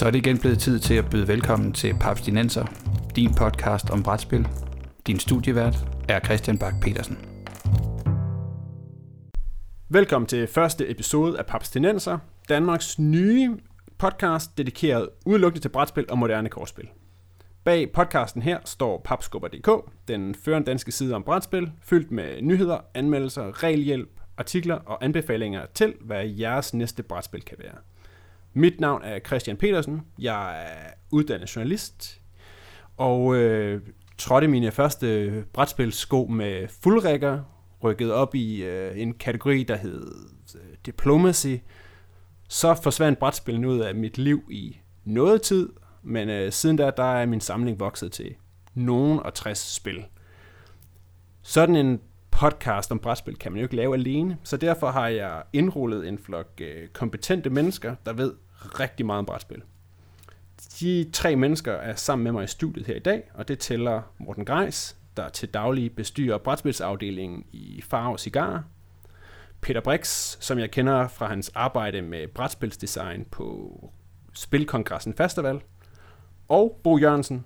Så 0.00 0.06
er 0.06 0.10
det 0.10 0.18
igen 0.18 0.38
blevet 0.38 0.58
tid 0.58 0.78
til 0.78 0.94
at 0.94 1.10
byde 1.10 1.28
velkommen 1.28 1.72
til 1.72 1.94
Papstinenser, 2.00 2.64
din 3.16 3.34
podcast 3.34 3.90
om 3.90 4.02
brætspil. 4.02 4.48
Din 5.06 5.18
studievært 5.18 5.76
er 6.08 6.20
Christian 6.20 6.58
Bak 6.58 6.74
petersen 6.82 7.18
Velkommen 9.88 10.26
til 10.26 10.46
første 10.46 10.90
episode 10.90 11.38
af 11.38 11.46
Papstinenser, 11.46 12.18
Danmarks 12.48 12.98
nye 12.98 13.56
podcast 13.98 14.58
dedikeret 14.58 15.08
udelukkende 15.26 15.64
til 15.64 15.68
brætspil 15.68 16.06
og 16.10 16.18
moderne 16.18 16.48
kortspil. 16.48 16.88
Bag 17.64 17.92
podcasten 17.92 18.42
her 18.42 18.58
står 18.64 19.00
papskubber.dk, 19.04 19.90
den 20.08 20.34
førende 20.34 20.66
danske 20.66 20.92
side 20.92 21.14
om 21.14 21.22
brætspil, 21.22 21.72
fyldt 21.82 22.10
med 22.10 22.42
nyheder, 22.42 22.78
anmeldelser, 22.94 23.62
regelhjælp, 23.62 24.10
artikler 24.36 24.74
og 24.74 25.04
anbefalinger 25.04 25.66
til, 25.74 25.94
hvad 26.00 26.24
jeres 26.26 26.74
næste 26.74 27.02
brætspil 27.02 27.42
kan 27.42 27.56
være. 27.58 27.74
Mit 28.52 28.80
navn 28.80 29.02
er 29.04 29.18
Christian 29.18 29.56
Petersen, 29.56 30.00
jeg 30.18 30.62
er 30.62 30.90
uddannet 31.10 31.56
journalist, 31.56 32.20
og 32.96 33.36
øh, 33.36 33.82
trådte 34.18 34.48
mine 34.48 34.70
første 34.70 35.44
brætspilsko 35.52 36.26
med 36.26 36.68
fuldrækker, 36.82 37.42
rykket 37.82 38.12
op 38.12 38.34
i 38.34 38.62
øh, 38.62 39.00
en 39.00 39.14
kategori, 39.14 39.62
der 39.62 39.76
hed 39.76 40.14
øh, 40.54 40.76
Diplomacy. 40.86 41.54
Så 42.48 42.74
forsvandt 42.82 43.18
brætspillene 43.18 43.68
ud 43.68 43.78
af 43.78 43.94
mit 43.94 44.18
liv 44.18 44.42
i 44.50 44.76
noget 45.04 45.42
tid, 45.42 45.68
men 46.02 46.28
øh, 46.28 46.52
siden 46.52 46.76
da, 46.76 46.90
der 46.96 47.14
er 47.14 47.26
min 47.26 47.40
samling 47.40 47.80
vokset 47.80 48.12
til 48.12 48.34
nogen 48.74 49.20
og 49.20 49.34
60 49.34 49.74
spil. 49.74 50.04
Sådan 51.42 51.76
en 51.76 52.00
podcast 52.40 52.92
om 52.92 52.98
brætspil 52.98 53.36
kan 53.36 53.52
man 53.52 53.58
jo 53.58 53.64
ikke 53.64 53.76
lave 53.76 53.94
alene, 53.94 54.38
så 54.42 54.56
derfor 54.56 54.90
har 54.90 55.08
jeg 55.08 55.42
indrullet 55.52 56.08
en 56.08 56.18
flok 56.18 56.46
øh, 56.60 56.88
kompetente 56.88 57.50
mennesker, 57.50 57.94
der 58.06 58.12
ved 58.12 58.34
rigtig 58.80 59.06
meget 59.06 59.18
om 59.18 59.26
brætspil. 59.26 59.62
De 60.80 61.10
tre 61.12 61.36
mennesker 61.36 61.72
er 61.72 61.94
sammen 61.94 62.24
med 62.24 62.32
mig 62.32 62.44
i 62.44 62.46
studiet 62.46 62.86
her 62.86 62.94
i 62.94 62.98
dag, 62.98 63.30
og 63.34 63.48
det 63.48 63.58
tæller 63.58 64.02
Morten 64.18 64.44
Greis, 64.44 64.96
der 65.16 65.28
til 65.28 65.48
daglig 65.48 65.96
bestyrer 65.96 66.38
brætspilsafdelingen 66.38 67.44
i 67.52 67.82
Farve 67.82 68.18
Cigar. 68.18 68.64
Peter 69.60 69.80
Brix, 69.80 70.36
som 70.40 70.58
jeg 70.58 70.70
kender 70.70 71.08
fra 71.08 71.26
hans 71.26 71.50
arbejde 71.54 72.02
med 72.02 72.28
brætspilsdesign 72.28 73.24
på 73.30 73.74
Spilkongressen 74.34 75.14
Festival. 75.14 75.60
Og 76.48 76.80
Bo 76.84 76.98
Jørgensen, 76.98 77.44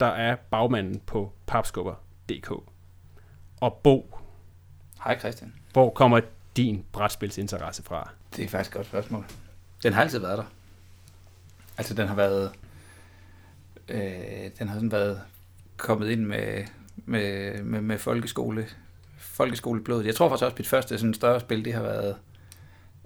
der 0.00 0.06
er 0.06 0.36
bagmanden 0.50 1.00
på 1.06 1.32
papskubber.dk. 1.46 2.50
Og 3.60 3.80
Bo, 3.82 4.21
Hej 5.04 5.18
Christian. 5.18 5.54
hvor 5.72 5.90
kommer 5.90 6.20
din 6.56 6.84
brætspilsinteresse 6.92 7.82
fra? 7.82 8.10
Det 8.36 8.44
er 8.44 8.48
faktisk 8.48 8.70
et 8.70 8.76
godt 8.76 8.86
spørgsmål. 8.86 9.26
Den 9.82 9.92
har 9.92 10.02
altid 10.02 10.18
været 10.18 10.38
der. 10.38 10.44
Altså 11.78 11.94
den 11.94 12.08
har 12.08 12.14
været, 12.14 12.52
øh, 13.88 14.00
den 14.58 14.68
har 14.68 14.74
sådan 14.74 14.92
været 14.92 15.20
kommet 15.76 16.10
ind 16.10 16.24
med, 16.24 16.64
med, 16.96 17.62
med, 17.62 17.80
med 17.80 17.98
folkeskole, 17.98 18.66
folkeskoleblodet. 19.18 20.06
Jeg 20.06 20.14
tror 20.14 20.28
faktisk 20.28 20.44
også, 20.44 20.54
at 20.54 20.58
mit 20.58 20.68
første 20.68 20.98
sådan 20.98 21.14
større 21.14 21.40
spil, 21.40 21.64
det 21.64 21.74
har 21.74 21.82
været, 21.82 22.16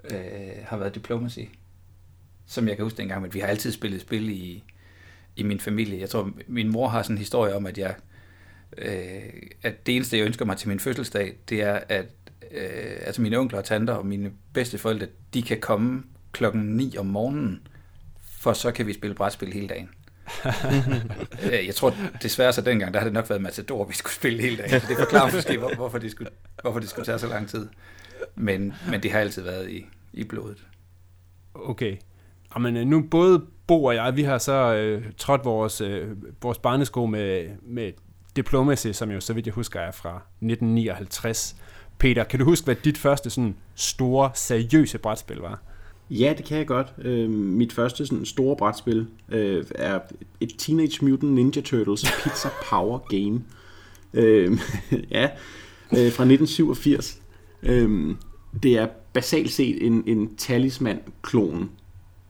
øh, 0.05 0.65
har 0.65 0.77
været 0.77 0.95
Diplomacy. 0.95 1.41
Som 2.47 2.69
jeg 2.69 2.77
kan 2.77 2.85
huske 2.85 2.97
dengang, 2.97 3.23
men 3.23 3.35
vi 3.35 3.41
har 3.41 3.47
altid 3.47 3.73
spillet 3.73 4.01
spil 4.01 4.29
i, 4.29 4.65
i 5.37 5.43
min 5.43 5.61
familie. 5.61 6.01
Jeg 6.01 6.11
tror, 6.11 6.31
min 6.47 6.73
mor 6.73 6.89
har 6.89 7.03
sådan 7.03 7.15
en 7.15 7.19
historie 7.19 7.55
om, 7.55 7.67
at 7.67 7.79
jeg, 7.79 7.91
øh, 7.91 8.16
at 9.63 9.87
det 9.87 9.97
eneste, 9.97 10.19
jeg 10.19 10.27
ønsker 10.27 10.45
mig 10.45 10.57
til 10.57 10.69
min 10.69 10.81
fødselsdag, 10.81 11.37
det 11.49 11.63
er, 11.63 11.81
at 11.89 12.07
øh, 12.51 12.97
altså 13.01 13.23
mine 13.23 13.39
onkler 13.39 13.59
og 13.59 13.65
tanter 13.65 13.95
og 13.95 14.07
mine 14.07 14.33
bedsteforældre, 14.53 15.07
de 15.35 15.43
kan 15.43 15.61
komme 15.61 16.03
klokken 16.33 16.63
9 16.63 16.97
om 16.99 17.07
morgenen, 17.07 17.67
for 18.39 18.53
så 18.53 18.71
kan 18.71 18.87
vi 18.87 18.93
spille 18.93 19.15
brætspil 19.15 19.53
hele 19.53 19.69
dagen. 19.69 19.89
Øh, 21.53 21.67
jeg 21.67 21.75
tror 21.75 21.95
desværre 22.23 22.53
så 22.53 22.61
dengang, 22.61 22.95
der 22.95 23.01
har 23.01 23.05
det 23.05 23.13
nok 23.13 23.31
været 23.31 23.43
Matador, 23.43 23.85
vi 23.85 23.95
skulle 23.95 24.13
spille 24.13 24.43
hele 24.43 24.57
dagen. 24.57 24.81
Så 24.81 24.87
det 24.89 24.97
forklarer 24.97 25.33
måske, 25.33 25.59
hvor, 25.59 25.75
hvorfor, 25.75 25.99
det 25.99 26.11
skulle, 26.11 26.31
hvorfor 26.63 26.81
det 26.81 26.89
skulle 26.89 27.07
tage 27.07 27.19
så 27.19 27.29
lang 27.29 27.49
tid. 27.49 27.69
Men, 28.35 28.75
men 28.91 29.03
det 29.03 29.13
har 29.13 29.19
altid 29.19 29.43
været 29.43 29.71
i, 29.71 29.87
i 30.13 30.25
blodet. 30.25 30.67
Okay. 31.55 31.97
Jamen, 32.55 32.77
øh, 32.77 32.87
nu 32.87 33.03
både 33.11 33.43
Bo 33.67 33.85
og 33.85 33.95
jeg, 33.95 34.17
vi 34.17 34.23
har 34.23 34.39
så 34.39 34.75
øh, 34.75 35.05
trådt 35.17 35.45
vores, 35.45 35.81
øh, 35.81 36.09
vores 36.43 36.59
barnesko 36.59 37.07
med, 37.07 37.49
med 37.63 37.93
Diplomacy, 38.37 38.93
som 38.93 39.11
jo 39.11 39.21
så 39.21 39.33
vidt 39.33 39.47
jeg 39.47 39.55
husker 39.55 39.81
er 39.81 39.93
fra 39.93 40.17
1959. 40.17 41.57
Peter, 41.99 42.25
kan 42.25 42.39
du 42.39 42.45
huske, 42.45 42.65
hvad 42.65 42.75
dit 42.85 42.99
første 42.99 43.31
sådan 43.31 43.57
store, 43.75 44.31
seriøse 44.35 44.99
brætspil 44.99 45.37
var? 45.37 45.63
Ja, 46.11 46.35
det 46.37 46.45
kan 46.45 46.59
jeg 46.59 46.67
godt. 46.67 46.95
Øh, 46.99 47.31
mit 47.31 47.73
første 47.73 48.07
sådan 48.07 48.25
store 48.25 48.57
brætspil 48.57 49.07
øh, 49.29 49.65
er 49.75 50.01
et 50.41 50.53
Teenage 50.59 51.05
Mutant 51.05 51.33
Ninja 51.33 51.61
Turtles 51.61 52.05
Pizza 52.23 52.49
Power 52.71 52.99
Game. 52.99 53.43
Øh, 54.15 54.59
ja, 55.17 55.25
øh, 55.93 56.13
fra 56.13 56.25
1987. 56.25 57.23
Øh, 57.63 58.15
det 58.63 58.79
er 58.79 58.87
basalt 59.13 59.51
set 59.53 59.87
en, 59.87 60.05
en 60.07 60.37
talisman-klon 60.37 61.71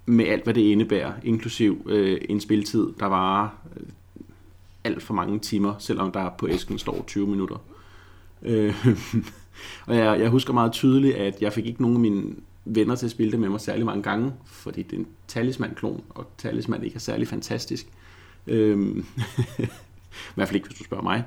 med 0.06 0.26
alt, 0.26 0.44
hvad 0.44 0.54
det 0.54 0.60
indebærer, 0.60 1.12
inklusiv 1.24 1.86
øh, 1.88 2.20
en 2.28 2.40
spiltid, 2.40 2.86
der 3.00 3.06
øh, 3.76 3.86
alt 4.86 5.02
for 5.02 5.14
mange 5.14 5.38
timer, 5.38 5.74
selvom 5.78 6.12
der 6.12 6.30
på 6.38 6.48
æsken 6.48 6.78
står 6.78 7.04
20 7.06 7.26
minutter. 7.26 7.56
Øh, 8.42 8.86
og 9.86 9.96
jeg, 9.96 10.20
jeg 10.20 10.28
husker 10.28 10.52
meget 10.52 10.72
tydeligt, 10.72 11.16
at 11.16 11.42
jeg 11.42 11.52
fik 11.52 11.66
ikke 11.66 11.82
nogen 11.82 11.96
af 11.96 12.00
mine 12.00 12.34
venner 12.64 12.94
til 12.94 13.06
at 13.06 13.10
spille 13.10 13.32
det 13.32 13.40
med 13.40 13.48
mig 13.48 13.60
særlig 13.60 13.86
mange 13.86 14.02
gange, 14.02 14.32
fordi 14.44 14.82
det 14.82 14.92
er 14.92 15.00
en 15.00 15.06
talisman-klon, 15.28 16.04
og 16.08 16.26
talisman 16.38 16.84
ikke 16.84 16.94
er 16.94 17.00
særlig 17.00 17.28
fantastisk. 17.28 17.86
Øhm, 18.46 18.98
I 19.58 20.34
hvert 20.34 20.48
fald 20.48 20.56
ikke, 20.56 20.68
hvis 20.68 20.78
du 20.78 20.84
spørger 20.84 21.02
mig. 21.02 21.24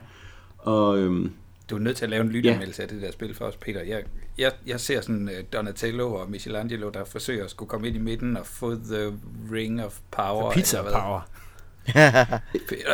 Og, 0.58 0.98
øhm, 1.00 1.32
Du 1.70 1.76
er 1.76 1.80
nødt 1.80 1.98
til 1.98 2.06
at 2.06 2.10
lave 2.10 2.22
en 2.22 2.30
lyttermeldelse 2.30 2.82
ja. 2.82 2.84
af 2.84 2.90
det 2.94 3.02
der 3.02 3.12
spil 3.12 3.36
for 3.36 3.46
os, 3.46 3.56
Peter. 3.56 3.82
Jeg, 3.82 4.04
jeg, 4.38 4.52
jeg 4.66 4.80
ser 4.80 5.02
sådan 5.02 5.30
uh, 5.30 5.46
Donatello 5.54 6.14
og 6.14 6.32
Michelangelo, 6.32 6.90
der 6.90 7.06
forsøger 7.06 7.44
at 7.44 7.50
skulle 7.52 7.70
komme 7.70 7.88
ind 7.88 7.96
i 7.96 8.00
midten 8.00 8.38
og 8.38 8.46
få 8.46 8.76
the 8.76 9.14
ring 9.52 9.84
of 9.84 10.00
power. 10.12 10.52
Pizza 10.52 10.78
eller 10.78 10.92
hvad. 10.92 11.02
Power. 11.02 11.22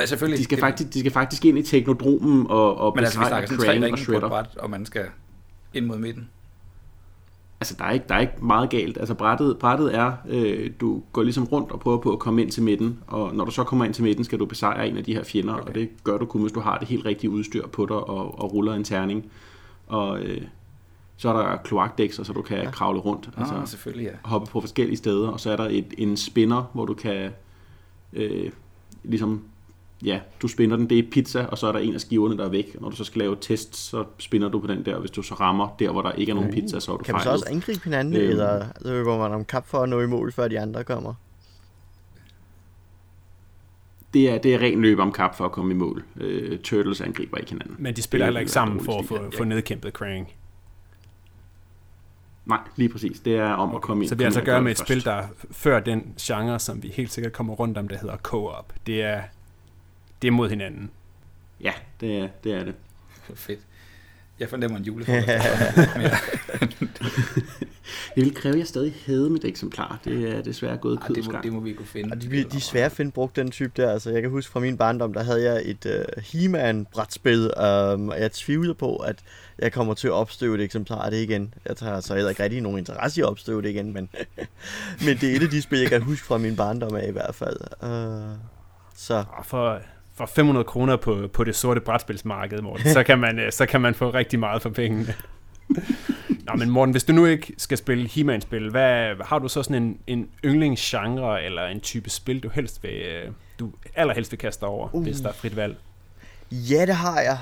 Og 0.01 0.07
selvfølgelig, 0.07 0.39
de, 0.39 0.43
skal 0.43 0.59
faktisk, 0.59 0.93
de 0.93 0.99
skal 0.99 1.11
faktisk 1.11 1.45
ind 1.45 1.57
i 1.57 1.63
teknodromen 1.63 2.47
og, 2.49 2.77
og 2.77 2.93
Men 2.95 3.03
altså, 3.03 3.19
vi 3.19 3.25
snakker 3.25 3.47
sådan 3.47 3.65
tre 3.65 3.85
ringe 3.85 4.19
på 4.19 4.27
bræt, 4.27 4.57
og 4.57 4.69
man 4.69 4.85
skal 4.85 5.05
ind 5.73 5.85
mod 5.85 5.97
midten. 5.97 6.29
Altså, 7.59 7.75
der 7.79 7.85
er 7.85 7.91
ikke, 7.91 8.05
der 8.09 8.15
er 8.15 8.19
ikke 8.19 8.45
meget 8.45 8.69
galt. 8.69 8.97
Altså, 8.97 9.13
brættet, 9.13 9.57
brættet 9.57 9.95
er, 9.95 10.13
øh, 10.27 10.71
du 10.81 11.01
går 11.11 11.23
ligesom 11.23 11.43
rundt 11.43 11.71
og 11.71 11.79
prøver 11.79 11.97
på 11.97 12.11
at 12.11 12.19
komme 12.19 12.41
ind 12.41 12.51
til 12.51 12.63
midten, 12.63 12.99
og 13.07 13.35
når 13.35 13.45
du 13.45 13.51
så 13.51 13.63
kommer 13.63 13.85
ind 13.85 13.93
til 13.93 14.03
midten, 14.03 14.23
skal 14.25 14.39
du 14.39 14.45
besejre 14.45 14.87
en 14.87 14.97
af 14.97 15.03
de 15.03 15.13
her 15.13 15.23
fjender, 15.23 15.53
okay. 15.53 15.67
og 15.67 15.75
det 15.75 15.89
gør 16.03 16.17
du 16.17 16.25
kun, 16.25 16.41
hvis 16.41 16.51
du 16.51 16.59
har 16.59 16.77
det 16.77 16.87
helt 16.87 17.05
rigtige 17.05 17.29
udstyr 17.29 17.67
på 17.67 17.85
dig 17.85 17.95
og, 17.95 18.39
og 18.39 18.53
ruller 18.53 18.73
en 18.73 18.83
terning. 18.83 19.31
Og 19.87 20.19
øh, 20.19 20.41
så 21.17 21.29
er 21.29 21.33
der 21.33 21.57
kloakdækser, 21.57 22.23
så 22.23 22.33
du 22.33 22.41
kan 22.41 22.57
ja. 22.57 22.71
kravle 22.71 22.99
rundt. 22.99 23.29
Altså, 23.37 23.55
ah, 23.55 23.67
selvfølgelig, 23.67 24.05
ja. 24.05 24.29
hoppe 24.29 24.51
på 24.51 24.61
forskellige 24.61 24.97
steder, 24.97 25.29
og 25.29 25.39
så 25.39 25.51
er 25.51 25.55
der 25.55 25.67
et, 25.69 25.93
en 25.97 26.17
spinner, 26.17 26.63
hvor 26.73 26.85
du 26.85 26.93
kan 26.93 27.31
øh, 28.13 28.51
ligesom, 29.07 29.43
ja, 30.03 30.19
du 30.41 30.47
spinder 30.47 30.77
den, 30.77 30.89
det 30.89 30.99
er 30.99 31.03
pizza, 31.11 31.45
og 31.45 31.57
så 31.57 31.67
er 31.67 31.71
der 31.71 31.79
en 31.79 31.93
af 31.93 32.01
skiverne, 32.01 32.37
der 32.37 32.45
er 32.45 32.49
væk. 32.49 32.81
Når 32.81 32.89
du 32.89 32.95
så 32.95 33.03
skal 33.03 33.19
lave 33.19 33.37
test, 33.41 33.75
så 33.75 34.03
spinder 34.19 34.49
du 34.49 34.59
på 34.59 34.67
den 34.67 34.85
der, 34.85 34.93
og 34.93 34.99
hvis 34.99 35.11
du 35.11 35.21
så 35.21 35.33
rammer 35.33 35.75
der, 35.79 35.91
hvor 35.91 36.01
der 36.01 36.11
ikke 36.11 36.29
er 36.29 36.35
nogen 36.35 36.51
pizza, 36.53 36.79
så 36.79 36.91
er 36.93 36.97
du 36.97 37.03
Kan 37.03 37.13
man 37.13 37.23
så 37.23 37.29
også 37.31 37.45
angribe 37.49 37.81
hinanden, 37.83 38.15
Øhm. 38.15 38.29
eller 38.29 38.65
løber 38.81 39.17
man 39.17 39.31
om 39.31 39.45
kap 39.45 39.67
for 39.67 39.77
at 39.77 39.89
nå 39.89 40.01
i 40.01 40.07
mål, 40.07 40.31
før 40.31 40.47
de 40.47 40.59
andre 40.59 40.83
kommer? 40.83 41.13
Det 44.13 44.29
er, 44.29 44.37
det 44.37 44.53
er 44.55 44.59
ren 44.59 44.81
løb 44.81 44.99
om 44.99 45.11
kap 45.11 45.35
for 45.37 45.45
at 45.45 45.51
komme 45.51 45.71
i 45.73 45.77
mål. 45.77 46.03
Øh, 46.17 46.59
Turtles 46.59 47.01
angriber 47.01 47.37
ikke 47.37 47.49
hinanden. 47.51 47.75
Men 47.79 47.95
de 47.95 48.01
spiller 48.01 48.25
er 48.25 48.27
heller 48.27 48.39
ikke 48.39 48.51
sammen 48.51 48.79
for 48.85 48.99
at 48.99 49.05
få, 49.05 49.15
Ja. 49.15 49.37
få 49.37 49.43
nedkæmpet 49.43 49.93
Krang. 49.93 50.27
Nej, 52.45 52.59
lige 52.75 52.89
præcis. 52.89 53.19
Det 53.19 53.35
er 53.35 53.49
om 53.49 53.75
at 53.75 53.81
komme 53.81 54.03
ind. 54.03 54.09
Så 54.09 54.15
vi 54.15 54.23
har 54.23 54.27
altså 54.27 54.39
at 54.39 54.45
gøre 54.45 54.61
med 54.61 54.71
et 54.71 54.77
først. 54.77 54.87
spil, 54.87 55.05
der 55.05 55.11
er 55.11 55.27
før 55.51 55.79
den 55.79 56.13
genre, 56.21 56.59
som 56.59 56.83
vi 56.83 56.87
helt 56.87 57.11
sikkert 57.11 57.33
kommer 57.33 57.53
rundt 57.53 57.77
om, 57.77 57.87
der 57.87 57.97
hedder 57.97 58.17
co-op. 58.17 58.73
Det 58.87 59.03
er, 59.03 59.21
det 60.21 60.27
er 60.27 60.31
mod 60.31 60.49
hinanden. 60.49 60.89
Ja, 61.61 61.71
det 62.01 62.17
er 62.17 62.27
det. 62.43 62.53
Er 62.53 62.63
det. 62.63 62.75
Fedt. 63.35 63.59
Jeg 64.39 64.49
fornemmer 64.49 64.77
en 64.77 64.83
julefrokost. 64.83 65.27
Jeg 68.15 68.25
vil 68.25 68.35
kræve, 68.35 68.53
at 68.53 68.59
jeg 68.59 68.67
stadig 68.67 68.93
havde 69.05 69.29
mit 69.29 69.45
eksemplar. 69.45 69.99
Det 70.05 70.35
er 70.35 70.41
desværre 70.41 70.77
gået 70.77 70.99
Ej, 71.01 71.07
det, 71.07 71.25
må, 71.25 71.33
det 71.43 71.53
må 71.53 71.59
vi 71.59 71.73
kunne 71.73 71.87
finde. 71.87 72.11
Og 72.11 72.21
de, 72.21 72.29
de 72.29 72.57
er 72.57 72.59
svære 72.59 72.85
at 72.85 72.91
finde 72.91 73.11
brugt, 73.11 73.35
den 73.35 73.51
type 73.51 73.71
der. 73.77 73.91
Altså, 73.91 74.09
jeg 74.11 74.21
kan 74.21 74.31
huske 74.31 74.51
fra 74.51 74.59
min 74.59 74.77
barndom, 74.77 75.13
der 75.13 75.23
havde 75.23 75.43
jeg 75.43 75.61
et 75.65 75.85
uh, 75.85 76.23
He-Man-brætspil, 76.23 77.43
um, 77.43 78.09
og 78.09 78.19
jeg 78.19 78.31
tvivler 78.31 78.73
på, 78.73 78.95
at 78.95 79.15
jeg 79.59 79.71
kommer 79.71 79.93
til 79.93 80.07
at 80.07 80.13
opstøve 80.13 80.55
et 80.55 80.61
eksemplar 80.61 81.01
af 81.01 81.11
det 81.11 81.17
igen. 81.17 81.53
Jeg 81.65 81.77
tager 81.77 81.99
så 81.99 82.13
heller 82.13 82.29
ikke 82.29 82.43
rigtig 82.43 82.61
nogen 82.61 82.77
interesse 82.77 83.19
i 83.19 83.21
at 83.21 83.29
opstøve 83.29 83.61
det 83.61 83.69
igen, 83.69 83.93
men, 83.93 84.09
men 85.05 85.17
det 85.17 85.31
er 85.31 85.35
et 85.35 85.43
af 85.43 85.49
de 85.49 85.61
spil, 85.61 85.79
jeg 85.79 85.89
kan 85.89 86.01
huske 86.01 86.25
fra 86.25 86.37
min 86.37 86.55
barndom 86.55 86.95
af 86.95 87.07
i 87.07 87.11
hvert 87.11 87.35
fald. 87.35 87.57
Uh, 87.83 88.37
så 88.95 89.23
Og 89.37 89.45
for, 89.45 89.79
for 90.15 90.25
500 90.25 90.63
kroner 90.63 90.95
på, 90.95 91.29
på 91.33 91.43
det 91.43 91.55
sorte 91.55 91.81
brætspilsmarked, 91.81 92.61
Morten, 92.61 92.89
så, 92.89 93.03
kan 93.03 93.19
man, 93.19 93.39
øh, 93.39 93.51
så 93.51 93.65
kan 93.65 93.81
man 93.81 93.95
få 93.95 94.09
rigtig 94.09 94.39
meget 94.39 94.61
for 94.61 94.69
pengene. 94.69 95.13
Nå, 96.45 96.53
men 96.53 96.69
Morten, 96.69 96.91
hvis 96.91 97.03
du 97.03 97.13
nu 97.13 97.25
ikke 97.25 97.53
skal 97.57 97.77
spille 97.77 98.07
He-Man-spil, 98.07 98.69
hvad, 98.69 99.15
har 99.25 99.39
du 99.39 99.47
så 99.47 99.63
sådan 99.63 99.83
en, 99.83 99.97
en 100.07 100.29
yndlingsgenre 100.45 101.43
eller 101.43 101.65
en 101.65 101.79
type 101.79 102.09
spil, 102.09 102.39
du 102.39 102.49
helst 102.49 102.83
vil, 102.83 102.91
øh, 102.91 103.31
du 103.59 103.71
allerhelst 103.95 104.31
vil 104.31 104.37
kaste 104.37 104.63
over, 104.63 104.95
uh. 104.95 105.03
hvis 105.03 105.21
der 105.21 105.29
er 105.29 105.33
frit 105.33 105.55
valg? 105.55 105.77
Ja, 106.51 106.85
det 106.85 106.95
har 106.95 107.19
jeg. 107.21 107.37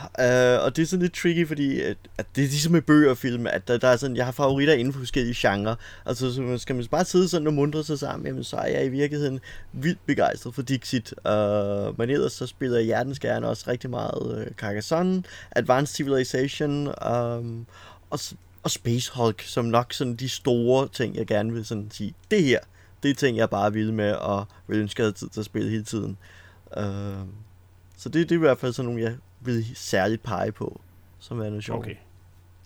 Uh, 0.59 0.65
og 0.65 0.75
det 0.75 0.81
er 0.81 0.85
sådan 0.85 1.01
lidt 1.01 1.13
tricky, 1.13 1.47
fordi 1.47 1.81
at, 1.81 1.97
at 2.17 2.25
det 2.35 2.44
er 2.44 2.47
ligesom 2.47 2.71
med 2.71 2.81
bøger 2.81 3.09
og 3.09 3.17
film, 3.17 3.47
at 3.47 3.67
der, 3.67 3.77
der 3.77 3.88
er 3.88 3.97
sådan, 3.97 4.15
jeg 4.15 4.25
har 4.25 4.31
favoritter 4.31 4.73
inden 4.73 4.94
for 4.94 5.00
forskellige 5.00 5.35
genrer. 5.38 5.75
Altså, 6.05 6.33
så 6.33 6.57
skal 6.57 6.75
man 6.75 6.85
bare 6.91 7.05
sidde 7.05 7.29
sådan 7.29 7.47
og 7.47 7.53
mundre 7.53 7.83
sig 7.83 8.00
sammen, 8.00 8.27
jamen, 8.27 8.44
så 8.44 8.55
er 8.55 8.67
jeg 8.67 8.85
i 8.85 8.89
virkeligheden 8.89 9.39
vildt 9.71 10.05
begejstret 10.05 10.55
for 10.55 10.61
Dixit. 10.61 11.13
Uh, 11.17 12.00
men 12.00 12.09
ellers 12.09 12.33
så 12.33 12.47
spiller 12.47 12.77
jeg 12.77 12.85
hjertens 12.85 13.19
gerne 13.19 13.47
også 13.47 13.65
rigtig 13.67 13.89
meget 13.89 14.45
uh, 14.47 14.55
Carcassonne, 14.55 15.23
Advanced 15.51 15.95
Civilization 15.95 16.88
um, 16.88 17.65
og, 18.09 18.19
og 18.63 18.71
Space 18.71 19.12
Hulk, 19.15 19.42
som 19.42 19.65
nok 19.65 19.94
sådan 19.94 20.15
de 20.15 20.30
store 20.30 20.88
ting, 20.88 21.15
jeg 21.15 21.27
gerne 21.27 21.54
vil 21.54 21.65
sådan 21.65 21.92
sige, 21.92 22.13
det 22.31 22.44
her, 22.44 22.60
det 23.04 23.12
er 23.12 23.15
ting, 23.15 23.38
jeg 23.38 23.50
bare 23.50 23.74
vil 23.74 23.94
med, 23.94 24.13
og 24.13 24.45
vil 24.68 24.80
ønske, 24.80 25.00
at 25.00 25.00
jeg 25.00 25.06
havde 25.06 25.18
tid 25.18 25.30
til 25.30 25.39
at 25.39 25.45
spille 25.45 25.69
hele 25.69 25.83
tiden. 25.83 26.18
Uh, 26.77 26.83
så 27.98 28.10
det, 28.10 28.13
det 28.13 28.31
er 28.31 28.36
i 28.36 28.39
hvert 28.39 28.57
fald 28.57 28.74
sådan 28.74 28.89
nogle, 28.89 29.04
jeg 29.04 29.15
vil 29.39 29.65
særligt 29.75 30.24
pege 30.24 30.51
på, 30.51 30.81
som 31.19 31.39
er 31.39 31.50
noget 31.50 31.63
sjovt. 31.63 31.80
Okay. 31.80 31.95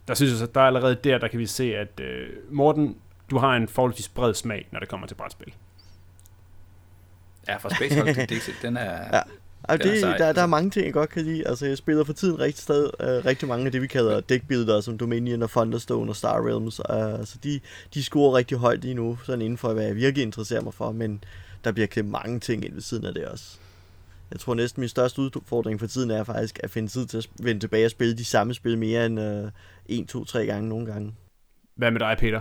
Der 0.07 0.13
synes 0.13 0.31
jeg 0.31 0.39
så, 0.39 0.45
der 0.45 0.61
er 0.61 0.65
allerede 0.65 0.95
der, 1.03 1.17
der 1.17 1.27
kan 1.27 1.39
vi 1.39 1.45
se, 1.45 1.75
at 1.75 2.01
uh, 2.01 2.53
Morten, 2.53 2.97
du 3.29 3.38
har 3.38 3.55
en 3.55 3.67
forholdsvis 3.67 4.09
bred 4.09 4.33
smag, 4.33 4.67
når 4.71 4.79
det 4.79 4.89
kommer 4.89 5.07
til 5.07 5.15
brætspil. 5.15 5.53
Ja, 7.47 7.57
fra 7.57 7.69
Space 7.75 8.01
Hulk 8.01 8.15
til 8.15 8.29
Dixit, 8.35 8.55
den 8.61 8.77
er... 8.77 9.17
Ja. 9.17 9.21
Altså, 9.67 10.07
det, 10.07 10.19
der, 10.19 10.33
der 10.33 10.41
er 10.41 10.47
mange 10.47 10.69
ting, 10.69 10.85
jeg 10.85 10.93
godt 10.93 11.09
kan 11.09 11.23
lide. 11.23 11.47
Altså, 11.47 11.65
jeg 11.65 11.77
spiller 11.77 12.03
for 12.03 12.13
tiden 12.13 12.39
rigtig, 12.39 12.63
sted, 12.63 12.83
uh, 12.99 13.25
rigtig 13.25 13.47
mange 13.47 13.65
af 13.65 13.71
det, 13.71 13.81
vi 13.81 13.87
kalder 13.87 14.19
deckbuilder, 14.19 14.81
som 14.81 14.97
Dominion 14.97 15.41
og 15.41 15.49
Thunderstone 15.49 16.11
og 16.11 16.15
Star 16.15 16.47
Realms. 16.47 16.79
Uh, 16.79 17.25
så 17.25 17.37
de, 17.43 17.59
de 17.93 18.03
scorer 18.03 18.37
rigtig 18.37 18.57
højt 18.57 18.81
lige 18.81 18.93
nu, 18.93 19.17
sådan 19.25 19.41
inden 19.41 19.57
for, 19.57 19.73
hvad 19.73 19.85
jeg 19.85 19.95
virkelig 19.95 20.23
interesserer 20.23 20.61
mig 20.61 20.73
for. 20.73 20.91
Men 20.91 21.23
der 21.63 21.71
bliver 21.71 21.87
kæmpe 21.87 22.11
mange 22.11 22.39
ting 22.39 22.65
ind 22.65 22.73
ved 22.73 22.81
siden 22.81 23.05
af 23.05 23.13
det 23.13 23.25
også. 23.25 23.57
Jeg 24.31 24.39
tror 24.39 24.53
næsten 24.53 24.81
min 24.81 24.89
største 24.89 25.21
udfordring 25.21 25.79
for 25.79 25.87
tiden 25.87 26.11
er 26.11 26.23
faktisk 26.23 26.59
at 26.63 26.71
finde 26.71 26.87
tid 26.87 27.05
til 27.05 27.17
at 27.17 27.29
vende 27.39 27.59
tilbage 27.59 27.85
og 27.85 27.91
spille 27.91 28.17
de 28.17 28.25
samme 28.25 28.53
spil 28.53 28.77
mere 28.77 29.05
end 29.05 29.19
uh, 29.19 29.49
1, 29.85 30.07
2, 30.07 30.25
3 30.25 30.45
gange 30.45 30.69
nogle 30.69 30.85
gange. 30.85 31.13
Hvad 31.75 31.91
med 31.91 31.99
dig, 31.99 32.17
Peter? 32.19 32.39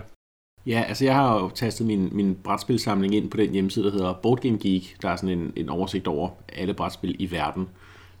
Ja, 0.67 0.83
altså 0.87 1.05
jeg 1.05 1.15
har 1.15 1.33
jo 1.33 1.49
tastet 1.49 1.87
min, 1.87 2.09
min 2.11 2.35
brætspilsamling 2.35 3.15
ind 3.15 3.31
på 3.31 3.37
den 3.37 3.51
hjemmeside, 3.51 3.85
der 3.85 3.91
hedder 3.91 4.13
Board 4.13 4.41
Game 4.41 4.57
Geek. 4.57 4.97
Der 5.01 5.09
er 5.09 5.15
sådan 5.15 5.39
en, 5.39 5.53
en 5.55 5.69
oversigt 5.69 6.07
over 6.07 6.29
alle 6.53 6.73
brætspil 6.73 7.15
i 7.19 7.31
verden. 7.31 7.69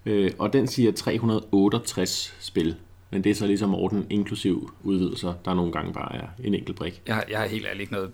Øh, 0.05 0.31
og 0.39 0.53
den 0.53 0.67
siger 0.67 0.91
368 0.91 2.35
spil. 2.39 2.75
Men 3.11 3.23
det 3.23 3.29
er 3.29 3.35
så 3.35 3.47
ligesom 3.47 3.75
orden 3.75 4.07
inklusiv 4.09 4.73
udvidelser, 4.83 5.33
der 5.45 5.53
nogle 5.53 5.71
gange 5.71 5.93
bare 5.93 6.15
er 6.15 6.27
en 6.43 6.53
enkelt 6.53 6.77
brik. 6.77 7.01
Jeg 7.07 7.15
har, 7.15 7.25
jeg 7.29 7.39
har 7.39 7.47
helt 7.47 7.65
ærligt 7.65 7.81
ikke 7.81 7.93
noget 7.93 8.11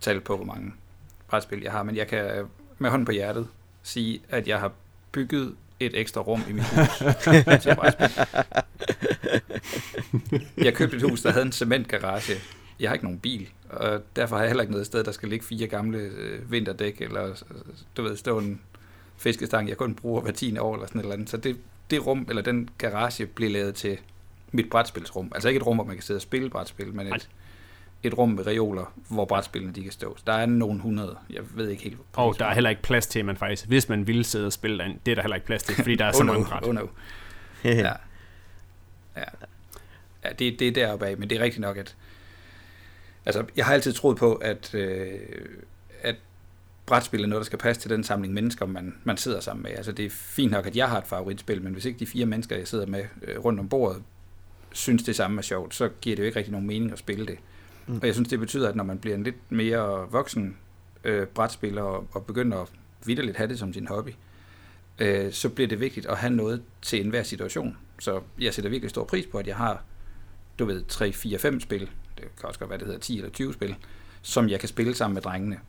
tal 0.00 0.20
på, 0.20 0.36
hvor 0.36 0.46
mange 0.46 0.72
brætspil 1.28 1.60
jeg 1.62 1.72
har, 1.72 1.82
men 1.82 1.96
jeg 1.96 2.06
kan 2.06 2.44
med 2.78 2.90
hånden 2.90 3.06
på 3.06 3.12
hjertet 3.12 3.48
sige, 3.82 4.20
at 4.28 4.48
jeg 4.48 4.60
har 4.60 4.72
bygget 5.12 5.54
et 5.80 6.00
ekstra 6.00 6.20
rum 6.20 6.42
i 6.48 6.52
mit 6.52 6.64
hus 6.64 6.98
til 7.62 7.74
brætspil. 7.74 8.10
Jeg 10.56 10.74
købte 10.74 10.96
et 10.96 11.02
hus, 11.02 11.22
der 11.22 11.32
havde 11.32 11.46
en 11.46 11.52
cementgarage. 11.52 12.34
Jeg 12.80 12.90
har 12.90 12.94
ikke 12.94 13.04
nogen 13.04 13.18
bil, 13.18 13.48
og 13.70 14.02
derfor 14.16 14.36
har 14.36 14.42
jeg 14.42 14.50
heller 14.50 14.62
ikke 14.62 14.72
noget 14.72 14.86
sted, 14.86 15.04
der 15.04 15.12
skal 15.12 15.28
ligge 15.28 15.44
fire 15.44 15.66
gamle 15.66 15.98
øh, 15.98 16.50
vinterdæk, 16.50 17.00
eller 17.00 17.42
du 17.96 18.02
ved, 18.02 18.16
stå 18.16 18.38
en 18.38 18.60
fiskestang, 19.16 19.68
jeg 19.68 19.76
kun 19.76 19.94
bruger 19.94 20.20
hver 20.20 20.32
tiende 20.32 20.60
år, 20.60 20.74
eller 20.74 20.86
sådan 20.86 20.98
et 20.98 21.02
eller 21.02 21.14
andet. 21.14 21.30
Så 21.30 21.36
det, 21.36 21.56
det 21.90 22.06
rum, 22.06 22.26
eller 22.28 22.42
den 22.42 22.68
garage, 22.78 23.26
bliver 23.26 23.50
lavet 23.50 23.74
til 23.74 23.98
mit 24.52 24.70
brætspilsrum. 24.70 25.32
Altså 25.34 25.48
ikke 25.48 25.58
et 25.58 25.66
rum, 25.66 25.76
hvor 25.76 25.84
man 25.84 25.96
kan 25.96 26.02
sidde 26.02 26.18
og 26.18 26.22
spille 26.22 26.50
brætspil, 26.50 26.94
men 26.94 27.06
et, 27.06 27.28
et 28.02 28.18
rum 28.18 28.28
med 28.28 28.46
reoler, 28.46 28.92
hvor 29.08 29.24
brætspillene 29.24 29.74
de 29.74 29.82
kan 29.82 29.92
stå. 29.92 30.16
Der 30.26 30.32
er 30.32 30.46
nogen 30.46 30.76
100, 30.76 31.16
jeg 31.30 31.42
ved 31.54 31.68
ikke 31.68 31.82
helt. 31.82 31.98
Og 32.12 32.38
der 32.38 32.46
er 32.46 32.54
heller 32.54 32.70
ikke 32.70 32.82
plads 32.82 33.06
til, 33.06 33.24
man 33.24 33.36
faktisk, 33.36 33.66
hvis 33.66 33.88
man 33.88 34.06
ville 34.06 34.24
sidde 34.24 34.46
og 34.46 34.52
spille 34.52 34.84
den, 34.84 35.00
det 35.06 35.12
er 35.12 35.14
der 35.14 35.22
heller 35.22 35.36
ikke 35.36 35.46
plads 35.46 35.62
til, 35.62 35.74
fordi 35.74 35.94
der 35.94 36.04
er 36.04 36.08
oh 36.14 36.14
så 36.14 36.22
no, 36.22 36.32
mange 36.32 36.46
bræt. 36.46 36.62
Oh 36.66 36.74
no. 36.74 36.86
ja. 37.64 37.92
Ja. 39.16 39.24
ja 40.24 40.28
det, 40.38 40.58
det 40.58 40.68
er 40.68 40.72
deroppe 40.72 41.06
af, 41.06 41.16
men 41.18 41.30
det 41.30 41.38
er 41.38 41.44
rigtigt 41.44 41.60
nok, 41.60 41.76
at 41.76 41.96
altså, 43.26 43.44
jeg 43.56 43.66
har 43.66 43.74
altid 43.74 43.92
troet 43.92 44.16
på, 44.16 44.34
at, 44.34 44.74
øh, 44.74 45.18
at 46.02 46.16
brætspil 46.86 47.22
er 47.22 47.26
noget, 47.26 47.40
der 47.40 47.46
skal 47.46 47.58
passe 47.58 47.82
til 47.82 47.90
den 47.90 48.04
samling 48.04 48.34
mennesker, 48.34 48.66
man, 48.66 48.94
man 49.04 49.16
sidder 49.16 49.40
sammen 49.40 49.62
med. 49.62 49.70
Altså, 49.70 49.92
det 49.92 50.04
er 50.04 50.10
fint 50.10 50.50
nok, 50.52 50.66
at 50.66 50.76
jeg 50.76 50.88
har 50.88 50.98
et 50.98 51.06
favoritspil, 51.06 51.62
men 51.62 51.72
hvis 51.72 51.84
ikke 51.84 51.98
de 51.98 52.06
fire 52.06 52.26
mennesker, 52.26 52.56
jeg 52.56 52.68
sidder 52.68 52.86
med 52.86 53.04
øh, 53.22 53.44
rundt 53.44 53.60
om 53.60 53.68
bordet, 53.68 54.02
synes 54.72 55.02
det 55.02 55.16
samme 55.16 55.38
er 55.38 55.42
sjovt, 55.42 55.74
så 55.74 55.88
giver 56.00 56.16
det 56.16 56.22
jo 56.22 56.26
ikke 56.26 56.38
rigtig 56.38 56.52
nogen 56.52 56.66
mening 56.66 56.92
at 56.92 56.98
spille 56.98 57.26
det. 57.26 57.38
Mm. 57.86 57.96
Og 57.96 58.06
jeg 58.06 58.14
synes, 58.14 58.28
det 58.28 58.40
betyder, 58.40 58.68
at 58.68 58.76
når 58.76 58.84
man 58.84 58.98
bliver 58.98 59.16
en 59.16 59.22
lidt 59.22 59.52
mere 59.52 60.10
voksen 60.10 60.56
øh, 61.04 61.26
brætspiller 61.26 61.82
og, 61.82 62.06
og 62.12 62.26
begynder 62.26 62.58
at 62.58 62.68
vidderligt 63.06 63.36
have 63.36 63.48
det 63.48 63.58
som 63.58 63.72
sin 63.72 63.86
hobby, 63.86 64.10
øh, 64.98 65.32
så 65.32 65.48
bliver 65.48 65.68
det 65.68 65.80
vigtigt 65.80 66.06
at 66.06 66.16
have 66.16 66.32
noget 66.32 66.62
til 66.82 67.00
enhver 67.00 67.22
situation. 67.22 67.76
Så 67.98 68.20
jeg 68.40 68.54
sætter 68.54 68.70
virkelig 68.70 68.90
stor 68.90 69.04
pris 69.04 69.26
på, 69.26 69.38
at 69.38 69.46
jeg 69.46 69.56
har, 69.56 69.82
du 70.58 70.64
ved, 70.64 70.84
3, 70.88 71.12
4, 71.12 71.38
5 71.38 71.60
spil, 71.60 71.90
Øh, 72.24 72.30
kan 72.40 72.48
også 72.48 72.58
godt 72.60 72.70
være, 72.70 72.78
det 72.78 72.86
hedder 72.86 73.00
10 73.00 73.16
eller 73.16 73.30
20 73.30 73.52
spil, 73.52 73.76
som 74.22 74.48
jeg 74.48 74.60
kan 74.60 74.68
spille 74.68 74.94
sammen 74.94 75.14
med 75.14 75.22
drengene. 75.22 75.60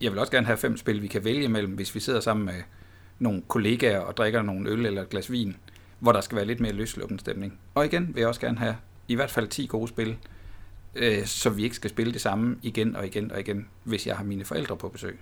Jeg 0.00 0.12
vil 0.12 0.18
også 0.18 0.32
gerne 0.32 0.46
have 0.46 0.56
fem 0.56 0.76
spil, 0.76 1.02
vi 1.02 1.06
kan 1.06 1.24
vælge 1.24 1.48
mellem, 1.48 1.72
hvis 1.72 1.94
vi 1.94 2.00
sidder 2.00 2.20
sammen 2.20 2.46
med 2.46 2.62
nogle 3.18 3.42
kollegaer 3.48 4.00
og 4.00 4.16
drikker 4.16 4.42
nogle 4.42 4.70
øl 4.70 4.86
eller 4.86 5.02
et 5.02 5.08
glas 5.08 5.32
vin, 5.32 5.56
hvor 5.98 6.12
der 6.12 6.20
skal 6.20 6.36
være 6.36 6.44
lidt 6.44 6.60
mere 6.60 6.72
løsluppen 6.72 7.18
stemning. 7.18 7.58
Og 7.74 7.84
igen 7.84 8.14
vil 8.14 8.20
jeg 8.20 8.28
også 8.28 8.40
gerne 8.40 8.58
have 8.58 8.76
i 9.08 9.14
hvert 9.14 9.30
fald 9.30 9.48
10 9.48 9.66
gode 9.66 9.88
spil, 9.88 10.18
øh, 10.94 11.26
så 11.26 11.50
vi 11.50 11.62
ikke 11.64 11.76
skal 11.76 11.90
spille 11.90 12.12
det 12.12 12.20
samme 12.20 12.58
igen 12.62 12.96
og 12.96 13.06
igen 13.06 13.32
og 13.32 13.40
igen, 13.40 13.68
hvis 13.84 14.06
jeg 14.06 14.16
har 14.16 14.24
mine 14.24 14.44
forældre 14.44 14.76
på 14.76 14.88
besøg. 14.88 15.18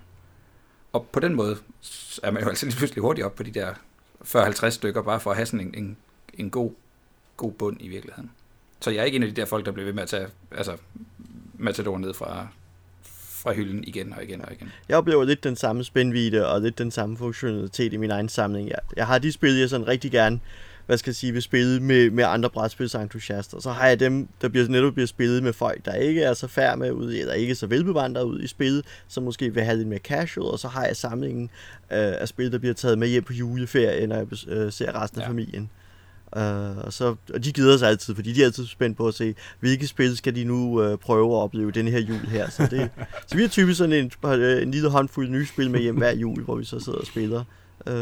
Og 0.93 1.07
på 1.07 1.19
den 1.19 1.35
måde 1.35 1.57
er 2.23 2.31
man 2.31 2.43
jo 2.43 2.49
altså 2.49 2.65
lige 2.65 2.77
pludselig 2.77 3.01
hurtigt 3.01 3.25
op 3.25 3.35
på 3.35 3.43
de 3.43 3.51
der 3.51 3.73
40-50 4.25 4.69
stykker, 4.69 5.01
bare 5.01 5.19
for 5.19 5.31
at 5.31 5.37
have 5.37 5.45
sådan 5.45 5.67
en, 5.67 5.73
en, 5.73 5.97
en 6.33 6.49
god, 6.49 6.71
god 7.37 7.51
bund 7.51 7.77
i 7.79 7.87
virkeligheden. 7.87 8.31
Så 8.81 8.91
jeg 8.91 8.99
er 8.99 9.03
ikke 9.03 9.15
en 9.15 9.23
af 9.23 9.29
de 9.29 9.35
der 9.35 9.45
folk, 9.45 9.65
der 9.65 9.71
bliver 9.71 9.85
ved 9.85 9.93
med 9.93 10.03
at 10.03 10.09
tage 10.09 10.27
altså, 10.51 10.77
Matador 11.57 11.97
ned 11.97 12.13
fra, 12.13 12.47
fra 13.29 13.53
hylden 13.53 13.83
igen 13.83 14.13
og 14.13 14.23
igen 14.23 14.41
og 14.41 14.51
igen. 14.51 14.71
Jeg 14.89 14.97
oplever 14.97 15.23
lidt 15.23 15.43
den 15.43 15.55
samme 15.55 15.83
spændvidde 15.83 16.47
og 16.47 16.61
lidt 16.61 16.77
den 16.77 16.91
samme 16.91 17.17
funktionalitet 17.17 17.93
i 17.93 17.97
min 17.97 18.11
egen 18.11 18.29
samling. 18.29 18.69
Jeg, 18.69 18.79
jeg 18.95 19.07
har 19.07 19.19
de 19.19 19.31
spil, 19.31 19.55
jeg 19.55 19.69
sådan 19.69 19.87
rigtig 19.87 20.11
gerne 20.11 20.39
hvad 20.89 20.97
skal 20.97 21.09
jeg 21.09 21.15
sige, 21.15 21.33
vil 21.33 21.41
spille 21.41 21.79
med, 21.79 22.09
med 22.09 22.23
andre 22.23 22.49
brætspilsentusiaster. 22.49 23.59
Så 23.59 23.71
har 23.71 23.87
jeg 23.87 23.99
dem, 23.99 24.27
der 24.41 24.49
bliver, 24.49 24.67
netop 24.67 24.93
bliver 24.93 25.07
spillet 25.07 25.43
med 25.43 25.53
folk, 25.53 25.85
der 25.85 25.93
ikke 25.93 26.23
er 26.23 26.33
så 26.33 26.47
færd 26.47 26.77
med 26.77 26.91
ud, 26.91 27.13
eller 27.13 27.33
ikke 27.33 27.55
så 27.55 27.67
velbevandret 27.67 28.23
ud 28.23 28.41
i 28.41 28.47
spillet, 28.47 28.85
som 29.07 29.23
måske 29.23 29.53
vil 29.53 29.63
have 29.63 29.77
lidt 29.77 29.87
mere 29.87 29.99
casual, 29.99 30.51
og 30.51 30.59
så 30.59 30.67
har 30.67 30.85
jeg 30.85 30.95
samlingen 30.95 31.49
øh, 31.91 32.13
af 32.21 32.27
spil, 32.27 32.51
der 32.51 32.57
bliver 32.57 32.73
taget 32.73 32.99
med 32.99 33.07
hjem 33.07 33.23
på 33.23 33.33
juleferie, 33.33 34.07
når 34.07 34.15
jeg 34.15 34.27
øh, 34.47 34.71
ser 34.71 35.01
resten 35.01 35.19
ja. 35.19 35.23
af 35.23 35.29
familien. 35.29 35.69
Uh, 36.35 36.77
og, 36.77 36.93
så, 36.93 37.15
og 37.33 37.43
de 37.43 37.51
gider 37.51 37.77
sig 37.77 37.89
altid, 37.89 38.15
fordi 38.15 38.33
de 38.33 38.41
er 38.41 38.45
altid 38.45 38.65
spændt 38.65 38.97
på 38.97 39.07
at 39.07 39.13
se, 39.13 39.35
hvilke 39.59 39.87
spil 39.87 40.17
skal 40.17 40.35
de 40.35 40.43
nu 40.43 40.91
uh, 40.91 40.99
prøve 40.99 41.35
at 41.35 41.41
opleve 41.41 41.71
denne 41.71 41.91
her 41.91 41.99
jul 41.99 42.19
her. 42.19 42.49
Så, 42.49 42.67
det, 42.71 42.89
så 43.27 43.35
vi 43.35 43.41
har 43.41 43.49
typisk 43.49 43.77
sådan 43.77 43.93
en, 43.93 44.31
en 44.63 44.71
lille 44.71 44.89
håndfuld 44.89 45.29
nye 45.29 45.45
spil 45.45 45.71
med 45.71 45.79
hjem 45.79 45.97
hver 45.97 46.11
jul, 46.11 46.43
hvor 46.43 46.55
vi 46.55 46.65
så 46.65 46.79
sidder 46.79 46.99
og 46.99 47.05
spiller. 47.05 47.43
Uh, 47.87 47.93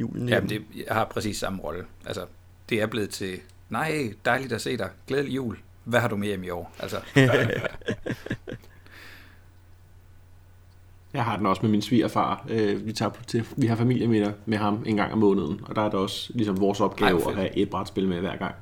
julen. 0.00 0.28
Jamen, 0.28 0.48
det, 0.48 0.62
har 0.88 1.04
præcis 1.04 1.38
samme 1.38 1.62
rolle. 1.62 1.84
Altså, 2.06 2.26
det 2.68 2.82
er 2.82 2.86
blevet 2.86 3.10
til, 3.10 3.40
nej, 3.70 4.12
dejligt 4.24 4.52
at 4.52 4.60
se 4.60 4.76
dig, 4.76 4.88
glædelig 5.06 5.34
jul. 5.34 5.56
Hvad 5.84 6.00
har 6.00 6.08
du 6.08 6.16
med 6.16 6.28
hjem 6.28 6.44
i 6.44 6.50
år? 6.50 6.74
Altså, 6.78 6.96
jeg 11.14 11.24
har 11.24 11.36
den 11.36 11.46
også 11.46 11.62
med 11.62 11.70
min 11.70 11.82
svigerfar. 11.82 12.46
Øh, 12.48 12.86
vi, 12.86 12.92
tager 12.92 13.08
på 13.08 13.24
til, 13.24 13.44
vi 13.56 13.66
har 13.66 13.76
familie 13.76 14.06
med, 14.06 14.32
med 14.46 14.58
ham 14.58 14.82
en 14.86 14.96
gang 14.96 15.12
om 15.12 15.18
måneden, 15.18 15.60
og 15.62 15.76
der 15.76 15.82
er 15.82 15.90
det 15.90 15.94
også 15.94 16.32
ligesom 16.34 16.60
vores 16.60 16.80
opgave 16.80 17.22
Ej, 17.22 17.30
at 17.30 17.36
have 17.36 17.56
et 17.56 17.70
brætspil 17.70 18.08
med 18.08 18.20
hver 18.20 18.36
gang. 18.36 18.54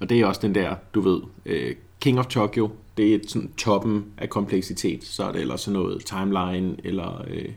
Og 0.00 0.08
det 0.08 0.20
er 0.20 0.26
også 0.26 0.40
den 0.42 0.54
der, 0.54 0.74
du 0.94 1.00
ved, 1.00 1.20
øh, 1.46 1.74
King 2.00 2.18
of 2.18 2.26
Tokyo, 2.26 2.70
det 2.96 3.14
er 3.14 3.18
sådan 3.26 3.50
toppen 3.56 4.04
af 4.18 4.30
kompleksitet, 4.30 5.04
så 5.04 5.24
er 5.24 5.32
det 5.32 5.40
ellers 5.40 5.60
sådan 5.60 5.80
noget 5.80 6.04
timeline, 6.04 6.76
eller 6.84 7.24
øh, 7.28 7.48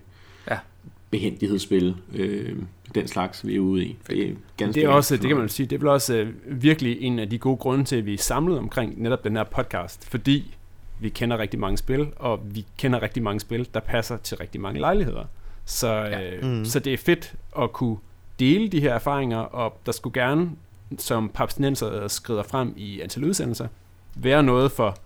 behendighedsspil, 1.10 1.96
øh, 2.16 2.56
den 2.96 3.08
slags, 3.08 3.48
vi 3.48 3.56
er 3.56 3.60
ude 3.60 3.86
i. 3.86 3.98
Det 4.08 4.30
er, 4.30 4.34
ganske 4.58 4.82
det 4.82 4.88
er 4.88 4.90
også, 4.90 5.18
det 5.18 5.28
kan 5.28 5.38
man 5.38 5.50
sige, 5.50 5.68
det 5.68 5.76
er 5.76 5.80
vel 5.80 5.88
også 5.88 6.16
øh, 6.16 6.34
virkelig 6.46 7.02
en 7.02 7.20
af 7.20 7.30
de 7.30 7.38
gode 7.38 7.58
grunde 7.58 7.84
til, 7.84 7.96
at 7.96 8.06
vi 8.06 8.14
er 8.14 8.18
samlet 8.18 8.58
omkring 8.58 9.02
netop 9.02 9.24
den 9.24 9.36
her 9.36 9.44
podcast, 9.44 10.10
fordi 10.10 10.58
vi 11.00 11.10
kender 11.10 11.38
rigtig 11.38 11.60
mange 11.60 11.78
spil, 11.78 12.08
og 12.16 12.40
vi 12.44 12.66
kender 12.78 13.02
rigtig 13.02 13.24
mange 13.24 13.40
spil, 13.40 13.70
der 13.74 13.80
passer 13.80 14.18
til 14.18 14.38
rigtig 14.38 14.62
mange 14.62 14.80
lejligheder. 14.80 15.26
Så, 15.66 15.88
ja. 15.88 16.36
øh, 16.36 16.44
mm. 16.44 16.66
så 16.66 16.80
det 16.80 16.94
er 16.94 16.98
fedt 16.98 17.34
at 17.60 17.74
kunne 17.74 17.98
dele 18.40 18.70
de 18.70 18.82
her 18.82 18.94
erfaringer, 18.94 19.38
og 19.38 19.80
der 19.86 19.92
skulle 19.92 20.22
gerne, 20.22 20.52
som 20.98 21.30
papstinenser 21.30 22.08
skrider 22.08 22.44
frem 22.44 22.74
i 22.78 23.02
antal 23.02 23.24
udsendelser, 23.24 23.68
være 24.16 24.44
noget 24.44 24.72
for 24.72 24.98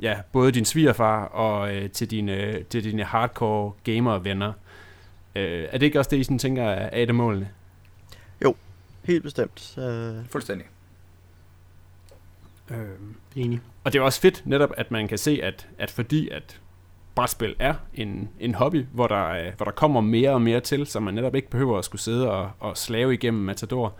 ja, 0.00 0.16
både 0.32 0.52
din 0.52 0.64
svigerfar 0.64 1.24
og 1.24 1.74
øh, 1.74 1.90
til, 1.90 2.10
dine, 2.10 2.62
til 2.62 2.84
dine 2.84 3.04
hardcore 3.04 3.72
gamer-venner, 3.84 4.52
Øh, 5.36 5.68
er 5.72 5.78
det 5.78 5.82
ikke 5.82 5.98
også 5.98 6.10
det, 6.10 6.16
I 6.16 6.24
sådan 6.24 6.38
tænker 6.38 6.62
er 6.62 7.02
et 7.02 7.08
af 7.08 7.14
målene? 7.14 7.48
Jo, 8.44 8.54
helt 9.02 9.22
bestemt. 9.22 9.74
Uh... 9.76 10.26
Fuldstændig. 10.30 10.66
Øhm, 12.70 13.16
Enig. 13.36 13.60
og 13.84 13.92
det 13.92 13.98
er 13.98 14.02
også 14.02 14.20
fedt 14.20 14.42
netop, 14.44 14.70
at 14.76 14.90
man 14.90 15.08
kan 15.08 15.18
se, 15.18 15.40
at, 15.42 15.68
at 15.78 15.90
fordi 15.90 16.28
at 16.28 16.60
brætspil 17.14 17.56
er 17.58 17.74
en, 17.94 18.28
en 18.40 18.54
hobby, 18.54 18.84
hvor 18.92 19.06
der, 19.06 19.32
er, 19.32 19.52
hvor 19.56 19.64
der 19.64 19.72
kommer 19.72 20.00
mere 20.00 20.30
og 20.30 20.42
mere 20.42 20.60
til, 20.60 20.86
så 20.86 21.00
man 21.00 21.14
netop 21.14 21.34
ikke 21.34 21.50
behøver 21.50 21.78
at 21.78 21.84
skulle 21.84 22.02
sidde 22.02 22.30
og, 22.30 22.50
og 22.60 22.76
slave 22.76 23.14
igennem 23.14 23.42
Matador. 23.42 23.94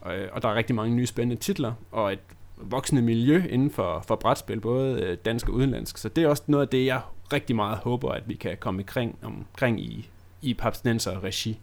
Og, 0.00 0.14
og 0.32 0.42
der 0.42 0.48
er 0.48 0.54
rigtig 0.54 0.76
mange 0.76 0.96
nye 0.96 1.06
spændende 1.06 1.42
titler, 1.42 1.72
og 1.92 2.12
et 2.12 2.18
voksende 2.56 3.02
miljø 3.02 3.42
inden 3.48 3.70
for, 3.70 4.04
for 4.08 4.16
brætspil, 4.16 4.60
både 4.60 5.00
øh, 5.02 5.18
dansk 5.24 5.48
og 5.48 5.54
udenlandsk. 5.54 5.98
Så 5.98 6.08
det 6.08 6.24
er 6.24 6.28
også 6.28 6.42
noget 6.46 6.62
af 6.62 6.68
det, 6.68 6.86
jeg 6.86 7.00
rigtig 7.32 7.56
meget 7.56 7.78
håber, 7.78 8.10
at 8.12 8.28
vi 8.28 8.34
kan 8.34 8.56
komme 8.60 8.80
omkring, 8.80 9.18
omkring 9.22 9.80
i, 9.80 10.08
i 10.42 10.54
Papsnenser 10.54 11.24
regi. 11.24 11.60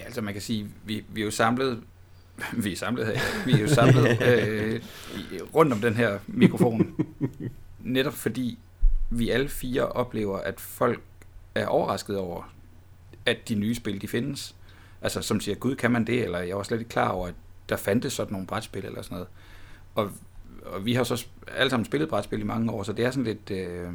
Ja, 0.00 0.04
altså 0.04 0.20
man 0.20 0.32
kan 0.32 0.42
sige, 0.42 0.66
vi, 0.84 1.04
vi 1.08 1.20
er 1.20 1.24
jo 1.24 1.30
samlet, 1.30 1.82
vi 2.52 2.72
er 2.72 2.76
samlet 2.76 3.06
her, 3.06 3.44
vi 3.46 3.52
er 3.52 3.58
jo 3.58 3.68
samlet 3.68 4.22
øh, 4.28 4.80
rundt 5.54 5.72
om 5.72 5.78
den 5.78 5.94
her 5.94 6.18
mikrofon, 6.26 7.06
netop 7.80 8.14
fordi 8.14 8.58
vi 9.10 9.30
alle 9.30 9.48
fire 9.48 9.88
oplever, 9.88 10.38
at 10.38 10.60
folk 10.60 11.00
er 11.54 11.66
overrasket 11.66 12.18
over, 12.18 12.52
at 13.26 13.48
de 13.48 13.54
nye 13.54 13.74
spil, 13.74 14.02
de 14.02 14.08
findes. 14.08 14.54
Altså 15.02 15.22
som 15.22 15.40
siger, 15.40 15.54
gud, 15.54 15.76
kan 15.76 15.90
man 15.90 16.04
det? 16.04 16.24
Eller 16.24 16.38
jeg 16.38 16.56
var 16.56 16.62
slet 16.62 16.78
ikke 16.78 16.88
klar 16.88 17.08
over, 17.08 17.26
at 17.28 17.34
der 17.68 17.76
fandtes 17.76 18.12
sådan 18.12 18.32
nogle 18.32 18.46
brætspil 18.46 18.84
eller 18.84 19.02
sådan 19.02 19.14
noget. 19.14 19.28
Og, 19.94 20.10
og 20.66 20.84
vi 20.84 20.94
har 20.94 21.04
så 21.04 21.26
alle 21.56 21.70
sammen 21.70 21.84
spillet 21.84 22.08
brætspil 22.08 22.40
i 22.40 22.44
mange 22.44 22.72
år, 22.72 22.82
så 22.82 22.92
det 22.92 23.04
er 23.04 23.10
sådan 23.10 23.24
lidt, 23.24 23.50
øh, 23.50 23.92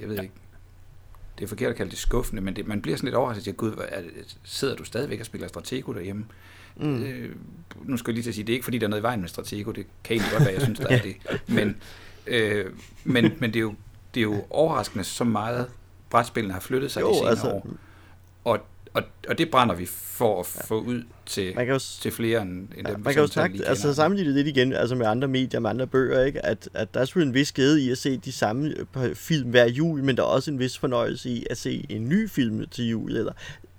jeg 0.00 0.08
ved 0.08 0.22
ikke, 0.22 0.34
det 1.38 1.44
er 1.44 1.48
forkert 1.48 1.70
at 1.70 1.76
kalde 1.76 1.90
det 1.90 1.98
skuffende, 1.98 2.42
men 2.42 2.56
det, 2.56 2.66
man 2.66 2.82
bliver 2.82 2.96
sådan 2.96 3.06
lidt 3.06 3.16
overrasket 3.16 3.44
til, 3.44 3.54
gud, 3.54 3.72
er 3.88 4.02
sidder 4.44 4.76
du 4.76 4.84
stadigvæk 4.84 5.20
og 5.20 5.26
spiller 5.26 5.48
Stratego 5.48 5.92
derhjemme? 5.92 6.26
Mm. 6.76 6.86
Mm. 6.88 7.02
Øh, 7.02 7.30
nu 7.84 7.96
skal 7.96 8.10
jeg 8.10 8.14
lige 8.14 8.22
til 8.22 8.30
at 8.30 8.34
sige, 8.34 8.44
det 8.44 8.52
er 8.52 8.54
ikke 8.54 8.64
fordi, 8.64 8.78
der 8.78 8.86
er 8.86 8.90
noget 8.90 9.00
i 9.00 9.02
vejen 9.02 9.20
med 9.20 9.28
Stratego, 9.28 9.70
det 9.70 9.86
kan 10.04 10.16
egentlig 10.16 10.32
godt 10.32 10.44
være, 10.44 10.54
jeg 10.54 10.62
synes, 10.62 10.78
der 10.78 10.88
er 10.88 10.98
det. 11.08 11.16
Men, 11.46 11.76
øh, 12.26 12.64
men, 13.04 13.32
men 13.38 13.50
det, 13.50 13.56
er 13.56 13.60
jo, 13.60 13.74
det 14.14 14.20
er 14.20 14.24
jo 14.24 14.44
overraskende, 14.50 15.04
så 15.04 15.24
meget 15.24 15.66
brætspillene 16.10 16.52
har 16.52 16.60
flyttet 16.60 16.90
sig 16.90 17.00
Jo, 17.00 17.10
de 17.10 17.14
senere 17.14 17.30
altså- 17.30 17.48
år. 17.50 17.66
Og, 18.44 18.58
og, 18.94 19.02
og 19.28 19.38
det 19.38 19.50
brænder 19.50 19.74
vi 19.74 19.86
for 19.86 20.40
at 20.40 20.46
få 20.46 20.80
ud 20.80 21.02
til, 21.26 21.52
Man 21.56 21.66
kan 21.66 21.72
jo, 21.72 21.78
til 21.78 22.12
flere 22.12 22.42
end, 22.42 22.50
end 22.50 22.88
ja, 22.88 22.92
dem, 22.94 23.00
man 23.00 23.14
kan 23.14 23.22
jo 23.22 23.26
snakke, 23.28 23.64
altså 23.66 23.94
sammenligne 23.94 24.34
det 24.34 24.44
lidt 24.44 24.56
igen, 24.56 24.72
altså 24.72 24.94
med 24.94 25.06
andre 25.06 25.28
medier, 25.28 25.60
med 25.60 25.70
andre 25.70 25.86
bøger, 25.86 26.24
ikke? 26.24 26.46
At, 26.46 26.68
at 26.74 26.94
der 26.94 27.00
er 27.00 27.04
selvfølgelig 27.04 27.30
en 27.30 27.34
vis 27.34 27.52
glæde 27.52 27.82
i 27.82 27.90
at 27.90 27.98
se 27.98 28.16
de 28.16 28.32
samme 28.32 28.74
øh, 28.96 29.14
film 29.14 29.50
hver 29.50 29.66
jul, 29.66 30.02
men 30.04 30.16
der 30.16 30.22
er 30.22 30.26
også 30.26 30.50
en 30.50 30.58
vis 30.58 30.78
fornøjelse 30.78 31.30
i 31.30 31.46
at 31.50 31.58
se 31.58 31.86
en 31.88 32.08
ny 32.08 32.28
film 32.30 32.64
til 32.70 32.88
jul, 32.88 33.16
eller, 33.16 33.32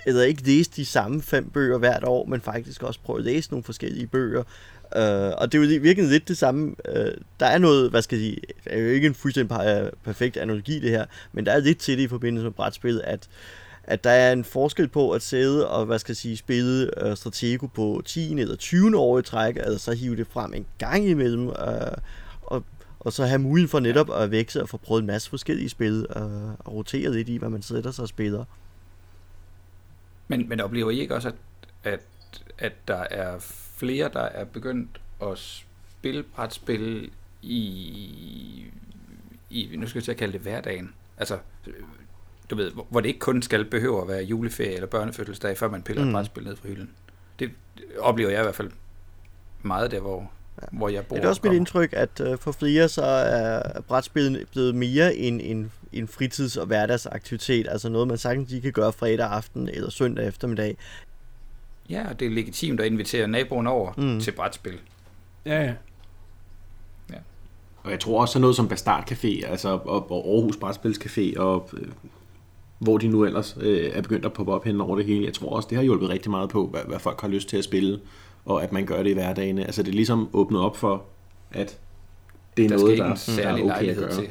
eller 0.05 0.23
ikke 0.23 0.43
læse 0.43 0.71
de 0.75 0.85
samme 0.85 1.21
fem 1.21 1.49
bøger 1.49 1.77
hvert 1.77 2.03
år, 2.03 2.25
men 2.25 2.41
faktisk 2.41 2.83
også 2.83 2.99
prøve 3.03 3.19
at 3.19 3.25
læse 3.25 3.51
nogle 3.51 3.63
forskellige 3.63 4.07
bøger. 4.07 4.43
Uh, 4.95 5.31
og 5.37 5.51
det 5.51 5.57
er 5.57 5.61
jo 5.61 5.81
virkelig 5.81 6.09
lidt 6.09 6.27
det 6.27 6.37
samme. 6.37 6.75
Uh, 6.89 6.95
der 7.39 7.45
er 7.45 7.57
noget, 7.57 7.89
hvad 7.89 8.01
skal 8.01 8.15
jeg 8.15 8.23
sige, 8.23 8.37
det 8.63 8.73
er 8.73 8.79
jo 8.79 8.89
ikke 8.89 9.07
en 9.07 9.13
fuldstændig 9.13 9.89
perfekt 10.03 10.37
analogi 10.37 10.79
det 10.79 10.89
her, 10.89 11.05
men 11.31 11.45
der 11.45 11.51
er 11.51 11.59
lidt 11.59 11.79
til 11.79 11.97
det 11.97 12.03
i 12.03 12.07
forbindelse 12.07 12.43
med 12.43 12.51
brætspillet, 12.51 13.01
at 13.01 13.29
at 13.83 14.03
der 14.03 14.09
er 14.09 14.33
en 14.33 14.43
forskel 14.43 14.87
på 14.87 15.11
at 15.11 15.21
sidde 15.21 15.69
og, 15.69 15.85
hvad 15.85 15.99
skal 15.99 16.11
jeg 16.11 16.17
sige, 16.17 16.37
spille 16.37 16.89
uh, 17.05 17.15
Stratego 17.15 17.67
på 17.67 18.01
10. 18.05 18.39
eller 18.39 18.55
20. 18.55 18.97
år 18.97 19.19
i 19.19 19.21
træk, 19.21 19.55
altså 19.55 19.77
så 19.77 19.91
hive 19.91 20.15
det 20.15 20.27
frem 20.27 20.53
en 20.53 20.65
gang 20.77 21.07
imellem, 21.07 21.47
uh, 21.47 21.53
og, 22.41 22.63
og 22.99 23.13
så 23.13 23.25
have 23.25 23.39
muligheden 23.39 23.69
for 23.69 23.79
netop 23.79 24.11
at 24.15 24.31
vækse 24.31 24.61
og 24.61 24.69
få 24.69 24.77
prøvet 24.77 25.01
en 25.01 25.07
masse 25.07 25.29
forskellige 25.29 25.69
spil, 25.69 26.05
uh, 26.15 26.49
og 26.59 26.73
rotere 26.73 27.11
lidt 27.11 27.29
i, 27.29 27.37
hvad 27.37 27.49
man 27.49 27.61
sætter 27.61 27.91
sig 27.91 28.01
og 28.01 28.09
spiller. 28.09 28.45
Men, 30.27 30.49
men 30.49 30.59
oplever 30.59 30.91
I 30.91 30.99
ikke 30.99 31.15
også, 31.15 31.27
at, 31.27 31.35
at, 31.83 31.99
at 32.57 32.73
der 32.87 33.05
er 33.11 33.39
flere, 33.75 34.09
der 34.13 34.19
er 34.19 34.43
begyndt 34.43 35.01
at 35.21 35.37
spille 35.37 36.23
brætspil 36.23 37.11
i, 37.41 38.65
i, 39.49 39.75
nu 39.75 39.87
skal 39.87 39.99
jeg 39.99 40.03
til 40.03 40.11
at 40.11 40.17
kalde 40.17 40.33
det 40.33 40.41
hverdagen. 40.41 40.93
Altså, 41.17 41.37
øh, 41.67 41.73
du 42.49 42.55
ved, 42.55 42.71
hvor 42.89 42.99
det 42.99 43.07
ikke 43.07 43.19
kun 43.19 43.41
skal 43.41 43.65
behøve 43.65 44.01
at 44.01 44.07
være 44.07 44.23
juleferie 44.23 44.73
eller 44.73 44.87
børnefødselsdag, 44.87 45.57
før 45.57 45.69
man 45.69 45.83
piller 45.83 46.03
mm. 46.03 46.09
Et 46.09 46.13
brætspil 46.13 46.43
ned 46.43 46.55
fra 46.55 46.67
hylden. 46.67 46.89
Det 47.39 47.51
oplever 47.99 48.29
jeg 48.29 48.39
i 48.39 48.43
hvert 48.43 48.55
fald 48.55 48.71
meget 49.61 49.91
der, 49.91 49.99
hvor, 49.99 50.31
ja. 50.61 50.67
hvor 50.71 50.89
jeg 50.89 51.05
bor. 51.05 51.15
Det 51.15 51.25
er 51.25 51.29
også 51.29 51.41
og 51.43 51.49
mit 51.49 51.57
indtryk, 51.57 51.89
at 51.93 52.19
uh, 52.19 52.37
for 52.37 52.51
flere 52.51 52.89
så 52.89 53.05
er 53.05 53.81
brætspillet 53.81 54.47
blevet 54.51 54.75
mere 54.75 55.15
en, 55.15 55.41
en, 55.41 55.71
en 55.93 56.07
fritids- 56.07 56.57
og 56.57 56.65
hverdagsaktivitet, 56.65 57.67
altså 57.69 57.89
noget 57.89 58.07
man 58.07 58.17
sagtens 58.17 58.49
lige 58.49 58.61
kan 58.61 58.71
gøre 58.71 58.93
fredag 58.93 59.27
aften 59.29 59.69
eller 59.69 59.89
søndag 59.89 60.27
eftermiddag. 60.27 60.77
Ja, 61.89 62.05
det 62.19 62.25
er 62.25 62.29
legitimt 62.31 62.79
at 62.79 62.85
invitere 62.85 63.27
naboen 63.27 63.67
over 63.67 63.93
Mm. 63.97 64.19
til 64.19 64.31
brætspil. 64.31 64.79
Ja, 65.45 65.61
ja. 65.63 65.73
Og 67.83 67.91
jeg 67.91 67.99
tror 67.99 68.21
også 68.21 68.31
sådan 68.33 68.41
noget 68.41 68.55
som 68.55 68.67
Bastard 68.67 69.11
Café, 69.11 69.45
altså 69.47 69.69
og, 69.69 70.11
og 70.11 70.27
Aarhus 70.35 70.57
Brætspilscafé, 70.57 71.39
og 71.39 71.69
øh, 71.73 71.87
hvor 72.79 72.97
de 72.97 73.07
nu 73.07 73.25
ellers 73.25 73.57
øh, 73.61 73.91
er 73.93 74.01
begyndt 74.01 74.25
at 74.25 74.33
poppe 74.33 74.53
op 74.53 74.63
hen 74.65 74.81
over 74.81 74.95
det 74.95 75.05
hele. 75.05 75.25
Jeg 75.25 75.33
tror 75.33 75.49
også, 75.55 75.67
det 75.69 75.75
har 75.77 75.83
hjulpet 75.83 76.09
rigtig 76.09 76.31
meget 76.31 76.49
på, 76.49 76.67
hvad, 76.67 76.81
hvad 76.87 76.99
folk 76.99 77.21
har 77.21 77.27
lyst 77.27 77.49
til 77.49 77.57
at 77.57 77.63
spille, 77.63 77.99
og 78.45 78.63
at 78.63 78.71
man 78.71 78.85
gør 78.85 79.03
det 79.03 79.09
i 79.09 79.13
hverdagen. 79.13 79.59
Altså 79.59 79.83
det 79.83 79.89
er 79.89 79.95
ligesom 79.95 80.29
åbnet 80.33 80.61
op 80.61 80.77
for, 80.77 81.03
at 81.51 81.77
det 82.57 82.65
er 82.65 82.69
Der 82.69 82.77
noget, 82.77 82.97
der, 82.97 83.11
en 83.11 83.17
særlig 83.17 83.63
der 83.65 83.71
er 83.73 83.77
okay 83.77 83.87
at 83.89 83.95
gøre. 83.97 84.11
til 84.11 84.29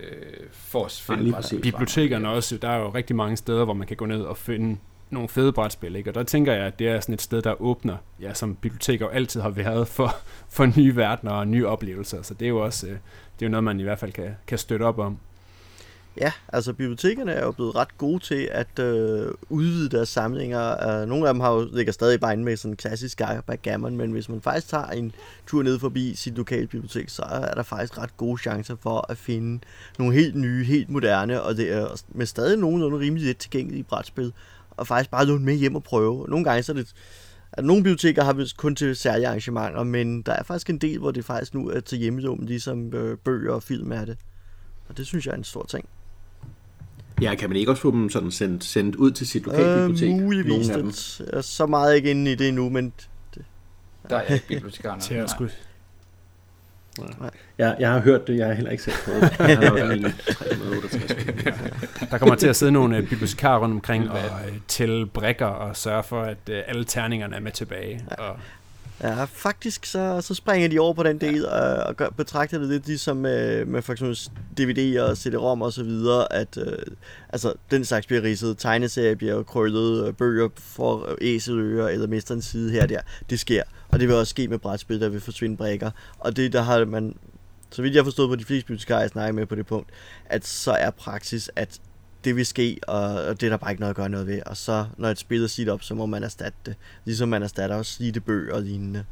øh, 0.00 0.46
for 0.52 0.78
Nej, 1.08 1.18
finde 1.18 1.32
brætspil. 1.32 1.58
præcis. 1.58 1.72
bibliotekerne 1.72 2.28
også, 2.28 2.56
der 2.56 2.68
er 2.68 2.78
jo 2.78 2.88
rigtig 2.90 3.16
mange 3.16 3.36
steder, 3.36 3.64
hvor 3.64 3.74
man 3.74 3.86
kan 3.86 3.96
gå 3.96 4.06
ned 4.06 4.22
og 4.22 4.36
finde 4.36 4.78
nogle 5.10 5.28
fede 5.28 5.52
brætspil, 5.52 5.96
ikke? 5.96 6.10
Og 6.10 6.14
der 6.14 6.22
tænker 6.22 6.52
jeg, 6.52 6.66
at 6.66 6.78
det 6.78 6.88
er 6.88 7.00
sådan 7.00 7.14
et 7.14 7.22
sted, 7.22 7.42
der 7.42 7.62
åbner, 7.62 7.96
ja, 8.20 8.34
som 8.34 8.54
biblioteker 8.54 9.06
jo 9.06 9.10
altid 9.10 9.40
har 9.40 9.50
været 9.50 9.88
for, 9.88 10.16
for 10.48 10.78
nye 10.78 10.96
verdener 10.96 11.32
og 11.32 11.48
nye 11.48 11.66
oplevelser. 11.66 12.22
Så 12.22 12.34
det 12.34 12.44
er 12.44 12.48
jo 12.48 12.64
også, 12.64 12.86
øh, 12.86 12.92
det 12.92 13.42
er 13.42 13.46
jo 13.46 13.50
noget, 13.50 13.64
man 13.64 13.80
i 13.80 13.82
hvert 13.82 13.98
fald 13.98 14.12
kan, 14.12 14.30
kan 14.46 14.58
støtte 14.58 14.82
op 14.84 14.98
om. 14.98 15.18
Ja, 16.20 16.32
altså 16.48 16.72
bibliotekerne 16.72 17.32
er 17.32 17.44
jo 17.44 17.52
blevet 17.52 17.76
ret 17.76 17.98
gode 17.98 18.18
til 18.18 18.48
at 18.52 18.78
øh, 18.78 19.30
udvide 19.48 19.88
deres 19.88 20.08
samlinger. 20.08 21.02
Uh, 21.02 21.08
nogle 21.08 21.28
af 21.28 21.34
dem 21.34 21.40
har 21.40 21.52
jo, 21.52 21.68
ligger 21.72 21.92
stadig 21.92 22.20
bare 22.20 22.32
inde 22.32 22.44
med 22.44 22.56
sådan 22.56 22.72
en 22.72 22.76
klassisk 22.76 23.20
backgammon, 23.46 23.96
men 23.96 24.12
hvis 24.12 24.28
man 24.28 24.40
faktisk 24.40 24.68
tager 24.68 24.86
en 24.86 25.12
tur 25.46 25.62
ned 25.62 25.78
forbi 25.78 26.14
sit 26.14 26.36
lokale 26.36 26.66
bibliotek, 26.66 27.08
så 27.08 27.22
er 27.22 27.54
der 27.54 27.62
faktisk 27.62 27.98
ret 27.98 28.16
gode 28.16 28.38
chancer 28.38 28.76
for 28.82 29.06
at 29.10 29.18
finde 29.18 29.60
nogle 29.98 30.14
helt 30.14 30.36
nye, 30.36 30.64
helt 30.64 30.90
moderne, 30.90 31.42
og 31.42 31.56
det 31.56 31.72
er 31.72 32.02
med 32.08 32.26
stadig 32.26 32.58
nogenlunde 32.58 32.98
rimelig 32.98 33.26
let 33.26 33.36
tilgængelige 33.36 33.82
brætspil, 33.82 34.32
og 34.70 34.86
faktisk 34.86 35.10
bare 35.10 35.26
låne 35.26 35.44
med 35.44 35.54
hjem 35.54 35.76
og 35.76 35.82
prøve. 35.82 36.26
Nogle 36.28 36.44
gange 36.44 36.62
så 36.62 36.72
er 36.72 36.76
det 36.76 36.94
at 37.52 37.64
nogle 37.64 37.82
biblioteker 37.82 38.24
har 38.24 38.32
vist 38.32 38.56
kun 38.56 38.76
til 38.76 38.96
særlige 38.96 39.28
arrangementer, 39.28 39.82
men 39.82 40.22
der 40.22 40.32
er 40.32 40.42
faktisk 40.42 40.70
en 40.70 40.78
del, 40.78 40.98
hvor 40.98 41.10
det 41.10 41.24
faktisk 41.24 41.54
nu 41.54 41.68
er 41.68 41.80
til 41.80 41.98
hjemmelån, 41.98 42.44
ligesom 42.46 42.94
øh, 42.94 43.18
bøger 43.18 43.52
og 43.52 43.62
film 43.62 43.92
er 43.92 44.04
det. 44.04 44.16
Og 44.88 44.96
det 44.96 45.06
synes 45.06 45.26
jeg 45.26 45.32
er 45.32 45.36
en 45.36 45.44
stor 45.44 45.64
ting. 45.64 45.88
Ja, 47.20 47.34
kan 47.34 47.50
man 47.50 47.56
ikke 47.56 47.70
også 47.70 47.82
få 47.82 47.90
dem 47.90 48.10
sådan 48.10 48.30
sendt, 48.30 48.64
sendt 48.64 48.96
ud 48.96 49.10
til 49.10 49.26
sit 49.26 49.44
lokalbibliotek? 49.44 50.08
Øh, 50.08 50.22
muligvis. 50.22 50.68
Nogle 50.68 50.72
af 50.72 50.78
dem. 50.78 50.86
Det 50.86 51.30
er 51.32 51.40
så 51.40 51.66
meget 51.66 51.96
ikke 51.96 52.10
inde 52.10 52.32
i 52.32 52.34
det 52.34 52.48
endnu, 52.48 52.68
men 52.68 52.92
Der 54.10 54.16
er 54.16 54.34
ikke 54.34 54.46
bibliotekarerne. 54.48 55.00
Til 55.00 55.14
at 55.14 55.30
skulle, 55.30 55.52
Jeg, 57.58 57.76
jeg 57.80 57.92
har 57.92 58.00
hørt 58.00 58.26
det, 58.26 58.36
jeg 58.36 58.46
har 58.46 58.54
heller 58.54 58.70
ikke 58.70 58.82
selv 58.82 58.96
prøvet 59.04 59.22
det. 59.22 59.38
Jeg 59.48 59.58
har 59.58 59.78
nok 59.78 59.88
min 59.88 60.02
368. 60.02 62.10
der 62.10 62.18
kommer 62.18 62.34
til 62.34 62.48
at 62.48 62.56
sidde 62.56 62.72
nogle 62.72 62.96
øh, 62.96 63.08
bibliotekarer 63.08 63.58
rundt 63.58 63.74
omkring 63.74 64.10
og 64.10 64.18
øh, 64.18 64.52
tælle 64.68 65.06
brækker 65.06 65.46
og 65.46 65.76
sørge 65.76 66.02
for, 66.02 66.22
at 66.22 66.38
øh, 66.50 66.62
alle 66.66 66.84
terningerne 66.84 67.36
er 67.36 67.40
med 67.40 67.52
tilbage. 67.52 68.04
Og, 68.18 68.36
ja, 69.02 69.24
faktisk 69.24 69.86
så, 69.86 70.20
så 70.20 70.34
springer 70.34 70.68
de 70.68 70.78
over 70.78 70.92
på 70.94 71.02
den 71.02 71.20
del 71.20 71.46
og, 71.46 71.60
og 71.60 71.96
gør, 71.96 72.08
betragter 72.08 72.58
det 72.58 72.68
lidt 72.68 72.86
ligesom 72.86 73.16
med, 73.16 73.64
med 73.64 73.82
for 73.82 73.92
eksempel 73.92 74.18
DVD 74.58 75.00
og 75.00 75.16
CD-ROM 75.16 75.62
og 75.62 75.72
så 75.72 75.84
videre, 75.84 76.32
at 76.32 76.58
øh, 76.66 76.78
altså, 77.28 77.52
den 77.70 77.84
slags 77.84 78.06
bliver 78.06 78.22
ridset, 78.22 78.58
tegneserier 78.58 79.14
bliver 79.14 79.42
krøllet, 79.42 80.06
øh, 80.06 80.14
bøger 80.14 80.48
for 80.56 81.16
æseløer 81.20 81.88
eller 81.88 82.06
mesterens 82.06 82.44
side 82.44 82.72
her 82.72 82.82
og 82.82 82.88
der, 82.88 83.00
det 83.30 83.40
sker. 83.40 83.62
Og 83.88 84.00
det 84.00 84.08
vil 84.08 84.16
også 84.16 84.30
ske 84.30 84.48
med 84.48 84.58
brætspil, 84.58 85.00
der 85.00 85.08
vil 85.08 85.20
forsvinde 85.20 85.56
brækker. 85.56 85.90
Og 86.18 86.36
det 86.36 86.52
der 86.52 86.62
har 86.62 86.84
man, 86.84 87.16
så 87.70 87.82
vidt 87.82 87.94
jeg 87.94 88.00
har 88.00 88.04
forstået 88.04 88.28
på 88.28 88.36
de 88.36 88.44
fleste 88.44 88.66
bibliotekarer, 88.66 89.00
jeg 89.00 89.10
snakker 89.10 89.32
med 89.32 89.46
på 89.46 89.54
det 89.54 89.66
punkt, 89.66 89.90
at 90.26 90.46
så 90.46 90.72
er 90.72 90.90
praksis, 90.90 91.50
at 91.56 91.80
det 92.24 92.36
vil 92.36 92.46
ske, 92.46 92.78
og 92.88 92.98
og 93.00 93.40
det 93.40 93.46
er 93.46 93.50
der 93.50 93.56
bare 93.56 93.70
ikke 93.70 93.80
noget 93.80 93.90
at 93.90 93.96
gøre 93.96 94.08
noget 94.08 94.26
ved. 94.26 94.42
Og 94.46 94.56
så, 94.56 94.86
når 94.96 95.08
et 95.08 95.18
spil 95.18 95.42
er 95.42 95.46
sit 95.46 95.68
op, 95.68 95.82
så 95.82 95.94
må 95.94 96.06
man 96.06 96.22
erstatte 96.24 96.58
det. 96.66 96.74
Ligesom 97.04 97.28
man 97.28 97.42
erstatter 97.42 97.76
også 97.76 97.92
slidte 97.92 98.20
bøger 98.20 98.54
og 98.54 98.62
lignende. 98.62 99.04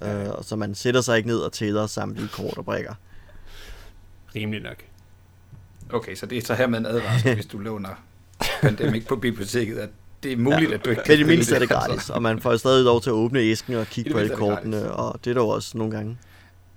Ja. 0.00 0.28
Uh, 0.38 0.44
så 0.44 0.56
man 0.56 0.74
sætter 0.74 1.00
sig 1.00 1.16
ikke 1.16 1.28
ned 1.28 1.38
og 1.38 1.52
tæller 1.52 1.86
samtlige 1.86 2.28
kort 2.28 2.58
og 2.58 2.64
brækker. 2.64 2.94
rimelig 4.36 4.62
nok. 4.62 4.76
Okay, 5.92 6.14
så 6.14 6.26
det 6.26 6.38
er 6.38 6.42
så 6.42 6.54
her 6.54 6.66
med 6.66 6.78
en 6.78 6.86
advarsel, 6.86 7.34
hvis 7.34 7.46
du 7.46 7.58
låner 7.58 8.02
Pandemic 8.60 9.06
på 9.06 9.16
biblioteket, 9.16 9.78
at 9.78 9.88
det 10.22 10.32
er 10.32 10.36
muligt, 10.36 10.70
Ja. 10.70 10.74
at 10.74 10.84
du 10.84 10.90
ikke 10.90 11.00
Men 11.00 11.06
kan 11.06 11.14
i 11.14 11.18
det 11.18 11.26
mindste 11.26 11.54
er 11.54 11.58
det 11.58 11.70
altså. 11.70 11.88
gratis, 11.88 12.10
og 12.10 12.22
man 12.22 12.40
får 12.40 12.56
stadig 12.56 12.84
lov 12.84 13.00
til 13.02 13.10
at 13.10 13.14
åbne 13.14 13.40
æsken 13.40 13.74
og 13.74 13.86
kigge 13.86 14.08
det 14.08 14.14
på 14.14 14.18
alle 14.18 14.30
det 14.30 14.38
kortene, 14.38 14.92
og 14.92 15.20
det 15.24 15.30
er 15.30 15.34
der 15.34 15.40
også 15.42 15.78
nogle 15.78 15.96
gange. 15.96 16.18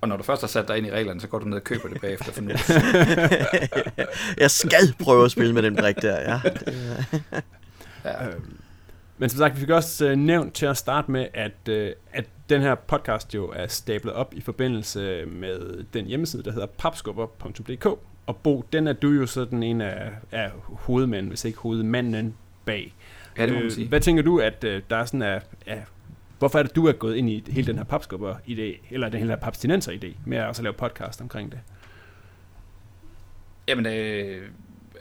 Og 0.00 0.08
når 0.08 0.16
du 0.16 0.22
først 0.22 0.42
har 0.42 0.48
sat 0.48 0.68
dig 0.68 0.78
ind 0.78 0.86
i 0.86 0.90
reglerne, 0.90 1.20
så 1.20 1.26
går 1.28 1.38
du 1.38 1.44
ned 1.44 1.56
og 1.56 1.64
køber 1.64 1.88
det 1.88 2.00
bagefter 2.00 2.32
for 2.32 2.40
nu. 2.42 2.50
jeg 4.42 4.50
skal 4.50 4.94
prøve 5.00 5.24
at 5.24 5.30
spille 5.30 5.52
med 5.54 5.62
den 5.62 5.76
brik 5.76 5.96
der, 6.02 6.20
ja. 6.20 6.40
Ja. 8.04 8.26
Øh, 8.26 8.34
Men 9.18 9.28
som 9.28 9.38
sagt, 9.38 9.54
vi 9.54 9.60
fik 9.60 9.70
også 9.70 10.06
øh, 10.06 10.16
nævnt 10.16 10.54
til 10.54 10.66
at 10.66 10.76
starte 10.76 11.10
med, 11.10 11.26
at, 11.34 11.68
øh, 11.68 11.92
at 12.12 12.24
den 12.48 12.60
her 12.62 12.74
podcast 12.74 13.34
jo 13.34 13.48
er 13.56 13.66
stablet 13.66 14.14
op 14.14 14.34
i 14.34 14.40
forbindelse 14.40 15.26
med 15.26 15.84
den 15.94 16.06
hjemmeside, 16.06 16.42
der 16.42 16.52
hedder 16.52 16.66
papskubber.dk. 16.66 17.86
Og 18.26 18.36
Bo, 18.36 18.64
den 18.72 18.86
er 18.86 18.92
du 18.92 19.10
jo 19.10 19.26
sådan 19.26 19.62
en 19.62 19.80
af, 19.80 20.10
af 20.32 20.50
hovedmænd, 20.66 21.28
hvis 21.28 21.44
ikke 21.44 21.58
hovedmanden 21.58 22.34
bag. 22.64 22.94
Ja, 23.38 23.42
det 23.42 23.52
må 23.52 23.58
man 23.58 23.64
Øh, 23.64 23.72
sige. 23.72 23.88
Hvad 23.88 24.00
tænker 24.00 24.22
du, 24.22 24.38
at 24.40 24.64
øh, 24.64 24.82
der 24.90 24.96
er 24.96 25.04
sådan 25.04 25.22
af, 25.22 25.42
af 25.66 25.84
Hvorfor 26.38 26.58
er 26.58 26.62
det, 26.62 26.76
du 26.76 26.86
er 26.86 26.92
gået 26.92 27.16
ind 27.16 27.30
i 27.30 27.44
hele 27.50 27.66
den 27.66 27.76
her 27.76 27.84
papskubber-idé, 27.84 28.94
eller 28.94 29.08
den 29.08 29.28
her 29.28 29.36
papstinenser-idé, 29.36 30.16
med 30.24 30.38
at 30.38 30.46
også 30.46 30.62
lave 30.62 30.72
podcast 30.72 31.20
omkring 31.20 31.52
det? 31.52 31.60
Jamen, 33.68 33.86
øh, 33.86 34.48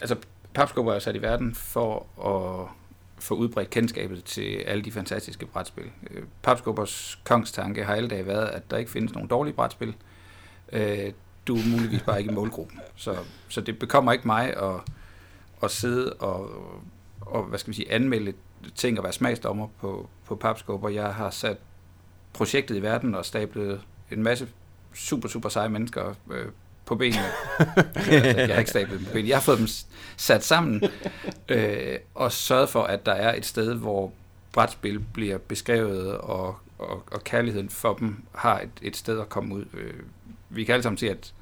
altså, 0.02 0.16
Papskubber 0.54 0.94
er 0.94 1.00
sat 1.00 1.16
i 1.16 1.22
verden 1.22 1.56
for 1.56 2.08
at 2.26 2.68
få 3.20 3.36
udbredt 3.36 3.70
kendskabet 3.70 4.24
til 4.24 4.56
alle 4.56 4.84
de 4.84 4.92
fantastiske 4.92 5.46
brætspil. 5.46 5.92
Øh, 6.12 6.24
Papskubbers 6.42 7.20
kongstanke 7.24 7.84
har 7.84 7.96
alle 7.96 8.10
dage 8.10 8.28
været, 8.28 8.48
at 8.48 8.72
der 8.72 8.78
ikke 8.78 8.92
findes 8.92 9.14
nogen 9.14 9.28
dårlige 9.28 9.54
brætspil. 9.54 9.96
Øh, 10.74 11.12
du 11.48 11.56
er 11.56 11.72
muligvis 11.72 12.02
bare 12.02 12.20
ikke 12.20 12.32
i 12.32 12.34
målgruppen. 12.34 12.80
Så, 12.96 13.16
så 13.50 13.62
det 13.62 13.80
bekommer 13.80 14.12
ikke 14.12 14.28
mig 14.28 14.58
at, 14.58 14.82
at 15.64 15.72
sidde 15.72 16.14
og, 16.14 16.52
og, 17.22 17.44
hvad 17.44 17.60
skal 17.60 17.70
man 17.70 17.76
sige, 17.76 17.92
anmelde 17.92 18.34
ting 18.76 18.98
og 18.98 19.04
være 19.04 19.14
smagsdommer 19.14 19.68
på, 19.82 20.10
på 20.26 20.36
Papskubber. 20.36 20.90
Jeg 20.90 21.14
har 21.14 21.30
sat 21.30 21.58
projektet 22.34 22.76
i 22.76 22.82
verden 22.82 23.16
og 23.16 23.26
stablet 23.26 23.82
en 24.12 24.24
masse 24.24 24.48
super, 24.94 25.30
super 25.30 25.50
seje 25.50 25.70
mennesker 25.70 26.16
øh, 26.32 26.46
på 26.86 26.96
benene. 26.96 27.18
jeg 28.12 28.48
har 28.48 28.60
ikke 28.60 28.70
stablet 28.70 29.00
dem 29.00 29.06
på 29.06 29.12
benene. 29.12 29.30
Jeg 29.30 29.38
har 29.38 29.42
fået 29.42 29.60
dem 29.60 29.68
sat 30.18 30.44
sammen 30.44 30.84
øh, 31.50 31.98
og 32.16 32.32
sørget 32.32 32.70
for, 32.70 32.84
at 32.84 33.06
der 33.06 33.12
er 33.12 33.36
et 33.36 33.46
sted, 33.46 33.74
hvor 33.74 34.12
brætspil 34.52 35.00
bliver 35.00 35.38
beskrevet, 35.38 36.18
og, 36.18 36.56
og, 36.80 37.04
og 37.12 37.24
kærligheden 37.24 37.70
for 37.70 37.94
dem 37.94 38.24
har 38.36 38.60
et, 38.60 38.70
et 38.82 38.98
sted 38.98 39.20
at 39.20 39.30
komme 39.30 39.56
ud. 39.56 39.66
Øh, 39.74 39.94
vi 40.50 40.64
kan 40.64 40.74
alle 40.74 40.84
sammen 40.84 40.98
se, 40.98 41.10
at 41.10 41.34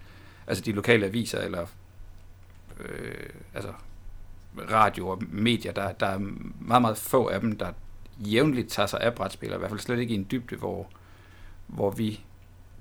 altså 0.48 0.64
de 0.64 0.72
lokale 0.72 1.06
aviser, 1.06 1.40
eller 1.40 1.66
øh, 2.80 3.30
altså 3.54 3.70
radio 4.72 5.08
og 5.08 5.22
medier, 5.30 5.72
der, 5.72 5.92
der 5.92 6.06
er 6.06 6.18
meget, 6.60 6.82
meget 6.82 6.98
få 6.98 7.28
af 7.28 7.42
dem, 7.42 7.58
der 7.58 7.72
jævnligt 8.18 8.70
tager 8.70 8.88
sig 8.88 9.02
af 9.02 9.16
brætspil, 9.16 9.50
og 9.50 9.56
i 9.56 9.60
hvert 9.60 9.72
fald 9.72 9.80
slet 9.80 10.00
ikke 10.00 10.14
i 10.14 10.18
en 10.18 10.28
dybde, 10.32 10.56
hvor, 10.56 10.90
hvor 11.68 11.92
vi, 11.92 12.20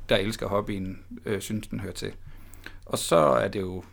der 0.08 0.16
elsker 0.16 0.46
hobbyen, 0.46 0.98
øh, 1.24 1.40
synes, 1.40 1.66
den 1.66 1.80
hører 1.80 1.92
til. 1.92 2.12
Og 2.86 2.98
så 2.98 3.16
er 3.16 3.48
det 3.48 3.60
jo, 3.60 3.84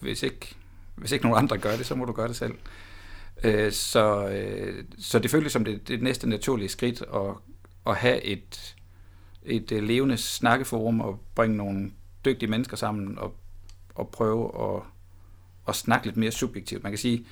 hvis 0.00 0.22
ikke, 0.22 0.54
hvis 0.94 1.12
ikke 1.12 1.24
nogen 1.24 1.44
andre 1.44 1.58
gør 1.58 1.76
det, 1.76 1.86
så 1.86 1.94
må 1.94 2.04
du 2.04 2.12
gøre 2.12 2.28
det 2.28 2.36
selv. 2.36 2.54
Øh, 3.44 3.72
så, 3.72 4.28
øh, 4.28 4.84
så 4.98 5.18
det 5.18 5.30
føles 5.30 5.52
som 5.52 5.64
det, 5.64 5.88
det 5.88 6.02
næste 6.02 6.28
naturlige 6.28 6.68
skridt 6.68 7.02
at, 7.02 7.34
at 7.86 7.96
have 7.96 8.22
et, 8.22 8.76
et 9.42 9.72
øh, 9.72 9.82
levende 9.82 10.16
snakkeforum 10.16 11.00
og 11.00 11.20
bringe 11.34 11.56
nogle 11.56 11.90
dygtige 12.24 12.50
mennesker 12.50 12.76
sammen 12.76 13.18
og, 13.18 13.34
og 13.94 14.08
prøve 14.08 14.74
at, 14.76 14.82
at 15.68 15.76
snakke 15.76 16.06
lidt 16.06 16.16
mere 16.16 16.30
subjektivt. 16.30 16.82
Man 16.82 16.92
kan 16.92 16.98
sige, 16.98 17.26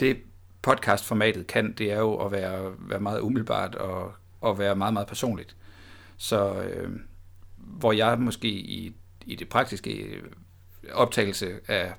det 0.00 0.18
podcastformatet 0.62 1.46
kan, 1.46 1.72
det 1.72 1.92
er 1.92 1.98
jo 1.98 2.16
at 2.16 2.32
være, 2.32 2.74
være 2.78 3.00
meget 3.00 3.20
umiddelbart 3.20 3.74
og, 3.74 4.12
og 4.40 4.58
være 4.58 4.76
meget, 4.76 4.92
meget 4.92 5.08
personligt. 5.08 5.56
Så 6.16 6.62
øh, 6.62 6.90
hvor 7.56 7.92
jeg 7.92 8.20
måske 8.20 8.48
i, 8.48 8.96
i 9.26 9.34
det 9.34 9.48
praktiske 9.48 9.90
øh, 9.90 10.22
optagelse 10.92 11.60
af, 11.68 11.94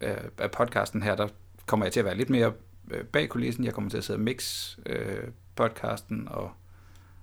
af, 0.00 0.22
af 0.38 0.50
podcasten 0.50 1.02
her, 1.02 1.16
der 1.16 1.28
kommer 1.66 1.86
jeg 1.86 1.92
til 1.92 2.00
at 2.00 2.06
være 2.06 2.16
lidt 2.16 2.30
mere 2.30 2.52
øh, 2.90 3.04
bag 3.04 3.28
kulissen. 3.28 3.64
Jeg 3.64 3.74
kommer 3.74 3.90
til 3.90 3.98
at 3.98 4.04
sidde 4.04 4.16
og 4.16 4.22
mix 4.22 4.68
øh, 4.86 5.28
podcasten 5.56 6.28
og, 6.28 6.50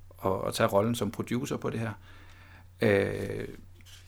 og, 0.09 0.41
og 0.41 0.53
tage 0.53 0.67
rollen 0.67 0.95
som 0.95 1.11
producer 1.11 1.57
på 1.57 1.69
det 1.69 1.79
her. 1.79 1.91
Øh, 2.81 3.47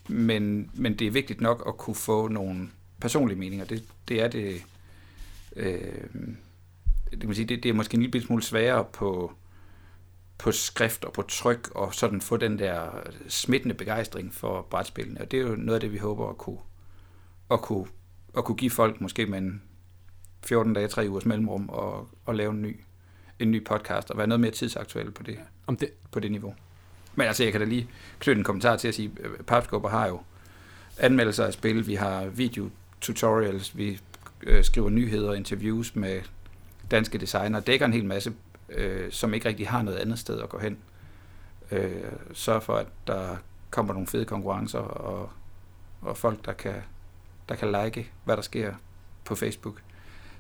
men, 0.08 0.72
men 0.74 1.00
det 1.00 1.08
er 1.08 1.12
vigtigt 1.12 1.42
nok 1.42 1.64
at 1.68 1.78
kunne 1.78 1.96
få 1.96 2.28
nogle 2.28 2.70
personlige 3.02 3.40
meninger. 3.40 3.66
Det, 3.66 3.84
det 4.08 4.22
er 4.22 4.28
det... 4.28 4.62
Øh, 5.56 6.04
det, 7.12 7.20
kan 7.20 7.30
man 7.30 7.36
sige, 7.36 7.46
det, 7.46 7.64
det 7.64 7.70
er 7.70 7.74
måske 7.74 7.96
en 7.96 8.02
lille 8.02 8.22
smule 8.22 8.44
sværere 8.44 8.86
på, 8.94 9.34
på 10.38 10.52
skrift 10.52 11.06
og 11.06 11.14
på 11.14 11.22
tryk, 11.22 11.70
og 11.76 11.94
sådan 11.94 12.22
få 12.22 12.38
den 12.38 12.60
der 12.60 12.90
smittende 13.28 13.76
begejstring 13.76 14.34
for 14.34 14.68
brætspillene. 14.70 15.22
Og 15.22 15.32
det 15.32 15.40
er 15.40 15.44
jo 15.44 15.56
noget 15.56 15.76
af 15.76 15.82
det, 15.82 15.92
vi 15.92 15.98
håber 15.98 16.30
at 16.30 16.38
kunne, 16.38 16.60
at 17.52 17.62
kunne, 17.62 17.86
at 18.38 18.46
kunne 18.46 18.56
give 18.56 18.72
folk, 18.72 19.02
måske 19.02 19.26
med 19.26 19.38
en 19.38 19.62
14 20.46 20.74
dage, 20.74 20.88
3 20.88 21.10
ugers 21.10 21.26
mellemrum, 21.26 21.70
og, 21.70 22.10
og 22.26 22.36
lave 22.36 22.52
en 22.52 22.62
ny, 22.62 22.80
en 23.40 23.52
ny 23.52 23.66
podcast, 23.66 24.12
og 24.12 24.18
være 24.18 24.28
noget 24.28 24.40
mere 24.40 24.52
tidsaktuel 24.52 25.12
på 25.12 25.24
det, 25.24 25.40
Om 25.68 25.78
det, 25.78 25.90
på 26.12 26.20
det 26.20 26.32
niveau. 26.32 26.56
Men 27.16 27.28
altså, 27.28 27.44
jeg 27.44 27.52
kan 27.52 27.62
da 27.62 27.68
lige 27.68 27.90
knytte 28.20 28.40
en 28.40 28.44
kommentar 28.44 28.78
til 28.78 28.88
at 28.88 28.96
sige, 28.96 29.12
at 29.40 29.46
Papskubber 29.46 29.90
har 29.90 30.08
jo 30.08 30.22
anmeldelser 30.98 31.46
af 31.46 31.54
spil, 31.54 31.88
vi 31.88 31.96
har 31.96 32.26
tutorials, 33.02 33.78
vi 33.78 34.00
øh, 34.44 34.64
skriver 34.64 34.90
nyheder 34.90 35.30
og 35.30 35.38
interviews 35.38 35.96
med 35.96 36.22
danske 36.92 37.18
designer, 37.18 37.60
dækker 37.60 37.86
en 37.86 37.94
hel 37.94 38.06
masse, 38.06 38.34
øh, 38.70 39.12
som 39.12 39.34
ikke 39.34 39.48
rigtig 39.48 39.68
har 39.68 39.82
noget 39.82 39.98
andet 39.98 40.20
sted 40.20 40.42
at 40.42 40.50
gå 40.50 40.60
hen. 40.60 40.78
Øh, 41.72 42.12
sørg 42.34 42.64
for, 42.64 42.76
at 42.76 42.88
der 43.08 43.38
kommer 43.70 43.94
nogle 43.94 44.08
fede 44.08 44.26
konkurrencer, 44.26 44.80
og, 44.80 45.30
og 46.02 46.18
folk, 46.18 46.46
der 46.46 46.54
kan, 46.54 46.76
der 47.50 47.56
kan 47.56 47.84
like, 47.84 48.12
hvad 48.26 48.36
der 48.36 48.42
sker 48.42 48.74
på 49.26 49.36
Facebook. 49.36 49.82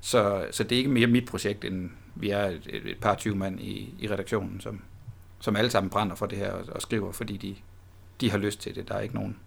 Så, 0.02 0.48
så 0.52 0.64
det 0.64 0.72
er 0.72 0.78
ikke 0.78 0.90
mere 0.90 1.08
mit 1.08 1.26
projekt, 1.26 1.66
end 1.66 1.90
vi 2.16 2.30
er 2.30 2.46
et, 2.46 2.68
et, 2.70 2.86
et 2.86 2.98
par 3.02 3.16
20 3.16 3.36
mand 3.36 3.60
i, 3.60 3.96
i 4.00 4.08
redaktionen, 4.12 4.62
som, 4.62 4.82
som 5.40 5.56
alle 5.56 5.72
sammen 5.72 5.90
brænder 5.90 6.16
for 6.16 6.26
det 6.26 6.38
her 6.38 6.52
og, 6.52 6.66
og 6.72 6.82
skriver, 6.82 7.12
fordi 7.12 7.38
de, 7.38 7.56
de 8.22 8.32
har 8.32 8.38
lyst 8.38 8.62
til 8.62 8.76
det. 8.76 8.88
Der 8.88 8.96
er 8.96 9.00
ikke 9.00 9.16
nogen 9.16 9.38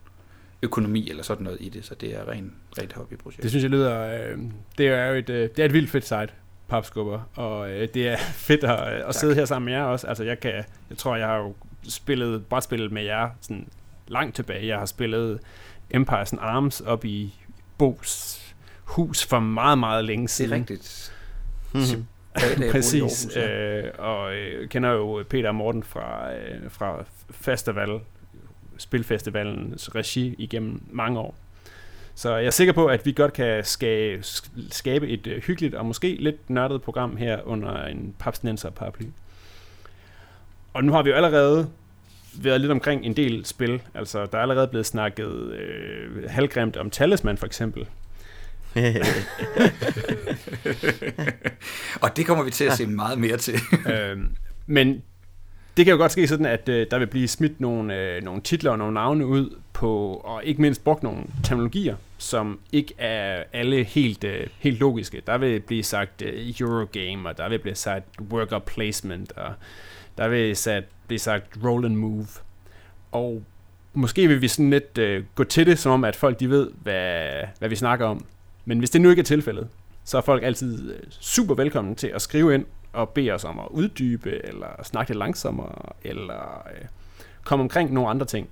økonomi 0.63 1.11
eller 1.11 1.23
sådan 1.23 1.45
noget 1.45 1.59
i 1.61 1.69
det, 1.69 1.85
så 1.85 1.95
det 1.95 2.15
er 2.15 2.29
ren, 2.29 2.55
rent 2.79 2.93
hobbyprojekt. 2.93 3.43
det 3.43 3.51
synes 3.51 3.63
jeg 3.63 3.71
lyder... 3.71 4.01
Øh, 4.31 4.39
det 4.79 4.89
er 4.89 5.07
jo 5.07 5.15
et, 5.15 5.31
øh, 5.31 5.49
det 5.57 5.59
er 5.59 5.65
et 5.65 5.73
vildt 5.73 5.91
fedt 5.91 6.05
site, 6.05 6.29
papskubber, 6.69 7.21
og 7.35 7.71
øh, 7.71 7.89
det 7.95 8.09
er 8.09 8.17
fedt 8.49 8.65
at, 8.65 8.95
øh, 8.95 9.09
at 9.09 9.15
sidde 9.15 9.35
her 9.35 9.45
sammen 9.45 9.65
med 9.65 9.73
jer 9.73 9.85
også. 9.85 10.07
Altså, 10.07 10.25
jeg 10.25 10.41
kan... 10.41 10.53
Jeg 10.91 10.99
tror, 10.99 11.17
jeg 11.17 11.27
har 11.27 11.37
jo 11.37 11.55
spillet 11.89 12.47
brætspillet 12.47 12.93
med 12.93 13.03
jer 13.03 13.31
sådan 13.41 13.69
langt 14.09 14.37
tilbage. 14.37 14.67
Jeg 14.67 14.79
har 14.79 14.87
spillet 14.87 15.41
Empires 15.91 16.33
and 16.33 16.41
Arms 16.43 16.81
op 16.81 17.05
i 17.05 17.35
Bos 17.79 18.39
hus 18.85 19.27
for 19.27 19.41
meget, 19.41 19.79
meget 19.79 20.05
længe 20.05 20.23
det 20.23 20.31
siden. 20.31 20.53
er 20.53 20.57
rigtigt. 20.57 21.13
Mhm. 21.73 22.07
I 22.59 22.71
Præcis, 22.71 23.03
Aarhus, 23.03 23.37
ja. 23.37 23.81
øh, 23.81 23.93
og 23.99 24.35
øh, 24.35 24.69
kender 24.69 24.91
jo 24.91 25.25
Peter 25.29 25.49
og 25.49 25.55
Morten 25.55 25.83
fra, 25.83 26.35
øh, 26.35 26.71
fra 26.71 27.05
festival, 27.31 28.01
Spilfestivalens 28.83 29.95
regi 29.95 30.35
igennem 30.39 30.83
mange 30.91 31.21
år. 31.21 31.35
Så 32.15 32.37
jeg 32.37 32.47
er 32.47 32.51
sikker 32.51 32.73
på, 32.73 32.87
at 32.87 33.07
vi 33.07 33.13
godt 33.13 33.33
kan 33.33 33.65
skabe, 34.71 35.09
et 35.09 35.27
øh, 35.27 35.43
hyggeligt 35.43 35.75
og 35.75 35.87
måske 35.87 36.17
lidt 36.21 36.51
nørdet 36.51 36.83
program 36.83 37.17
her 37.17 37.43
under 37.45 37.85
en 37.85 38.15
papsnenser 38.19 38.71
paraply. 38.71 39.07
Og 40.73 40.85
nu 40.85 40.93
har 40.93 41.03
vi 41.03 41.11
jo 41.11 41.17
allerede 41.17 41.71
været 42.35 42.61
lidt 42.61 42.73
omkring 42.73 43.05
en 43.05 43.17
del 43.17 43.45
spil. 43.45 43.83
Altså, 43.95 44.27
der 44.27 44.39
er 44.39 44.43
allerede 44.43 44.69
blevet 44.69 44.87
snakket 44.87 45.53
øh, 45.53 46.31
halvgrimt 46.31 46.77
om 46.77 46.91
Talisman 46.91 47.39
for 47.39 47.47
eksempel. 47.47 47.87
og 52.03 52.17
det 52.17 52.27
kommer 52.27 52.45
vi 52.45 52.51
til 52.51 52.65
at 52.65 52.73
se 52.73 52.87
meget 52.87 53.19
mere 53.19 53.37
til. 53.37 53.61
øhm, 53.95 54.37
men 54.67 55.03
det 55.77 55.85
kan 55.85 55.93
jo 55.93 55.99
godt 55.99 56.13
ske 56.13 56.29
sådan, 56.29 56.47
at 56.47 56.69
øh, 56.69 56.87
der 56.91 56.99
vil 56.99 57.07
blive 57.07 57.29
smidt 57.29 57.61
nogle, 57.61 57.97
øh, 57.97 58.23
nogle 58.23 58.43
titler 58.43 58.71
og 58.71 58.79
nogle 58.79 58.95
navne 58.95 59.27
ud 59.27 59.57
på, 59.73 60.23
og 60.25 60.45
ikke 60.45 60.63
mindst 60.63 60.85
brugt 60.85 61.03
nogle 61.03 61.23
terminologier, 61.45 61.97
som 62.19 62.61
ikke 62.73 62.95
er 62.99 63.43
alle 63.53 63.85
helt, 63.85 64.25
øh, 64.25 64.47
helt 64.59 64.79
logiske. 64.79 65.23
Der 65.27 65.39
vil 65.39 65.61
blive 65.61 65.83
sagt 65.83 66.23
øh, 66.23 66.55
Eurogame, 66.61 67.29
og 67.29 67.39
der 67.39 67.49
vil 67.49 67.59
blive 67.59 67.75
sagt 67.75 68.05
worker 68.31 68.59
placement, 68.59 69.33
og 69.33 69.53
der 70.19 70.29
vil 70.29 70.57
sat, 70.57 70.85
blive 71.07 71.19
sagt 71.19 71.47
roll 71.65 71.85
and 71.85 71.97
move. 71.97 72.27
Og 73.13 73.43
måske 73.95 74.29
vil 74.29 74.43
vi 74.43 74.49
sådan 74.49 74.71
lidt 74.71 74.99
øh, 74.99 75.25
gå 75.35 75.45
til 75.45 75.67
det, 75.67 75.79
som 75.79 75.93
om 75.93 76.05
at 76.05 76.17
folk 76.17 76.41
de 76.41 76.51
ved, 76.51 76.71
hvad, 76.83 77.31
hvad 77.59 77.69
vi 77.69 77.77
snakker 77.77 78.07
om. 78.07 78.25
Men 78.65 78.79
hvis 78.79 78.91
det 78.91 79.01
nu 79.01 79.11
ikke 79.11 79.21
er 79.21 79.25
tilfældet, 79.25 79.69
så 80.05 80.17
er 80.17 80.23
folk 80.23 80.43
altid 80.43 80.93
øh, 80.93 81.01
super 81.21 81.55
velkommen 81.55 81.95
til 81.95 82.07
at 82.07 82.23
skrive 82.23 82.55
ind 82.55 82.67
og 82.93 83.09
bede 83.09 83.31
os 83.31 83.45
om 83.45 83.59
at 83.59 83.67
uddybe, 83.71 84.47
eller 84.47 84.83
snakke 84.83 85.11
lidt 85.11 85.19
langsommere, 85.19 85.93
eller 86.05 86.67
øh, 86.75 86.85
komme 87.45 87.63
omkring 87.63 87.93
nogle 87.93 88.11
andre 88.11 88.27
ting. 88.27 88.49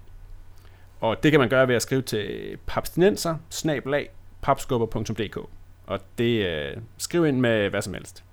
Og 1.00 1.22
det 1.22 1.31
kan 1.31 1.40
man 1.40 1.48
gøre 1.48 1.68
ved 1.68 1.74
at 1.74 1.83
skrive 1.83 2.03
til 2.03 2.57
papstinenser, 2.66 3.37
snabelag, 3.50 4.11
papskubber.dk. 4.42 5.38
Og 5.87 6.00
det 6.18 6.46
øh, 6.46 6.76
skriv 6.98 7.26
ind 7.26 7.40
med 7.40 7.70
hvad 7.70 7.83
som 7.83 7.94
helst. 7.94 8.24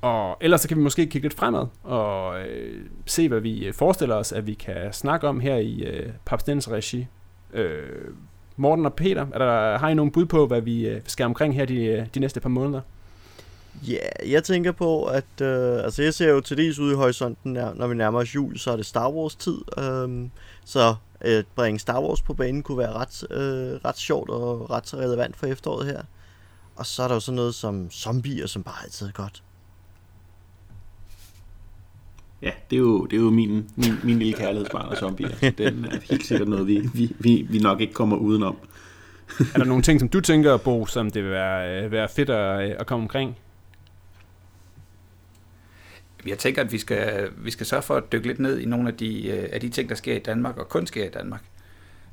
Og 0.00 0.36
ellers 0.40 0.60
så 0.60 0.68
kan 0.68 0.76
vi 0.76 0.82
måske 0.82 1.06
kigge 1.06 1.28
lidt 1.28 1.34
fremad 1.38 1.66
og 1.82 2.40
øh, 2.40 2.86
se, 3.06 3.28
hvad 3.28 3.40
vi 3.40 3.66
øh, 3.66 3.74
forestiller 3.74 4.14
os, 4.14 4.32
at 4.32 4.46
vi 4.46 4.54
kan 4.54 4.92
snakke 4.92 5.28
om 5.28 5.40
her 5.40 5.56
i 5.56 5.82
øh, 5.82 6.12
Papstinenser 6.24 6.72
regi. 6.72 7.06
Øh, 7.52 8.14
Morten 8.56 8.86
og 8.86 8.94
Peter, 8.94 9.26
er 9.32 9.38
der, 9.38 9.78
har 9.78 9.88
I 9.88 9.94
nogen 9.94 10.12
bud 10.12 10.26
på, 10.26 10.46
hvad 10.46 10.60
vi 10.60 10.88
øh, 10.88 11.00
skal 11.04 11.26
omkring 11.26 11.54
her 11.54 11.64
de, 11.64 11.84
øh, 11.84 12.06
de 12.14 12.20
næste 12.20 12.40
par 12.40 12.48
måneder? 12.48 12.80
Ja, 13.82 14.28
jeg 14.28 14.44
tænker 14.44 14.72
på, 14.72 15.04
at 15.04 15.40
øh, 15.42 15.84
altså 15.84 16.02
jeg 16.02 16.14
ser 16.14 16.30
jo 16.30 16.40
til 16.40 16.56
dels 16.56 16.78
ude 16.78 16.92
i 16.92 16.96
horisonten, 16.96 17.52
når 17.52 17.86
vi 17.86 17.94
nærmer 17.94 18.18
os 18.18 18.34
jul, 18.34 18.58
så 18.58 18.70
er 18.70 18.76
det 18.76 18.86
Star 18.86 19.10
Wars 19.10 19.34
tid. 19.36 19.58
Øh, 19.78 20.28
så 20.64 20.94
at 21.20 21.46
bringe 21.54 21.78
Star 21.78 22.00
Wars 22.00 22.22
på 22.22 22.34
banen 22.34 22.62
kunne 22.62 22.78
være 22.78 22.92
ret, 22.92 23.24
øh, 23.30 23.80
ret 23.84 23.98
sjovt 23.98 24.30
og 24.30 24.70
ret 24.70 24.94
relevant 24.94 25.36
for 25.36 25.46
efteråret 25.46 25.86
her. 25.86 26.02
Og 26.76 26.86
så 26.86 27.02
er 27.02 27.08
der 27.08 27.14
jo 27.14 27.20
sådan 27.20 27.36
noget 27.36 27.54
som 27.54 27.90
zombier, 27.90 28.46
som 28.46 28.62
bare 28.62 28.84
altid 28.84 29.06
er 29.06 29.12
godt. 29.12 29.42
Ja, 32.42 32.50
det 32.70 32.76
er 32.76 32.80
jo, 32.80 33.04
det 33.06 33.16
er 33.16 33.20
jo 33.20 33.30
min, 33.30 33.70
min, 33.76 33.94
min 34.04 34.18
lille 34.18 34.32
kærlighedsbarn 34.32 34.92
af 34.92 34.96
zombier. 34.96 35.50
Den 35.58 35.84
er 35.84 35.98
helt 36.10 36.26
sikkert 36.26 36.48
noget, 36.48 36.66
vi, 36.66 36.90
vi, 36.94 37.16
vi, 37.18 37.46
vi 37.50 37.58
nok 37.58 37.80
ikke 37.80 37.92
kommer 37.92 38.16
udenom. 38.16 38.56
er 39.38 39.58
der 39.58 39.64
nogle 39.64 39.82
ting, 39.82 40.00
som 40.00 40.08
du 40.08 40.20
tænker, 40.20 40.56
Bo, 40.56 40.86
som 40.86 41.10
det 41.10 41.24
vil 41.24 41.30
være, 41.30 41.84
øh, 41.84 41.92
være 41.92 42.08
fedt 42.08 42.30
at, 42.30 42.70
øh, 42.70 42.76
at 42.78 42.86
komme 42.86 43.02
omkring? 43.02 43.36
Jeg 46.26 46.38
tænker, 46.38 46.62
at 46.62 46.72
vi 46.72 46.78
skal, 46.78 47.30
vi 47.36 47.50
skal 47.50 47.66
sørge 47.66 47.82
for 47.82 47.96
at 47.96 48.12
dykke 48.12 48.26
lidt 48.26 48.38
ned 48.38 48.58
i 48.58 48.64
nogle 48.64 48.88
af 48.88 48.96
de, 48.96 49.28
øh, 49.28 49.48
af 49.52 49.60
de 49.60 49.68
ting, 49.68 49.88
der 49.88 49.94
sker 49.94 50.16
i 50.16 50.18
Danmark, 50.18 50.56
og 50.56 50.68
kun 50.68 50.86
sker 50.86 51.04
i 51.04 51.10
Danmark. 51.10 51.42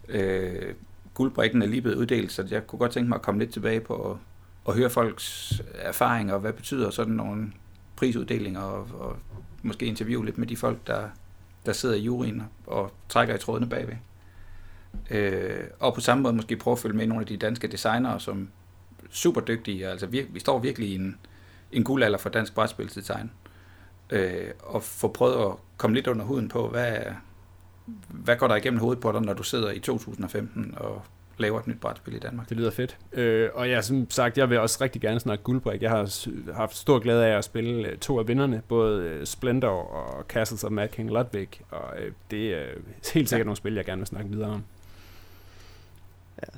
Øh, 0.10 0.74
guldbrikken 1.14 1.62
er 1.62 1.66
lige 1.66 1.82
blevet 1.82 1.98
uddelt, 1.98 2.32
så 2.32 2.48
jeg 2.52 2.68
kunne 2.68 2.80
godt 2.80 2.92
tænke 2.92 3.10
mig 3.10 3.16
at 3.16 3.22
komme 3.22 3.40
lidt 3.40 3.54
tilbage 3.54 3.80
på 3.80 4.20
at, 4.68 4.74
høre 4.76 4.90
folks 4.90 5.54
erfaringer, 5.74 6.34
og 6.34 6.40
hvad 6.40 6.54
betyder 6.54 6.90
sådan 6.90 7.14
nogle 7.14 7.52
prisuddelinger, 7.96 8.62
og, 8.62 8.88
og 9.00 9.18
måske 9.62 9.86
interviewe 9.86 10.26
lidt 10.26 10.38
med 10.38 10.48
de 10.48 10.58
folk, 10.58 10.88
der, 10.88 11.04
der 11.66 11.74
sidder 11.74 11.96
i 11.96 12.02
juryen 12.02 12.44
og 12.68 12.92
trækker 13.10 13.36
i 13.36 13.38
trådene 13.38 13.70
bagved. 13.70 13.96
Øh, 15.10 15.64
og 15.80 15.94
på 15.94 16.02
samme 16.02 16.24
måde 16.24 16.34
måske 16.34 16.56
prøve 16.58 16.72
at 16.72 16.80
følge 16.80 16.98
med 16.98 17.08
nogle 17.08 17.22
af 17.22 17.28
de 17.28 17.38
danske 17.38 17.68
designere, 17.68 18.20
som 18.20 18.50
er 19.00 19.08
super 19.10 19.42
dygtige. 19.42 19.88
Altså, 19.88 20.06
vi, 20.08 20.26
vi 20.30 20.40
står 20.40 20.60
virkelig 20.60 20.90
i 20.90 20.96
en, 20.96 21.18
en 21.72 21.84
guldalder 21.84 22.18
for 22.18 22.30
dansk 22.30 22.56
brætspilsdesign 22.56 23.24
øh, 23.26 23.51
og 24.60 24.84
få 24.84 25.08
prøvet 25.08 25.46
at 25.46 25.52
komme 25.78 25.96
lidt 25.96 26.08
under 26.08 26.26
huden 26.26 26.50
på, 26.50 26.68
hvad, 26.68 26.98
hvad 28.10 28.36
går 28.36 28.48
der 28.48 28.56
igennem 28.56 28.80
hovedet 28.80 29.02
på 29.02 29.12
dig, 29.12 29.22
når 29.22 29.34
du 29.34 29.44
sidder 29.44 29.72
i 29.72 29.80
2015 29.80 30.74
og 30.78 31.02
laver 31.38 31.60
et 31.60 31.68
nyt 31.68 31.80
brætspil 31.80 32.16
i 32.16 32.20
Danmark. 32.20 32.50
Det 32.50 32.58
lyder 32.58 32.72
fedt. 32.72 32.98
Øh, 33.14 33.50
og 33.54 33.70
ja, 33.70 33.82
som 33.82 34.10
sagt, 34.10 34.38
jeg 34.38 34.50
vil 34.50 34.60
også 34.60 34.78
rigtig 34.82 35.02
gerne 35.02 35.20
snakke 35.20 35.44
guldbrik. 35.44 35.82
Jeg 35.82 35.90
har 35.90 36.54
haft 36.54 36.78
stor 36.78 37.00
glæde 37.00 37.26
af 37.26 37.38
at 37.38 37.44
spille 37.44 37.88
øh, 37.88 37.98
to 37.98 38.20
af 38.20 38.28
vinderne, 38.28 38.62
både 38.68 39.04
øh, 39.04 39.26
Splendor 39.26 39.70
og 39.70 40.26
Castles 40.28 40.64
of 40.64 40.72
Mad 40.72 40.88
King 40.88 41.10
Ludwig, 41.10 41.50
og 41.70 42.00
øh, 42.00 42.12
det 42.32 42.54
er 42.54 42.66
helt 43.14 43.30
sikkert 43.30 43.40
ja. 43.40 43.44
nogle 43.44 43.58
spil, 43.58 43.74
jeg 43.74 43.86
gerne 43.86 44.00
vil 44.00 44.08
snakke 44.08 44.30
videre 44.30 44.50
om. 44.50 44.64
Ja. 46.38 46.58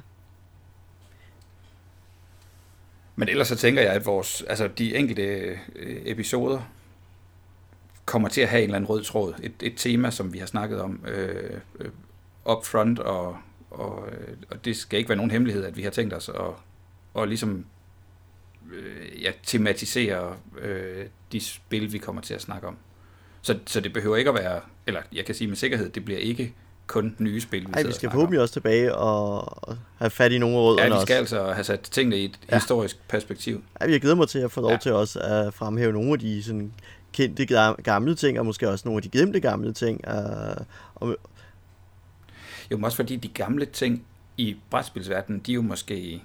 Men 3.15 3.29
ellers 3.29 3.47
så 3.47 3.55
tænker 3.55 3.81
jeg, 3.81 3.91
at 3.91 4.05
vores, 4.05 4.41
altså 4.41 4.67
de 4.67 4.95
enkelte 4.95 5.23
øh, 5.75 6.01
episoder, 6.05 6.61
kommer 8.05 8.29
til 8.29 8.41
at 8.41 8.49
have 8.49 8.59
en 8.59 8.63
eller 8.63 8.75
anden 8.75 8.89
rød 8.89 9.03
tråd. 9.03 9.33
Et, 9.43 9.53
et 9.61 9.73
tema, 9.77 10.11
som 10.11 10.33
vi 10.33 10.39
har 10.39 10.45
snakket 10.45 10.81
om 10.81 11.05
øh, 11.07 11.59
øh, 11.79 11.89
up 12.45 12.65
front, 12.65 12.99
og, 12.99 13.37
og, 13.71 14.07
øh, 14.11 14.37
og 14.51 14.65
det 14.65 14.77
skal 14.77 14.99
ikke 14.99 15.09
være 15.09 15.15
nogen 15.15 15.31
hemmelighed, 15.31 15.65
at 15.65 15.77
vi 15.77 15.83
har 15.83 15.91
tænkt 15.91 16.13
os 16.13 16.29
at, 16.29 16.35
og 17.13 17.27
ligesom 17.27 17.65
øh, 18.73 19.23
ja, 19.23 19.31
tematisere 19.43 20.35
øh, 20.61 21.05
de 21.31 21.41
spil, 21.41 21.93
vi 21.93 21.97
kommer 21.97 22.21
til 22.21 22.33
at 22.33 22.41
snakke 22.41 22.67
om. 22.67 22.77
Så, 23.41 23.59
så 23.65 23.79
det 23.79 23.93
behøver 23.93 24.15
ikke 24.15 24.29
at 24.29 24.35
være, 24.35 24.61
eller 24.87 25.01
jeg 25.13 25.25
kan 25.25 25.35
sige 25.35 25.47
med 25.47 25.55
sikkerhed, 25.55 25.89
det 25.89 26.05
bliver 26.05 26.19
ikke 26.19 26.53
kun 26.87 27.15
nye 27.19 27.41
spil, 27.41 27.61
vi 27.61 27.71
Ej, 27.73 27.83
vi 27.83 27.91
skal 27.91 28.11
forhåbentlig 28.11 28.41
også 28.41 28.53
tilbage 28.53 28.95
og 28.95 29.57
have 29.97 30.09
fat 30.09 30.31
i 30.31 30.37
nogle 30.37 30.57
rødderne 30.57 30.95
Ja, 30.95 30.99
vi 30.99 31.05
skal 31.05 31.21
også. 31.21 31.37
altså 31.37 31.53
have 31.53 31.63
sat 31.63 31.79
tingene 31.79 32.17
i 32.17 32.25
et 32.25 32.39
ja. 32.51 32.55
historisk 32.55 33.07
perspektiv. 33.07 33.63
Ja, 33.81 33.91
jeg 33.91 34.01
glæder 34.01 34.15
mig 34.15 34.27
til 34.27 34.39
at 34.39 34.51
få 34.51 34.61
lov 34.61 34.71
ja. 34.71 34.77
til 34.77 34.93
også 34.93 35.19
at 35.19 35.53
fremhæve 35.53 35.93
nogle 35.93 36.13
af 36.13 36.19
de 36.19 36.43
sådan, 36.43 36.73
kendte 37.13 37.45
gamle 37.83 38.15
ting, 38.15 38.39
og 38.39 38.45
måske 38.45 38.69
også 38.69 38.87
nogle 38.87 38.97
af 38.97 39.01
de 39.01 39.09
glemte 39.09 39.39
gamle 39.39 39.73
ting. 39.73 40.01
Uh, 40.07 40.65
og... 40.95 41.17
Jo, 42.71 42.77
men 42.77 42.85
også 42.85 42.95
fordi 42.95 43.15
de 43.15 43.27
gamle 43.27 43.65
ting 43.65 44.05
i 44.37 44.57
brætspilsverdenen, 44.69 45.41
de 45.45 45.51
er 45.51 45.55
jo 45.55 45.61
måske, 45.61 46.21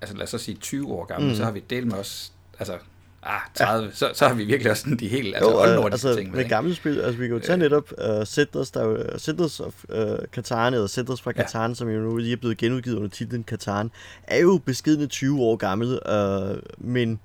altså 0.00 0.16
lad 0.16 0.24
os 0.24 0.30
så 0.30 0.38
sige 0.38 0.56
20 0.56 0.92
år 0.92 1.04
gamle, 1.04 1.28
mm. 1.28 1.34
så 1.34 1.44
har 1.44 1.50
vi 1.50 1.62
delt 1.70 1.86
med 1.86 1.96
os, 1.96 2.32
altså 2.58 2.78
ah, 3.22 3.40
30, 3.54 3.86
ja. 3.86 3.92
så, 3.94 4.10
så 4.14 4.28
har 4.28 4.34
vi 4.34 4.44
virkelig 4.44 4.70
også 4.70 4.82
sådan 4.82 4.98
de 4.98 5.08
helt 5.08 5.34
altså, 5.34 5.50
jo, 5.50 5.78
uh, 5.78 5.84
altså, 5.84 6.14
ting 6.14 6.30
med. 6.30 6.38
med 6.38 6.48
gamle 6.48 6.74
spil, 6.74 7.00
altså 7.00 7.20
vi 7.20 7.26
kan 7.26 7.36
jo 7.36 7.42
tage 7.42 7.56
øh. 7.56 7.58
netop 7.58 7.92
uh, 7.92 8.26
Settlers, 8.26 8.70
der 8.70 8.86
uh, 8.86 9.18
Settlers 9.18 9.60
of 9.60 9.84
uh, 9.88 9.96
Catan, 10.32 10.74
eller 10.74 10.86
Settlers 10.86 11.22
fra 11.22 11.32
Catan, 11.32 11.70
ja. 11.70 11.74
som 11.74 11.88
jo 11.88 12.00
nu 12.00 12.16
lige 12.16 12.32
er 12.32 12.36
blevet 12.36 12.56
genudgivet 12.56 12.96
under 12.96 13.08
titlen 13.08 13.44
Catan, 13.44 13.90
er 14.22 14.38
jo 14.38 14.60
beskidende 14.64 15.06
20 15.06 15.40
år 15.40 15.56
gammel, 15.56 15.88
uh, 15.88 16.58
men 16.78 17.20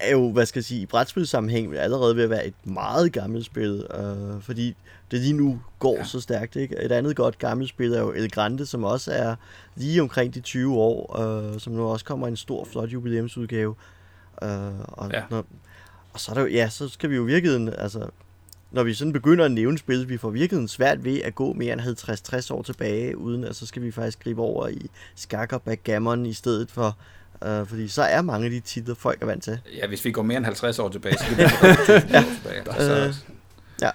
er 0.00 0.10
jo, 0.10 0.32
hvad 0.32 0.46
skal 0.46 0.58
jeg 0.58 0.64
sige, 0.64 0.80
i 0.80 0.86
brætspilsammenhæng 0.86 1.76
allerede 1.76 2.16
ved 2.16 2.24
at 2.24 2.30
være 2.30 2.46
et 2.46 2.66
meget 2.66 3.12
gammelt 3.12 3.44
spil, 3.44 3.86
øh, 3.94 4.42
fordi 4.42 4.76
det 5.10 5.20
lige 5.20 5.32
nu 5.32 5.60
går 5.78 5.96
ja. 5.96 6.04
så 6.04 6.20
stærkt. 6.20 6.56
Ikke? 6.56 6.84
Et 6.84 6.92
andet 6.92 7.16
godt 7.16 7.38
gammelt 7.38 7.70
spil 7.70 7.92
er 7.92 8.00
jo 8.00 8.12
El 8.12 8.30
Grande, 8.30 8.66
som 8.66 8.84
også 8.84 9.12
er 9.12 9.34
lige 9.76 10.02
omkring 10.02 10.34
de 10.34 10.40
20 10.40 10.76
år, 10.76 11.20
øh, 11.20 11.60
som 11.60 11.72
nu 11.72 11.84
også 11.84 12.04
kommer 12.04 12.28
en 12.28 12.36
stor, 12.36 12.64
flot 12.64 12.88
jubilæumsudgave. 12.88 13.74
Øh, 14.42 14.48
og, 14.78 15.10
ja. 15.12 15.22
når, 15.30 15.44
og 16.12 16.20
så 16.20 16.32
er 16.32 16.34
der 16.34 16.42
jo, 16.42 16.48
ja, 16.48 16.68
så 16.68 16.88
skal 16.88 17.10
vi 17.10 17.16
jo 17.16 17.22
virkelig, 17.22 17.74
altså, 17.78 18.08
når 18.70 18.82
vi 18.82 18.94
sådan 18.94 19.12
begynder 19.12 19.44
at 19.44 19.52
nævne 19.52 19.78
spil, 19.78 20.08
vi 20.08 20.16
får 20.16 20.30
virkelig 20.30 20.70
svært 20.70 21.04
ved 21.04 21.22
at 21.22 21.34
gå 21.34 21.52
mere 21.52 21.72
end 21.72 22.50
50-60 22.50 22.54
år 22.54 22.62
tilbage, 22.62 23.18
uden 23.18 23.44
at 23.44 23.56
så 23.56 23.66
skal 23.66 23.82
vi 23.82 23.90
faktisk 23.90 24.24
gribe 24.24 24.42
over 24.42 24.68
i 24.68 24.90
skak 25.14 25.52
og 25.52 25.62
backgammon 25.62 26.26
i 26.26 26.32
stedet 26.32 26.70
for 26.70 26.98
Uh, 27.46 27.68
fordi 27.68 27.88
så 27.88 28.02
er 28.02 28.22
mange 28.22 28.44
af 28.44 28.50
de 28.50 28.60
titler, 28.60 28.94
folk 28.94 29.22
er 29.22 29.26
vant 29.26 29.42
til. 29.42 29.58
Ja, 29.76 29.86
hvis 29.86 30.04
vi 30.04 30.10
går 30.10 30.22
mere 30.22 30.36
end 30.36 30.44
50 30.44 30.78
år 30.78 30.88
tilbage, 30.88 31.18
så 31.18 31.24
kan 31.24 31.36
vi 31.38 31.42
gå 31.42 31.66
ja. 31.66 32.24
tilbage. 32.34 33.08
Uh, 33.08 33.14
ja. 33.82 33.90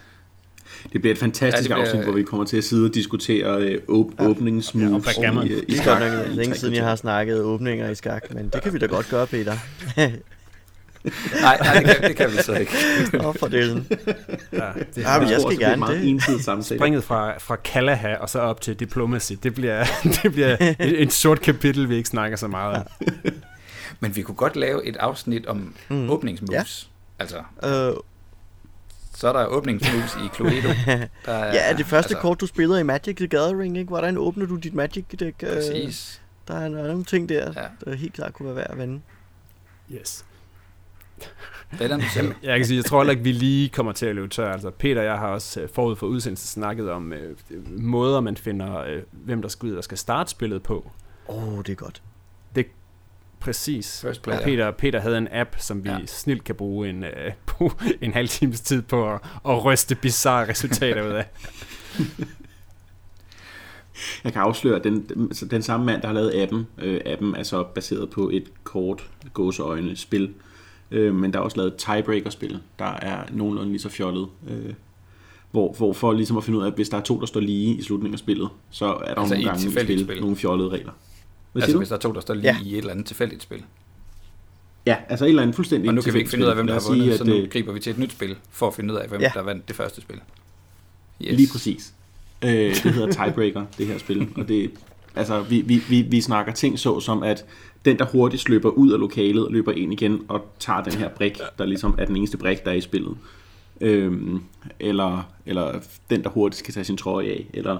Det 0.93 1.01
bliver 1.01 1.13
et 1.13 1.19
fantastisk 1.19 1.69
ja, 1.69 1.75
bliver... 1.75 1.87
afsnit, 1.87 2.03
hvor 2.03 2.13
vi 2.13 2.23
kommer 2.23 2.45
til 2.45 2.57
at 2.57 2.63
sidde 2.63 2.85
og 2.85 2.93
diskutere 2.95 3.79
uh, 3.87 3.99
op- 3.99 4.11
ja. 4.19 4.27
åbningsmoves 4.27 5.17
ja, 5.17 5.41
i, 5.41 5.47
i, 5.47 5.63
i 5.67 5.75
skak. 5.75 6.01
Det 6.01 6.07
er 6.07 6.27
længe 6.27 6.55
siden, 6.55 6.75
jeg 6.75 6.85
har 6.85 6.95
snakket 6.95 7.41
åbninger 7.41 7.89
i 7.89 7.95
skak, 7.95 8.33
men 8.33 8.49
det 8.49 8.61
kan 8.61 8.73
vi 8.73 8.77
da 8.77 8.85
godt 8.85 9.09
gøre, 9.09 9.27
Peter. 9.27 9.57
nej, 11.41 11.57
nej 11.59 11.73
det, 11.73 11.85
kan, 11.85 12.03
det 12.09 12.15
kan 12.15 12.31
vi 12.31 12.37
så 12.37 12.53
ikke. 12.53 12.71
Åh, 13.19 13.25
oh, 13.25 13.35
for 13.35 13.47
delen. 13.47 13.87
Ja, 14.51 14.69
det, 14.95 14.97
ja, 14.97 15.19
men 15.19 15.29
jeg 15.29 15.41
skal 15.41 15.59
gerne 15.59 16.17
det. 16.17 16.65
Springet 16.65 17.03
fra, 17.03 17.37
fra 17.37 17.55
Kalaha 17.55 18.15
og 18.15 18.29
så 18.29 18.39
op 18.39 18.61
til 18.61 18.75
Diplomacy, 18.79 19.33
det 19.43 19.53
bliver, 19.53 19.85
det 20.23 20.31
bliver 20.31 20.57
et, 20.79 21.01
et 21.01 21.13
sort 21.13 21.41
kapitel, 21.41 21.89
vi 21.89 21.95
ikke 21.95 22.09
snakker 22.09 22.37
så 22.37 22.47
meget 22.47 22.75
om. 22.75 22.87
Ja. 23.25 23.29
Men 23.99 24.15
vi 24.15 24.21
kunne 24.21 24.35
godt 24.35 24.55
lave 24.55 24.85
et 24.85 24.97
afsnit 24.97 25.45
om 25.45 25.75
mm. 25.89 26.09
åbningsmoves. 26.09 26.89
Ja. 27.19 27.23
Altså, 27.23 27.37
øh, 27.63 27.93
så 29.15 29.27
er 29.27 29.33
der 29.33 29.45
åbningsmoves 29.45 30.17
i 30.25 30.35
Cluedo. 30.35 30.67
Der 31.25 31.33
er, 31.33 31.53
ja, 31.53 31.77
det 31.77 31.85
første 31.85 32.09
altså, 32.09 32.21
kort, 32.21 32.41
du 32.41 32.47
spiller 32.47 32.77
i 32.77 32.83
Magic 32.83 33.15
the 33.15 33.27
Gathering, 33.27 33.77
ikke? 33.77 33.87
hvordan 33.87 34.17
åbner 34.17 34.45
du 34.45 34.55
dit 34.55 34.73
Magic 34.73 35.05
deck? 35.19 35.43
Øh, 35.43 35.53
Præcis. 35.53 36.21
Der 36.47 36.55
er 36.55 36.69
nogle 36.69 37.03
ting 37.03 37.29
der, 37.29 37.53
ja. 37.55 37.67
der 37.85 37.95
helt 37.95 38.13
klart 38.13 38.33
kunne 38.33 38.45
være 38.45 38.55
værd 38.55 38.71
at 38.71 38.77
vende. 38.77 39.01
Yes. 39.91 40.25
End 41.81 42.03
selv. 42.13 42.33
Jeg 42.43 42.59
kan 42.59 42.65
sige, 42.65 42.77
jeg 42.77 42.85
tror 42.85 42.99
heller 42.99 43.11
ikke, 43.11 43.23
vi 43.23 43.31
lige 43.31 43.69
kommer 43.69 43.91
til 43.91 44.05
at 44.05 44.15
løbe 44.15 44.27
tør. 44.27 44.51
Altså, 44.51 44.69
Peter 44.69 45.01
og 45.01 45.05
jeg 45.07 45.17
har 45.17 45.27
også 45.27 45.61
øh, 45.61 45.69
forud 45.73 45.95
for 45.95 46.07
udsendelsen 46.07 46.47
snakket 46.47 46.91
om 46.91 47.13
øh, 47.13 47.35
måder, 47.67 48.21
man 48.21 48.37
finder, 48.37 48.77
øh, 48.77 49.01
hvem 49.11 49.41
der 49.41 49.49
skal 49.49 49.69
ud 49.69 49.75
og 49.75 49.83
skal 49.83 49.97
starte 49.97 50.31
spillet 50.31 50.63
på. 50.63 50.91
Åh, 51.29 51.53
oh, 51.53 51.57
det 51.57 51.69
er 51.69 51.75
godt. 51.75 52.01
Det 52.55 52.65
Præcis. 53.39 54.05
Player, 54.23 54.43
Peter, 54.43 54.71
Peter 54.71 54.99
havde 54.99 55.17
en 55.17 55.27
app, 55.31 55.55
som 55.57 55.83
vi 55.83 55.89
ja. 55.89 56.05
snilt 56.05 56.43
kan 56.43 56.55
bruge 56.55 56.89
en, 56.89 57.03
uh, 57.59 57.71
en 58.01 58.13
halv 58.13 58.27
times 58.27 58.61
tid 58.61 58.81
på 58.81 59.13
at, 59.13 59.19
at 59.45 59.65
ryste 59.65 59.95
bizarre 59.95 60.49
resultater 60.49 61.07
ud 61.07 61.11
af. 61.11 61.25
Jeg 64.23 64.33
kan 64.33 64.41
afsløre, 64.41 64.75
at 64.75 64.83
den, 64.83 65.05
den, 65.09 65.29
den 65.29 65.61
samme 65.61 65.85
mand, 65.85 66.01
der 66.01 66.07
har 66.07 66.13
lavet 66.13 66.41
appen, 66.41 66.67
øh, 66.77 67.01
appen 67.05 67.35
er 67.35 67.43
så 67.43 67.63
baseret 67.63 68.09
på 68.09 68.29
et 68.29 68.51
kort 68.63 69.09
gåseøjne 69.33 69.95
spil, 69.95 70.33
Øh, 70.91 71.15
men 71.15 71.33
der 71.33 71.39
er 71.39 71.43
også 71.43 71.57
lavet 71.57 71.75
tiebreaker-spil, 71.75 72.59
der 72.79 72.85
er 72.85 73.23
nogenlunde 73.31 73.71
lige 73.71 73.79
så 73.79 73.89
fjollet. 73.89 74.27
Øh, 74.49 74.73
hvor, 75.51 75.73
hvor 75.73 75.93
for 75.93 76.13
ligesom 76.13 76.37
at 76.37 76.43
finde 76.43 76.59
ud 76.59 76.63
af, 76.63 76.67
at 76.67 76.73
hvis 76.73 76.89
der 76.89 76.97
er 76.97 77.01
to, 77.01 77.19
der 77.19 77.25
står 77.25 77.39
lige 77.39 77.75
i 77.75 77.81
slutningen 77.81 78.13
af 78.13 78.19
spillet, 78.19 78.49
så 78.69 78.85
er 78.85 79.13
der 79.13 79.21
altså 79.21 79.35
nogle 79.35 79.49
gange 79.49 79.71
spil, 79.71 80.03
spil, 80.03 80.21
nogle 80.21 80.35
fjollede 80.35 80.69
regler. 80.69 80.91
Hvad 81.51 81.63
altså 81.63 81.77
hvis 81.77 81.89
der 81.89 81.95
er 81.95 81.99
to, 81.99 82.11
der 82.11 82.19
står 82.19 82.33
lige 82.33 82.45
ja. 82.45 82.57
i 82.65 82.71
et 82.71 82.77
eller 82.77 82.91
andet 82.91 83.05
tilfældigt 83.05 83.43
spil. 83.43 83.63
Ja, 84.85 84.95
altså 85.09 85.25
et 85.25 85.29
eller 85.29 85.41
andet 85.41 85.55
fuldstændig 85.55 85.89
Og 85.89 85.95
nu 85.95 86.01
kan 86.01 86.13
vi 86.13 86.19
ikke 86.19 86.31
finde 86.31 86.45
ud 86.45 86.49
af, 86.49 86.55
hvem 86.55 86.67
der 86.67 86.73
har 86.73 86.89
vundet, 86.89 87.05
sige, 87.05 87.17
så 87.17 87.23
nu 87.23 87.33
øh, 87.33 87.49
griber 87.49 87.73
vi 87.73 87.79
til 87.79 87.91
et 87.91 87.97
nyt 87.97 88.11
spil, 88.11 88.35
for 88.51 88.67
at 88.67 88.73
finde 88.73 88.93
ud 88.93 88.99
af, 88.99 89.09
hvem 89.09 89.21
ja. 89.21 89.31
der 89.33 89.41
vandt 89.41 89.67
det 89.67 89.75
første 89.75 90.01
spil. 90.01 90.15
Yes. 91.21 91.37
Lige 91.37 91.49
præcis. 91.51 91.93
Øh, 92.41 92.49
det 92.51 92.93
hedder 92.93 93.11
Tiebreaker, 93.25 93.65
det 93.77 93.87
her 93.87 93.97
spil, 93.97 94.29
og 94.35 94.47
det 94.47 94.71
Altså, 95.15 95.41
vi, 95.41 95.61
vi, 95.61 95.81
vi, 95.89 96.01
vi 96.01 96.21
snakker 96.21 96.53
ting 96.53 96.79
så 96.79 96.99
som, 96.99 97.23
at 97.23 97.45
den, 97.85 97.99
der 97.99 98.05
hurtigt 98.05 98.49
løber 98.49 98.69
ud 98.69 98.91
af 98.91 98.99
lokalet, 98.99 99.47
løber 99.51 99.71
ind 99.71 99.93
igen 99.93 100.25
og 100.27 100.45
tager 100.59 100.83
den 100.83 100.93
her 100.93 101.09
brik, 101.09 101.39
der 101.57 101.65
ligesom 101.65 101.95
er 101.97 102.05
den 102.05 102.15
eneste 102.15 102.37
brik, 102.37 102.65
der 102.65 102.71
er 102.71 102.75
i 102.75 102.81
spillet. 102.81 103.17
Øhm, 103.81 104.43
eller, 104.79 105.31
eller 105.45 105.79
den, 106.09 106.23
der 106.23 106.29
hurtigt 106.29 106.59
skal 106.59 106.73
tage 106.73 106.83
sin 106.83 106.97
trøje 106.97 107.27
af, 107.27 107.49
eller 107.53 107.77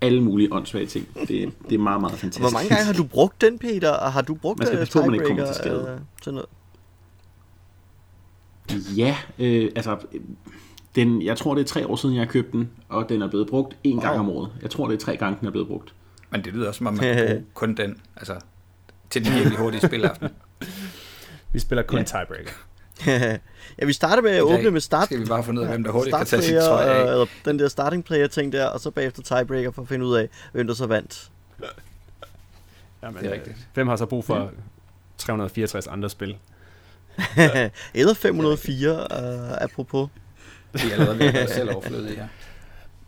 alle 0.00 0.22
mulige 0.22 0.52
åndssvage 0.52 0.86
ting. 0.86 1.08
Det, 1.28 1.52
det 1.68 1.74
er 1.74 1.78
meget, 1.78 2.00
meget 2.00 2.18
fantastisk. 2.18 2.40
Hvor 2.40 2.50
mange 2.50 2.68
gange 2.68 2.84
har 2.84 2.92
du 2.92 3.04
brugt 3.04 3.40
den, 3.40 3.58
Peter? 3.58 3.90
Og 3.90 4.12
har 4.12 4.22
du 4.22 4.34
brugt 4.34 4.58
man 4.58 4.66
skal 4.66 4.76
uh, 4.76 4.80
passe 4.80 4.98
på, 4.98 5.04
man 5.04 5.14
ikke 5.14 5.26
kommer 5.26 5.46
til 5.46 5.54
skade. 5.54 5.94
Uh, 5.94 6.00
sådan 6.22 6.34
noget? 6.34 6.48
Ja, 8.96 9.16
øh, 9.38 9.70
altså, 9.76 9.96
den, 10.96 11.22
jeg 11.22 11.36
tror, 11.36 11.54
det 11.54 11.60
er 11.60 11.66
tre 11.66 11.86
år 11.86 11.96
siden, 11.96 12.14
jeg 12.14 12.28
købte 12.28 12.52
den, 12.52 12.70
og 12.88 13.08
den 13.08 13.22
er 13.22 13.28
blevet 13.28 13.46
brugt 13.46 13.76
en 13.84 14.00
gang 14.00 14.18
om 14.18 14.28
året. 14.28 14.50
Jeg 14.62 14.70
tror, 14.70 14.86
det 14.86 14.94
er 14.94 14.98
tre 14.98 15.16
gange, 15.16 15.38
den 15.40 15.46
er 15.46 15.50
blevet 15.50 15.68
brugt. 15.68 15.94
Men 16.30 16.44
det 16.44 16.52
lyder 16.52 16.68
også, 16.68 16.78
som 16.78 16.86
om 16.86 16.94
man 16.94 17.02
kan 17.02 17.46
kun 17.54 17.74
den, 17.74 18.00
altså 18.16 18.34
til 19.14 19.24
den 19.24 19.34
virkelig 19.34 19.58
hurtige 19.58 19.86
spilaften. 19.86 20.28
Vi 21.52 21.58
spiller 21.58 21.82
kun 21.82 21.98
Ja. 21.98 22.04
tiebreaker. 22.04 22.50
ja, 23.78 23.84
vi 23.86 23.92
starter 23.92 24.22
med 24.22 24.30
at 24.30 24.42
åbne 24.42 24.70
med 24.70 24.80
start. 24.80 25.04
Skal 25.04 25.20
vi 25.20 25.24
bare 25.24 25.44
finde 25.44 25.60
ud 25.60 25.66
af, 25.66 25.70
hvem 25.72 25.84
der 25.84 25.90
hurtigt 25.90 26.16
kan 26.16 26.26
tage 26.26 26.42
sit 26.42 26.54
tøj 26.54 26.82
af. 26.84 27.00
eller 27.12 27.26
den 27.44 27.58
der 27.58 27.68
starting 27.68 28.04
player 28.04 28.26
ting 28.26 28.52
der, 28.52 28.66
og 28.66 28.80
så 28.80 28.90
bagefter 28.90 29.22
tiebreaker 29.22 29.70
for 29.70 29.82
at 29.82 29.88
finde 29.88 30.06
ud 30.06 30.16
af, 30.16 30.28
hvem 30.52 30.66
der 30.66 30.74
så 30.74 30.86
vandt. 30.86 31.30
Jamen, 33.02 33.16
Det 33.18 33.26
er 33.26 33.30
øh, 33.30 33.34
rigtigt. 33.38 33.56
Hvem 33.74 33.88
har 33.88 33.96
så 33.96 34.06
brug 34.06 34.24
for 34.24 34.50
364 35.18 35.86
andre 35.86 36.10
spil? 36.10 36.36
eller 37.94 38.14
504, 38.14 38.90
øh, 38.92 39.52
apropos. 39.60 40.08
Vi 40.72 40.80
er 40.88 40.92
allerede 40.92 41.18
ved 41.18 41.26
at 41.26 41.50
selv 41.50 41.70
overflødige 41.74 42.16
her. 42.16 42.28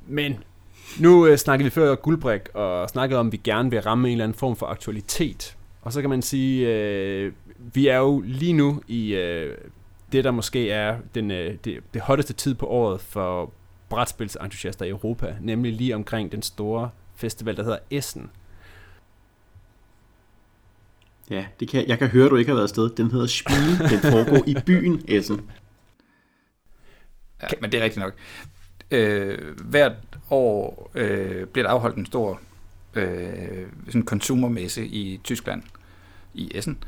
Men 0.06 0.44
nu 0.98 1.26
øh, 1.26 1.38
snakkede 1.38 1.64
vi 1.64 1.70
før 1.70 1.94
guldbrik, 1.94 2.40
og 2.54 2.88
snakkede 2.88 3.20
om, 3.20 3.26
at 3.26 3.32
vi 3.32 3.36
gerne 3.44 3.70
vil 3.70 3.80
ramme 3.80 4.08
en 4.08 4.12
eller 4.12 4.24
anden 4.24 4.38
form 4.38 4.56
for 4.56 4.66
aktualitet. 4.66 5.55
Og 5.86 5.92
så 5.92 6.00
kan 6.00 6.10
man 6.10 6.22
sige, 6.22 6.68
øh, 6.68 7.32
vi 7.58 7.86
er 7.86 7.96
jo 7.96 8.20
lige 8.20 8.52
nu 8.52 8.82
i 8.88 9.14
øh, 9.14 9.58
det, 10.12 10.24
der 10.24 10.30
måske 10.30 10.70
er 10.70 10.98
den, 11.14 11.30
øh, 11.30 11.56
det, 11.64 11.80
det 11.94 12.02
hotteste 12.02 12.32
tid 12.32 12.54
på 12.54 12.66
året 12.66 13.00
for 13.00 13.52
brætspilsentusiaster 13.88 14.84
i 14.84 14.88
Europa, 14.88 15.36
nemlig 15.40 15.72
lige 15.72 15.94
omkring 15.94 16.32
den 16.32 16.42
store 16.42 16.90
festival, 17.16 17.56
der 17.56 17.62
hedder 17.62 17.78
Essen. 17.90 18.30
Ja, 21.30 21.46
det 21.60 21.68
kan, 21.68 21.88
jeg 21.88 21.98
kan 21.98 22.08
høre, 22.08 22.28
du 22.28 22.36
ikke 22.36 22.48
har 22.48 22.54
været 22.54 22.68
afsted. 22.68 22.90
Den 22.90 23.10
hedder 23.10 23.26
Spiel. 23.26 23.90
Den 23.90 24.12
foregår 24.12 24.42
i 24.46 24.56
byen 24.66 25.04
Essen. 25.08 25.50
Ja, 27.42 27.48
men 27.60 27.72
det 27.72 27.80
er 27.80 27.84
rigtigt 27.84 28.04
nok. 28.04 28.14
Øh, 28.90 29.38
hvert 29.64 29.92
år 30.30 30.90
øh, 30.94 31.46
bliver 31.46 31.66
der 31.66 31.74
afholdt 31.74 31.96
en 31.96 32.06
stor 32.06 32.40
øh, 32.94 33.66
sådan 33.86 34.02
konsumermesse 34.02 34.86
i 34.86 35.20
Tyskland, 35.24 35.62
i 36.36 36.50
Essen, 36.54 36.78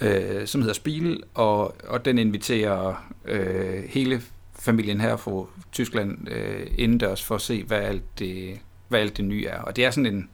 øh, 0.00 0.46
som 0.46 0.60
hedder 0.60 0.74
Spiel, 0.74 1.22
og, 1.34 1.76
og 1.88 2.04
den 2.04 2.18
inviterer 2.18 3.10
øh, 3.24 3.84
hele 3.88 4.22
familien 4.58 5.00
her 5.00 5.16
fra 5.16 5.46
Tyskland 5.72 6.28
øh, 6.28 6.66
indendørs 6.78 7.22
for 7.22 7.34
at 7.34 7.40
se, 7.40 7.62
hvad 7.62 7.80
alt 7.80 8.18
det, 8.18 8.58
hvad 8.88 9.00
alt 9.00 9.16
det 9.16 9.24
nye 9.24 9.46
er. 9.46 9.60
Og 9.60 9.76
det 9.76 9.84
er 9.84 9.90
sådan 9.90 10.14
en, 10.14 10.28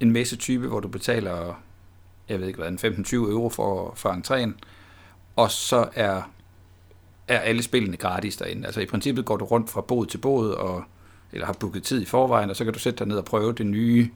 en 0.00 0.10
messetype, 0.10 0.68
hvor 0.68 0.80
du 0.80 0.88
betaler, 0.88 1.62
jeg 2.28 2.40
ved 2.40 2.46
ikke 2.46 2.58
hvad, 2.58 2.68
en 2.68 3.04
15-20 3.04 3.14
euro 3.14 3.48
for, 3.48 3.92
for 3.96 4.08
entréen, 4.08 4.52
og 5.36 5.50
så 5.50 5.88
er 5.94 6.22
er 7.28 7.38
alle 7.38 7.62
spillene 7.62 7.96
gratis 7.96 8.36
derinde. 8.36 8.66
Altså 8.66 8.80
i 8.80 8.86
princippet 8.86 9.24
går 9.24 9.36
du 9.36 9.44
rundt 9.44 9.70
fra 9.70 9.80
bod 9.80 10.06
til 10.06 10.18
bod, 10.18 10.50
og, 10.50 10.84
eller 11.32 11.46
har 11.46 11.52
booket 11.52 11.82
tid 11.82 12.02
i 12.02 12.04
forvejen, 12.04 12.50
og 12.50 12.56
så 12.56 12.64
kan 12.64 12.72
du 12.72 12.78
sætte 12.78 12.98
dig 12.98 13.06
ned 13.06 13.16
og 13.16 13.24
prøve 13.24 13.52
det 13.52 13.66
nye 13.66 14.10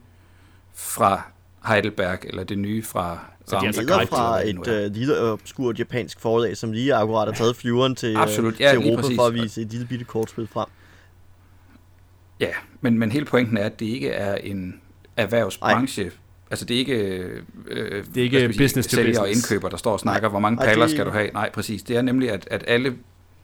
fra 0.73 1.21
Heidelberg, 1.67 2.19
eller 2.23 2.43
det 2.43 2.57
nye 2.59 2.83
fra 2.83 3.19
Så 3.47 3.55
de 3.55 3.61
er 3.61 3.65
altså 3.67 3.83
guide 3.85 4.07
fra 4.07 4.47
et 4.47 4.67
øh, 4.67 4.91
lille 4.91 5.19
obskurt 5.19 5.79
japansk 5.79 6.19
forlag, 6.19 6.57
som 6.57 6.71
lige 6.71 6.93
akkurat 6.95 7.27
har 7.27 7.33
taget 7.35 7.55
flyveren 7.55 7.95
til, 7.95 8.09
øh, 8.15 8.21
Absolut, 8.21 8.59
ja, 8.59 8.69
til 8.71 8.81
Europa 8.87 9.01
præcis. 9.01 9.17
for 9.17 9.23
at 9.25 9.33
vise 9.33 9.61
et 9.61 9.67
lille 9.67 9.87
bitte 9.87 10.05
kortspil 10.05 10.47
frem. 10.47 10.67
Ja, 12.39 12.49
men, 12.81 12.99
men 12.99 13.11
hele 13.11 13.25
pointen 13.25 13.57
er, 13.57 13.63
at 13.65 13.79
det 13.79 13.85
ikke 13.85 14.09
er 14.09 14.35
en 14.35 14.81
erhvervsbranche. 15.17 16.03
Ej. 16.03 16.11
Altså 16.51 16.65
det 16.65 16.75
er 16.75 16.79
ikke, 16.79 16.93
øh, 17.67 18.05
Det 18.05 18.17
er 18.17 18.23
ikke 18.23 18.39
sige, 18.39 18.57
business 18.57 18.87
to 18.87 18.95
sælger 18.95 19.19
og 19.19 19.25
business. 19.27 19.51
indkøber, 19.51 19.69
der 19.69 19.77
står 19.77 19.91
og 19.93 19.99
snakker, 19.99 20.29
hvor 20.29 20.39
mange 20.39 20.57
paller 20.57 20.85
det- 20.85 20.91
skal 20.91 21.05
du 21.05 21.11
have. 21.11 21.29
Nej, 21.33 21.49
præcis. 21.53 21.83
Det 21.83 21.97
er 21.97 22.01
nemlig, 22.01 22.31
at, 22.31 22.47
at 22.51 22.63
alle 22.67 22.95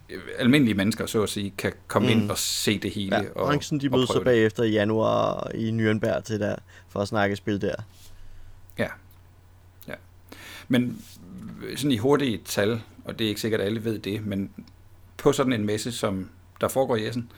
øh, 0.10 0.20
almindelige 0.40 0.76
mennesker, 0.76 1.06
så 1.06 1.24
at 1.24 1.30
sige, 1.30 1.54
kan 1.58 1.74
komme 1.88 2.14
mm. 2.16 2.22
Ind 2.22 2.32
og 2.32 2.38
se 2.38 2.80
det 2.80 2.92
hele. 2.92 3.16
Ja, 3.16 3.22
og, 3.36 3.48
branchen 3.48 3.80
de 3.82 3.88
og 3.88 3.92
mødes 3.92 4.10
så 4.10 4.22
bagefter 4.24 4.64
i 4.64 4.72
januar 4.72 5.52
i 5.56 5.70
Nürnberg 5.70 6.22
til 6.22 6.40
der, 6.40 6.56
for 6.90 7.00
at 7.00 7.08
snakke 7.08 7.36
spil 7.36 7.62
der. 7.62 7.76
Men 10.70 11.02
øh, 11.64 11.78
sådan 11.78 11.92
i 11.92 11.98
hurtige 11.98 12.38
tal, 12.46 12.82
og 13.06 13.20
det 13.20 13.26
er 13.26 13.30
ikke 13.30 13.42
sikkert, 13.42 13.62
at 13.62 13.68
alle 13.68 13.84
ved 13.84 14.00
det, 14.00 14.26
men 14.26 14.52
på 15.18 15.32
sådan 15.32 15.54
en 15.54 15.66
messe, 15.66 15.92
som 15.92 16.30
der 16.62 16.68
foregår 16.68 16.96
i 16.96 17.08
Essen, 17.08 17.32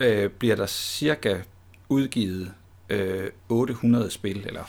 øh, 0.00 0.30
bliver 0.30 0.56
der 0.56 0.66
cirka 0.66 1.40
udgivet 1.88 2.52
øh, 2.88 3.30
800 3.48 4.10
spil, 4.10 4.46
eller 4.46 4.64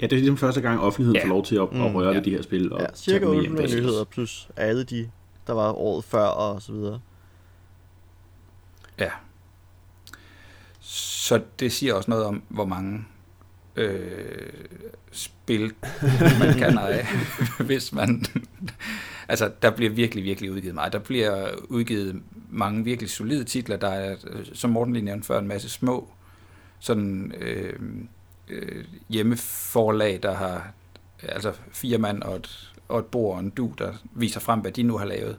Ja, 0.00 0.06
det 0.06 0.12
er 0.12 0.16
ligesom 0.20 0.36
første 0.36 0.60
gang, 0.60 0.80
offentligheden 0.80 1.16
Ja. 1.16 1.24
får 1.24 1.28
lov 1.28 1.44
til 1.44 1.56
at, 1.56 1.72
Mm, 1.72 1.80
at 1.82 1.94
røre 1.94 2.08
ja. 2.08 2.14
ved 2.14 2.22
de 2.24 2.30
her 2.30 2.42
spil. 2.42 2.72
Og 2.72 2.80
Ja, 2.80 2.86
cirka 2.94 3.24
dem 3.24 3.34
med 3.34 3.40
hjem 3.40 3.52
800 3.52 3.62
bagefter. 3.68 3.80
nyheder, 3.90 4.04
plus 4.04 4.48
alle 4.56 4.84
de, 4.84 5.10
der 5.46 5.52
var 5.52 5.72
året 5.72 6.04
før 6.04 6.24
og 6.26 6.62
så 6.62 6.72
videre. 6.72 7.00
ja. 8.98 9.10
Så 10.80 11.42
det 11.60 11.72
siger 11.72 11.94
også 11.94 12.10
noget 12.10 12.24
om, 12.24 12.42
hvor 12.48 12.64
mange 12.64 13.04
øh, 13.76 14.52
spil 15.12 15.72
man 16.40 16.58
kan 16.58 16.78
eje, 16.78 17.06
hvis 17.66 17.92
man... 17.92 18.24
altså, 19.28 19.50
der 19.62 19.70
bliver 19.70 19.90
virkelig, 19.90 20.24
virkelig 20.24 20.52
udgivet 20.52 20.74
meget. 20.74 20.92
Der 20.92 20.98
bliver 20.98 21.48
udgivet 21.68 22.22
mange 22.50 22.84
virkelig 22.84 23.10
solide 23.10 23.44
titler. 23.44 23.76
Der 23.76 23.88
er, 23.88 24.16
øh, 24.30 24.46
som 24.52 24.70
Morten 24.70 24.92
lige 24.92 25.04
nævnte 25.04 25.26
før, 25.26 25.38
en 25.38 25.48
masse 25.48 25.68
små 25.68 26.08
sådan 26.82 27.32
øh, 27.40 27.72
øh, 28.48 28.84
hjemmeforlag, 29.08 30.20
der 30.22 30.34
har 30.34 30.72
altså 31.22 31.52
fire 31.72 31.98
mand 31.98 32.22
og 32.22 32.36
et, 32.36 32.72
og 32.88 32.98
et 32.98 33.06
bord 33.06 33.34
og 33.34 33.40
en 33.40 33.50
du, 33.50 33.72
der 33.78 33.92
viser 34.12 34.40
frem, 34.40 34.60
hvad 34.60 34.72
de 34.72 34.82
nu 34.82 34.98
har 34.98 35.04
lavet. 35.04 35.36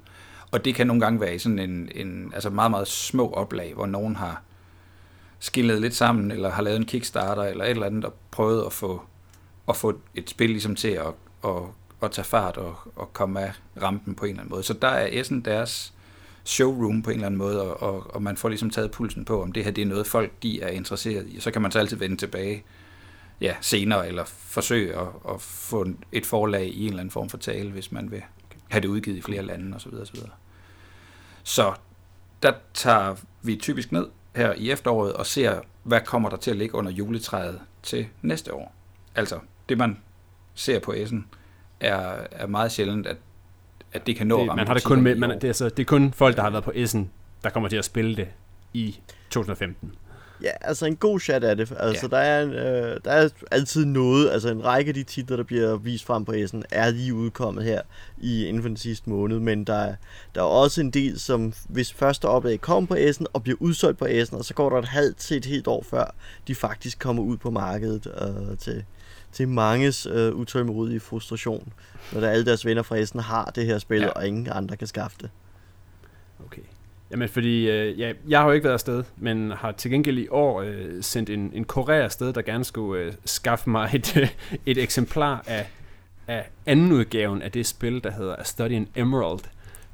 Og 0.52 0.66
det 0.66 0.76
kan 0.76 0.88
nogle 0.88 1.02
gange 1.02 1.22
være 1.22 1.36
i 1.36 1.40
sådan 1.40 1.60
en, 1.60 1.90
en 1.96 2.32
altså 2.34 2.50
meget, 2.50 2.72
meget 2.72 2.88
små 2.88 3.32
oplag, 3.32 3.74
hvor 3.74 3.86
nogen 3.86 4.16
har 4.16 4.42
skillet 5.44 5.82
lidt 5.82 5.96
sammen, 5.96 6.32
eller 6.32 6.52
har 6.52 6.62
lavet 6.62 6.78
en 6.78 6.86
kickstarter, 6.86 7.44
eller 7.44 7.64
et 7.66 7.70
eller 7.70 7.86
andet, 7.86 8.06
og 8.06 8.14
prøvet 8.32 8.66
at 8.66 8.74
få, 8.74 9.02
at 9.70 9.78
få 9.78 10.00
et 10.16 10.30
spil 10.30 10.50
ligesom 10.50 10.76
til 10.76 10.88
at, 10.88 11.14
at, 11.46 11.62
at 12.04 12.12
tage 12.12 12.26
fart 12.26 12.58
og, 12.58 12.76
og 12.96 13.14
komme 13.14 13.42
af 13.42 13.52
rampen 13.82 14.16
på 14.16 14.26
en 14.26 14.30
eller 14.30 14.42
anden 14.42 14.52
måde. 14.52 14.64
Så 14.64 14.74
der 14.74 14.88
er 14.88 15.08
Essen 15.12 15.42
deres 15.42 15.94
showroom 16.44 17.02
på 17.02 17.10
en 17.10 17.16
eller 17.16 17.26
anden 17.26 17.38
måde, 17.38 17.62
og, 17.62 17.94
og, 17.94 18.16
og 18.16 18.22
man 18.22 18.38
får 18.38 18.50
ligesom 18.50 18.70
taget 18.70 18.92
pulsen 18.92 19.26
på, 19.26 19.42
om 19.42 19.52
det 19.52 19.64
her 19.64 19.72
det 19.72 19.82
er 19.82 19.86
noget, 19.86 20.08
folk 20.08 20.32
de 20.44 20.62
er 20.62 20.68
interesseret 20.68 21.28
i. 21.28 21.40
Så 21.40 21.52
kan 21.52 21.62
man 21.62 21.72
så 21.72 21.80
altid 21.80 21.98
vende 21.98 22.18
tilbage 22.18 22.64
ja, 23.42 23.56
senere, 23.62 24.08
eller 24.08 24.24
forsøge 24.26 25.00
at, 25.00 25.08
at 25.30 25.42
få 25.42 25.88
et 26.12 26.26
forlag 26.26 26.68
i 26.68 26.82
en 26.82 26.88
eller 26.88 27.00
anden 27.00 27.12
form 27.12 27.30
for 27.30 27.38
tale, 27.38 27.72
hvis 27.72 27.92
man 27.92 28.12
vil 28.12 28.22
have 28.70 28.82
det 28.82 28.88
udgivet 28.88 29.18
i 29.18 29.22
flere 29.22 29.42
lande 29.42 29.76
osv. 29.76 29.94
osv. 29.94 30.20
Så 31.44 31.74
der 32.44 32.54
tager 32.74 33.16
vi 33.42 33.56
typisk 33.56 33.92
ned 33.92 34.08
her 34.36 34.54
i 34.54 34.72
efteråret 34.72 35.14
og 35.14 35.26
ser, 35.26 35.60
hvad 35.84 36.02
kommer 36.02 36.30
der 36.30 36.38
til 36.38 36.52
at 36.52 36.58
ligge 36.58 36.76
under 36.76 36.92
juletræet 36.92 37.60
til 37.84 38.08
næste 38.22 38.54
år. 38.54 38.76
Altså, 39.16 39.40
det 39.70 39.78
man 39.78 39.98
ser 40.54 40.80
på 40.80 40.94
Essen, 40.94 41.28
er, 41.80 42.28
er 42.32 42.48
meget 42.48 42.72
sjældent, 42.72 43.08
at, 43.08 43.18
at 43.94 44.08
det 44.08 44.16
kan 44.16 44.28
nå 44.28 44.36
at 44.36 44.42
Det, 44.42 44.50
ramme 44.50 44.60
man 44.60 44.68
har 44.68 44.74
det 44.74 44.84
kun 44.84 45.02
med, 45.02 45.16
man, 45.16 45.42
det, 45.42 45.44
er, 45.44 45.54
så, 45.54 45.70
det 45.70 45.80
er 45.80 45.86
kun 45.86 46.14
folk, 46.14 46.36
der 46.36 46.42
har 46.42 46.50
været 46.50 46.64
på 46.64 46.72
Essen, 46.76 47.12
der 47.44 47.50
kommer 47.50 47.70
til 47.70 47.78
at 47.78 47.86
spille 47.86 48.16
det 48.16 48.28
i 48.74 49.00
2015. 49.30 49.96
Ja, 50.42 50.52
altså 50.62 50.86
en 50.86 50.96
god 50.96 51.20
chat 51.20 51.44
er 51.44 51.54
det. 51.54 51.74
Altså, 51.80 52.08
Ja. 52.12 52.18
der, 52.18 52.24
er 52.24 52.44
en, 52.44 52.50
øh, 52.52 53.00
der 53.06 53.12
er 53.12 53.30
altid 53.52 53.86
noget, 53.86 54.32
altså 54.32 54.50
en 54.50 54.66
række 54.66 54.90
af 54.90 54.94
de 54.94 55.04
titler, 55.04 55.38
der 55.38 55.44
bliver 55.44 55.76
vist 55.78 56.06
frem 56.06 56.26
på 56.26 56.32
Essen, 56.32 56.64
er 56.72 56.90
lige 56.90 57.14
udkommet 57.14 57.64
her 57.64 57.82
i 58.18 58.46
inden 58.46 58.62
for 58.62 58.70
den 58.70 58.78
sidste 58.78 59.10
måned, 59.10 59.40
men 59.40 59.64
der 59.64 59.76
er, 59.76 59.96
der 60.36 60.42
er 60.42 60.46
også 60.46 60.82
en 60.82 60.92
del, 60.92 61.20
som 61.20 61.54
hvis 61.70 61.94
første 61.94 62.26
oplag 62.26 62.62
kommer 62.62 62.88
på 62.88 62.96
Essen 62.96 63.28
og 63.34 63.44
bliver 63.44 63.58
udsolgt 63.60 63.98
på 64.00 64.06
Essen, 64.10 64.38
og 64.38 64.46
så 64.46 64.54
går 64.54 64.70
der 64.70 64.78
et 64.78 64.86
halvt 64.88 65.18
til 65.18 65.38
et 65.38 65.46
helt 65.46 65.68
år 65.68 65.84
før, 65.90 66.16
de 66.48 66.56
faktisk 66.56 67.00
kommer 67.00 67.24
ud 67.24 67.38
på 67.38 67.52
markedet 67.52 68.08
øh, 68.22 68.58
til, 68.58 68.84
til 69.32 69.48
manges 69.48 70.06
øh, 70.06 70.34
utålmodige 70.36 71.00
frustration, 71.00 71.74
når 72.12 72.22
der 72.22 72.30
alle 72.30 72.46
deres 72.46 72.66
venner 72.66 72.84
fra 72.84 72.96
Essen 72.98 73.20
har 73.20 73.52
det 73.56 73.66
her 73.66 73.78
spil, 73.80 74.02
ja. 74.02 74.08
og 74.10 74.28
ingen 74.28 74.48
andre 74.52 74.78
kan 74.78 74.88
skaffe 74.88 75.18
det. 75.22 75.30
Okay. 76.46 76.62
Jamen, 77.14 77.30
fordi 77.30 77.70
øh, 77.70 78.00
ja, 78.00 78.14
jeg 78.28 78.40
har 78.40 78.46
jo 78.46 78.52
ikke 78.52 78.64
været 78.64 78.74
afsted, 78.74 79.04
men 79.18 79.52
har 79.52 79.72
til 79.72 79.92
gengæld 79.92 80.18
i 80.18 80.28
år 80.28 80.62
øh, 80.62 81.02
sendt 81.02 81.30
en, 81.30 81.52
en 81.54 81.66
kurér 81.74 81.92
afsted, 81.92 82.34
der 82.34 82.42
gerne 82.42 82.64
skulle 82.64 83.04
øh, 83.04 83.14
skaffe 83.26 83.70
mig 83.70 83.90
et, 83.94 84.18
øh, 84.18 84.30
et 84.66 84.78
eksemplar 84.78 85.44
af, 85.48 85.68
af 86.28 86.50
anden 86.66 86.92
udgaven 86.92 87.42
af 87.42 87.52
det 87.52 87.66
spil, 87.66 88.04
der 88.04 88.12
hedder 88.12 88.36
A 88.36 88.44
Study 88.44 88.72
in 88.72 88.88
Emerald, 88.96 89.40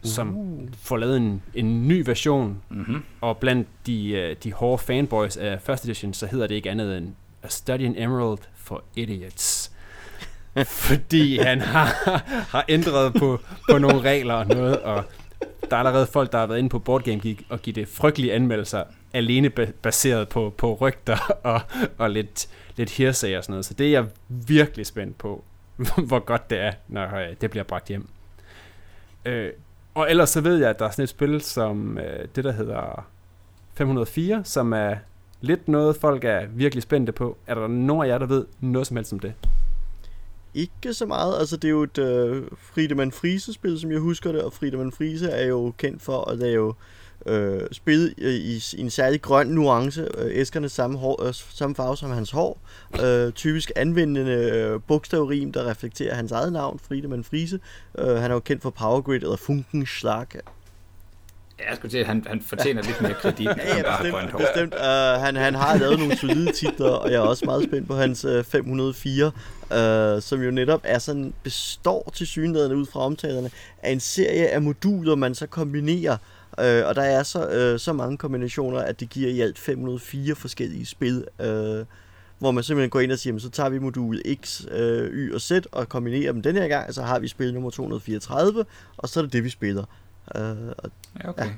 som 0.03 0.37
får 0.81 0.97
lavet 0.97 1.17
en, 1.17 1.41
en 1.53 1.87
ny 1.87 2.03
version, 2.05 2.61
Mm-hmm. 2.69 3.03
og 3.21 3.37
blandt 3.37 3.67
de, 3.85 4.09
øh, 4.11 4.35
de 4.43 4.53
hårde 4.53 4.83
fanboys 4.83 5.37
af 5.37 5.61
First 5.61 5.85
Edition, 5.85 6.13
så 6.13 6.27
hedder 6.27 6.47
det 6.47 6.55
ikke 6.55 6.71
andet 6.71 6.97
end 6.97 7.13
A 7.43 7.47
Study 7.47 7.81
in 7.81 7.95
Emerald 7.97 8.39
for 8.55 8.83
Idiots. 8.95 9.71
Fordi 10.65 11.37
han 11.37 11.61
har, 11.61 11.87
har 12.49 12.65
ændret 12.69 13.13
på, 13.13 13.39
på 13.71 13.77
nogle 13.77 14.01
regler 14.01 14.33
og 14.33 14.47
noget, 14.47 14.77
og 14.79 15.03
der 15.69 15.75
er 15.75 15.79
allerede 15.79 16.07
folk, 16.07 16.31
der 16.31 16.37
har 16.37 16.47
været 16.47 16.59
inde 16.59 16.69
på 16.69 16.79
Board 16.79 17.03
Game 17.03 17.19
Geek 17.19 17.43
og 17.49 17.61
give 17.61 17.73
det 17.73 17.87
frygtelige 17.87 18.33
anmeldelser, 18.33 18.83
alene 19.13 19.49
baseret 19.81 20.29
på, 20.29 20.53
på 20.57 20.73
rygter 20.73 21.33
og, 21.43 21.61
og 21.97 22.09
lidt, 22.09 22.47
lidt 22.75 22.89
hearsay 22.89 23.37
og 23.37 23.43
sådan 23.43 23.51
noget. 23.53 23.65
Så 23.65 23.73
det 23.73 23.87
er 23.87 23.91
jeg 23.91 24.05
virkelig 24.27 24.85
spændt 24.85 25.17
på, 25.17 25.43
hvor 26.07 26.19
godt 26.19 26.49
det 26.49 26.59
er, 26.59 26.71
når 26.87 27.15
øh, 27.15 27.35
det 27.41 27.49
bliver 27.51 27.63
bragt 27.63 27.87
hjem. 27.87 28.07
Øh, 29.25 29.49
Og 29.93 30.09
ellers 30.09 30.29
så 30.29 30.41
ved 30.41 30.57
jeg, 30.57 30.69
at 30.69 30.79
der 30.79 30.85
er 30.85 30.89
sådan 30.89 31.03
et 31.03 31.09
spil 31.09 31.41
som 31.41 31.97
øh, 31.97 32.27
det, 32.35 32.43
der 32.43 32.51
hedder 32.51 33.07
504, 33.73 34.41
som 34.45 34.73
er 34.73 34.95
lidt 35.41 35.67
noget, 35.67 35.95
folk 35.95 36.23
er 36.23 36.45
virkelig 36.49 36.83
spændte 36.83 37.11
på. 37.11 37.37
Er 37.47 37.55
der 37.55 37.67
nogen 37.67 38.03
af 38.03 38.07
jer, 38.07 38.17
der 38.17 38.25
ved 38.25 38.45
noget 38.59 38.87
som 38.87 38.97
helst 38.97 39.13
om 39.13 39.19
det? 39.19 39.33
Ikke 40.53 40.93
så 40.93 41.05
meget. 41.05 41.39
Altså, 41.39 41.57
det 41.57 41.67
er 41.67 41.71
jo 41.71 41.83
et 41.83 41.97
øh, 41.97 42.43
Friedemann 42.73 43.11
Friese-spil, 43.11 43.79
som 43.79 43.91
jeg 43.91 43.99
husker 43.99 44.31
det, 44.31 44.41
og 44.41 44.53
Friedemann 44.53 44.91
Friese 44.91 45.29
er 45.29 45.47
jo 45.47 45.73
kendt 45.77 46.01
for 46.01 46.29
at 46.31 46.37
lave 46.37 46.73
øh, 47.25 47.61
spil 47.71 48.13
i, 48.17 48.27
i, 48.27 48.63
i 48.77 48.81
en 48.81 48.89
særlig 48.89 49.21
grøn 49.21 49.47
nuance. 49.47 50.07
Øh, 50.17 50.31
æskerne 50.31 50.69
samme, 50.69 50.97
hår, 50.97 51.23
øh, 51.27 51.33
samme 51.33 51.75
farve 51.75 51.97
som 51.97 52.11
hans 52.11 52.31
hår. 52.31 52.61
Øh, 53.03 53.31
typisk 53.31 53.71
anvendende 53.75 54.31
øh, 54.31 54.79
bogstavrim, 54.87 55.51
der 55.51 55.69
reflekterer 55.69 56.15
hans 56.15 56.31
eget 56.31 56.53
navn, 56.53 56.79
Friedemann 56.79 57.23
Friese. 57.23 57.59
Øh, 57.97 58.15
han 58.15 58.31
er 58.31 58.35
jo 58.35 58.39
kendt 58.39 58.61
for 58.61 58.69
Power 58.69 59.01
Grid 59.01 59.21
eller 59.21 59.35
Funkenschlag. 59.35 60.27
Jeg 61.67 61.75
skulle 61.75 61.91
til, 61.91 61.97
at 61.97 62.05
han, 62.05 62.25
han 62.27 62.41
fortjener 62.41 62.81
lidt 62.83 63.01
mere 63.01 63.13
kredit, 63.13 63.39
end 63.39 63.49
Ja, 63.57 63.77
ja, 63.77 63.83
bare 63.83 63.97
bestemt. 63.97 64.13
grønt 64.15 64.31
hår. 64.31 64.39
bestemt. 64.39 64.73
Uh, 64.73 65.21
han, 65.23 65.35
han 65.35 65.55
har 65.55 65.77
lavet 65.77 65.99
nogle 65.99 66.17
solide 66.17 66.51
titler, 66.51 66.89
og 66.89 67.11
jeg 67.11 67.17
er 67.17 67.21
også 67.21 67.45
meget 67.45 67.63
spændt 67.63 67.87
på 67.87 67.95
hans 67.95 68.25
uh, 68.25 68.43
504, 68.43 69.25
uh, 70.15 70.21
som 70.21 70.41
jo 70.41 70.51
netop 70.51 70.81
er 70.83 70.99
sådan, 70.99 71.33
består 71.43 72.11
til 72.15 72.27
synligheden 72.27 72.75
ud 72.75 72.85
fra 72.85 72.99
omtalerne 72.99 73.49
af 73.83 73.91
en 73.91 73.99
serie 73.99 74.47
af 74.47 74.61
moduler, 74.61 75.15
man 75.15 75.35
så 75.35 75.47
kombinerer. 75.47 76.17
Uh, 76.57 76.87
og 76.87 76.95
der 76.95 77.01
er 77.03 77.23
så, 77.23 77.71
uh, 77.73 77.79
så 77.79 77.93
mange 77.93 78.17
kombinationer, 78.17 78.79
at 78.79 78.99
det 78.99 79.09
giver 79.09 79.29
i 79.29 79.41
alt 79.41 79.59
504 79.59 80.35
forskellige 80.35 80.85
spil. 80.85 81.25
Uh, 81.39 81.85
hvor 82.39 82.51
man 82.51 82.63
simpelthen 82.63 82.89
går 82.89 82.99
ind 82.99 83.11
og 83.11 83.19
siger, 83.19 83.33
"Men 83.33 83.39
så 83.39 83.49
tager 83.49 83.69
vi 83.69 83.79
modul 83.79 84.21
X, 84.45 84.61
øh, 84.71 85.11
Y 85.13 85.33
og 85.33 85.41
Z 85.41 85.51
og 85.71 85.89
kombinerer 85.89 86.31
dem 86.31 86.41
den 86.41 86.55
her 86.55 86.67
gang, 86.67 86.93
så 86.93 87.01
har 87.01 87.19
vi 87.19 87.27
spil 87.27 87.53
nummer 87.53 87.69
234, 87.69 88.65
og 88.97 89.09
så 89.09 89.19
er 89.19 89.23
det 89.23 89.33
det, 89.33 89.43
vi 89.43 89.49
spiller. 89.49 89.83
Øh, 90.35 90.73
og 90.77 90.91
Ja, 91.23 91.29
okay. 91.29 91.49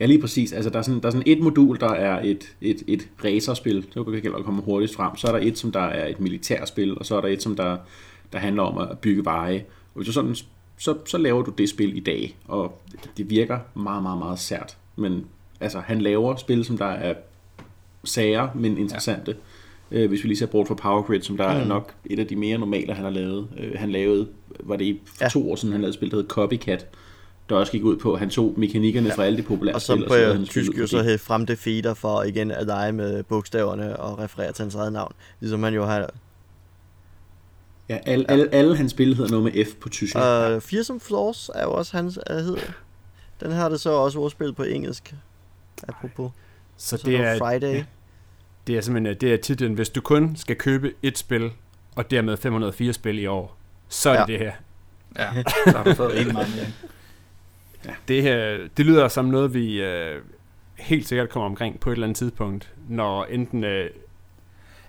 Ja, 0.00 0.06
lige 0.06 0.20
præcis. 0.20 0.52
Altså, 0.52 0.70
der 0.70 0.78
er 0.78 0.82
sådan, 0.82 1.00
der 1.00 1.06
er 1.06 1.10
sådan 1.10 1.22
et 1.26 1.40
modul, 1.40 1.80
der 1.80 1.88
er 1.90 2.20
et, 2.24 2.56
et, 2.60 2.82
et 2.86 3.08
racerspil, 3.24 3.86
så 3.90 4.04
kan 4.04 4.14
det 4.22 4.44
komme 4.44 4.62
hurtigst 4.62 4.94
frem. 4.94 5.16
Så 5.16 5.26
er 5.28 5.32
der 5.32 5.38
et, 5.46 5.58
som 5.58 5.72
der 5.72 5.80
er 5.80 6.06
et 6.08 6.20
militærspil, 6.20 6.98
og 6.98 7.06
så 7.06 7.16
er 7.16 7.20
der 7.20 7.28
et, 7.28 7.42
som 7.42 7.56
der, 7.56 7.76
der 8.32 8.38
handler 8.38 8.62
om 8.62 8.78
at 8.78 8.98
bygge 8.98 9.24
veje. 9.24 9.64
Og 9.94 9.94
hvis 9.94 10.06
du 10.06 10.12
sådan, 10.12 10.34
så, 10.76 10.96
så 11.06 11.18
laver 11.18 11.42
du 11.42 11.50
det 11.50 11.68
spil 11.68 11.96
i 11.96 12.00
dag, 12.00 12.36
og 12.48 12.80
det 13.16 13.30
virker 13.30 13.58
meget, 13.74 14.02
meget, 14.02 14.18
meget 14.18 14.38
sært. 14.38 14.76
Men 14.96 15.26
altså, 15.60 15.78
han 15.80 16.00
laver 16.00 16.36
spil, 16.36 16.64
som 16.64 16.78
der 16.78 16.86
er 16.86 17.14
sager, 18.04 18.48
men 18.54 18.78
interessante. 18.78 19.36
Ja. 19.90 19.96
Øh, 19.98 20.08
hvis 20.08 20.22
vi 20.22 20.28
lige 20.28 20.38
ser 20.38 20.46
bort 20.46 20.68
fra 20.68 20.74
Power 20.74 21.02
Grid, 21.02 21.20
som 21.22 21.36
der 21.36 21.54
mm. 21.54 21.60
er 21.60 21.64
nok 21.64 21.94
et 22.04 22.18
af 22.18 22.26
de 22.26 22.36
mere 22.36 22.58
normale, 22.58 22.94
han 22.94 23.04
har 23.04 23.10
lavet. 23.10 23.48
Øh, 23.58 23.72
han 23.76 23.90
lavede, 23.90 24.28
var 24.60 24.76
det 24.76 24.84
i- 24.84 25.00
for 25.06 25.24
Ja. 25.24 25.28
to 25.28 25.50
år 25.52 25.56
siden, 25.56 25.72
han 25.72 25.80
lavede 25.80 25.88
et 25.90 25.94
spil, 25.94 26.10
der 26.10 26.16
hed 26.16 26.28
Copycat, 26.28 26.86
der 27.48 27.56
også 27.56 27.72
gik 27.72 27.84
ud 27.84 27.96
på, 27.96 28.12
at 28.12 28.18
han 28.18 28.30
tog 28.30 28.54
mekanikkerne 28.56 29.08
ja. 29.08 29.14
fra 29.14 29.24
alle 29.24 29.38
de 29.38 29.42
populære 29.42 29.74
Og 29.74 29.80
spil, 29.82 29.98
så 30.02 30.06
på 30.08 30.14
spil 30.14 30.46
tysk 30.48 30.78
jo 30.78 30.86
så 30.86 31.02
hed 31.02 31.18
frem 31.18 31.46
det 31.46 31.58
feeder 31.58 31.94
for 31.94 32.22
igen 32.22 32.50
at 32.50 32.66
lege 32.66 32.92
med 32.92 33.22
bogstaverne 33.22 33.96
og 33.96 34.18
referere 34.18 34.52
til 34.52 34.62
hans 34.62 34.74
eget 34.74 34.92
navn. 34.92 35.12
Ligesom 35.40 35.62
han 35.62 35.74
jo 35.74 35.84
har... 35.84 36.10
Ja, 37.88 37.98
alle, 38.06 38.30
alle, 38.30 38.54
alle 38.54 38.76
hans 38.76 38.90
spil 38.90 39.16
hedder 39.16 39.30
noget 39.30 39.44
med 39.44 39.64
F 39.64 39.68
på 39.80 39.88
tysk. 39.88 40.16
Uh, 40.16 40.22
Uh, 40.22 40.60
Fearsome 40.62 41.00
Floors 41.00 41.50
er 41.54 41.62
jo 41.62 41.72
også 41.72 41.96
hans 41.96 42.18
uh, 42.30 42.36
hed. 42.36 42.56
Den 43.40 43.50
har 43.52 43.68
det 43.68 43.80
så 43.80 43.90
også 43.90 44.18
ordspil 44.18 44.52
på 44.52 44.62
engelsk. 44.62 45.14
Apropos. 45.88 46.30
Så 46.76 46.88
Så 46.88 46.96
det 46.96 47.04
det 47.06 47.20
er, 47.26 47.38
Friday. 47.38 47.74
ja. 47.74 47.84
det 48.66 48.76
er 48.76 48.80
simpelthen 48.80 49.16
det 49.20 49.32
er 49.32 49.36
titlen, 49.36 49.74
hvis 49.74 49.88
du 49.88 50.00
kun 50.00 50.36
skal 50.36 50.56
købe 50.56 50.92
et 51.02 51.18
spil, 51.18 51.50
og 51.96 52.10
dermed 52.10 52.36
504 52.36 52.92
spil 52.92 53.18
i 53.18 53.26
år, 53.26 53.56
så 53.88 54.10
er 54.10 54.26
det 54.26 54.32
Ja. 54.32 54.38
det 54.38 54.46
her. 54.46 54.52
Ja, 55.18 55.42
så 55.72 55.76
har 55.76 55.84
du 55.84 55.94
fået 55.94 56.12
rigtig 56.14 56.32
meget 56.32 56.74
Det 58.08 58.22
her, 58.22 58.58
det 58.76 58.86
lyder 58.86 59.08
som 59.08 59.24
noget, 59.24 59.54
vi 59.54 59.82
øh, 59.82 60.22
helt 60.76 61.08
sikkert 61.08 61.28
kommer 61.28 61.46
omkring 61.46 61.80
på 61.80 61.90
et 61.90 61.92
eller 61.92 62.06
andet 62.06 62.16
tidspunkt, 62.16 62.72
når 62.88 63.24
enten... 63.24 63.64
Øh, 63.64 63.90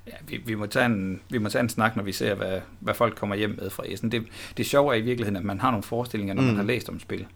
Ja, 0.07 0.13
vi, 0.27 0.37
vi, 0.45 0.55
må 0.55 0.65
tage 0.65 0.85
en, 0.85 1.21
vi 1.29 1.37
må 1.37 1.49
tage 1.49 1.61
en 1.61 1.69
snak, 1.69 1.95
når 1.95 2.03
vi 2.03 2.11
ser, 2.11 2.35
hvad, 2.35 2.61
hvad 2.79 2.93
folk 2.93 3.15
kommer 3.15 3.35
hjem 3.35 3.55
med 3.61 3.69
fra 3.69 3.83
Essen. 3.87 4.11
Det, 4.11 4.25
det 4.57 4.65
sjove 4.65 4.93
er 4.93 4.97
i 4.97 5.01
virkeligheden, 5.01 5.35
at 5.35 5.43
man 5.43 5.59
har 5.59 5.71
nogle 5.71 5.83
forestillinger, 5.83 6.33
når 6.33 6.41
mm. 6.41 6.47
man 6.47 6.55
har 6.55 6.63
læst 6.63 6.89
om 6.89 6.99
spil. 6.99 7.27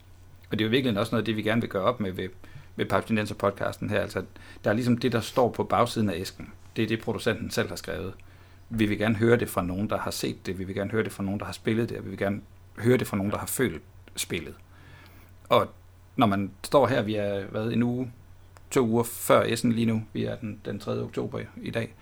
Og 0.50 0.58
det 0.58 0.60
er 0.60 0.64
jo 0.64 0.70
virkelig 0.70 0.98
også 0.98 1.14
noget 1.14 1.22
af 1.22 1.26
det, 1.26 1.36
vi 1.36 1.42
gerne 1.42 1.60
vil 1.60 1.70
gøre 1.70 1.82
op 1.82 2.00
med 2.00 2.12
ved, 2.12 2.28
ved 2.76 2.86
Papstinenser 2.86 3.34
podcasten 3.34 3.90
her. 3.90 4.00
Altså, 4.00 4.22
der 4.64 4.70
er 4.70 4.74
ligesom 4.74 4.98
det, 4.98 5.12
der 5.12 5.20
står 5.20 5.50
på 5.50 5.64
bagsiden 5.64 6.10
af 6.10 6.20
æsken. 6.20 6.48
Det 6.76 6.82
er 6.82 6.88
det, 6.88 7.00
producenten 7.00 7.50
selv 7.50 7.68
har 7.68 7.76
skrevet. 7.76 8.12
Vi 8.70 8.86
vil 8.86 8.98
gerne 8.98 9.14
høre 9.14 9.36
det 9.36 9.48
fra 9.48 9.62
nogen, 9.62 9.90
der 9.90 9.98
har 9.98 10.10
set 10.10 10.46
det. 10.46 10.58
Vi 10.58 10.64
vil 10.64 10.74
gerne 10.74 10.90
høre 10.90 11.04
det 11.04 11.12
fra 11.12 11.22
nogen, 11.22 11.40
der 11.40 11.46
har 11.46 11.52
spillet 11.52 11.88
det. 11.88 12.04
Vi 12.04 12.08
vil 12.08 12.18
gerne 12.18 12.40
høre 12.78 12.96
det 12.96 13.06
fra 13.06 13.16
nogen, 13.16 13.32
der 13.32 13.38
har 13.38 13.46
følt 13.46 13.82
spillet. 14.16 14.54
Og 15.48 15.68
når 16.16 16.26
man 16.26 16.50
står 16.64 16.86
her, 16.86 17.02
vi 17.02 17.14
er 17.14 17.44
hvad, 17.44 17.66
en 17.66 17.82
uge, 17.82 18.12
to 18.70 18.86
uger 18.86 19.02
før 19.02 19.42
Essen 19.42 19.72
lige 19.72 19.86
nu. 19.86 20.02
Vi 20.12 20.24
er 20.24 20.36
den, 20.36 20.60
den 20.64 20.78
3. 20.80 21.02
oktober 21.02 21.40
i 21.62 21.70
dag. 21.70 21.94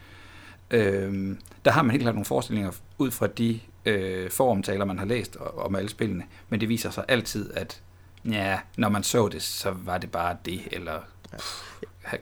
øh, 0.71 1.37
der 1.65 1.71
har 1.71 1.83
man 1.83 1.91
helt 1.91 2.03
klart 2.03 2.15
nogle 2.15 2.25
forestillinger 2.25 2.71
ud 2.99 3.11
fra 3.11 3.27
de 3.27 3.61
øh, 3.85 4.31
foromtaler, 4.31 4.85
man 4.85 4.99
har 4.99 5.07
læst 5.07 5.37
om 5.57 5.75
alle 5.75 5.89
spillene. 5.91 6.25
Men 6.49 6.61
det 6.61 6.69
viser 6.69 6.91
sig 6.91 7.05
altid, 7.09 7.53
at 7.55 7.83
ja, 8.25 8.59
når 8.77 8.89
man 8.89 9.03
så 9.03 9.29
det, 9.29 9.43
så 9.43 9.71
var 9.71 9.99
det 9.99 10.13
bare 10.13 10.37
det, 10.45 10.61
eller 10.73 11.01
pff, 11.33 11.75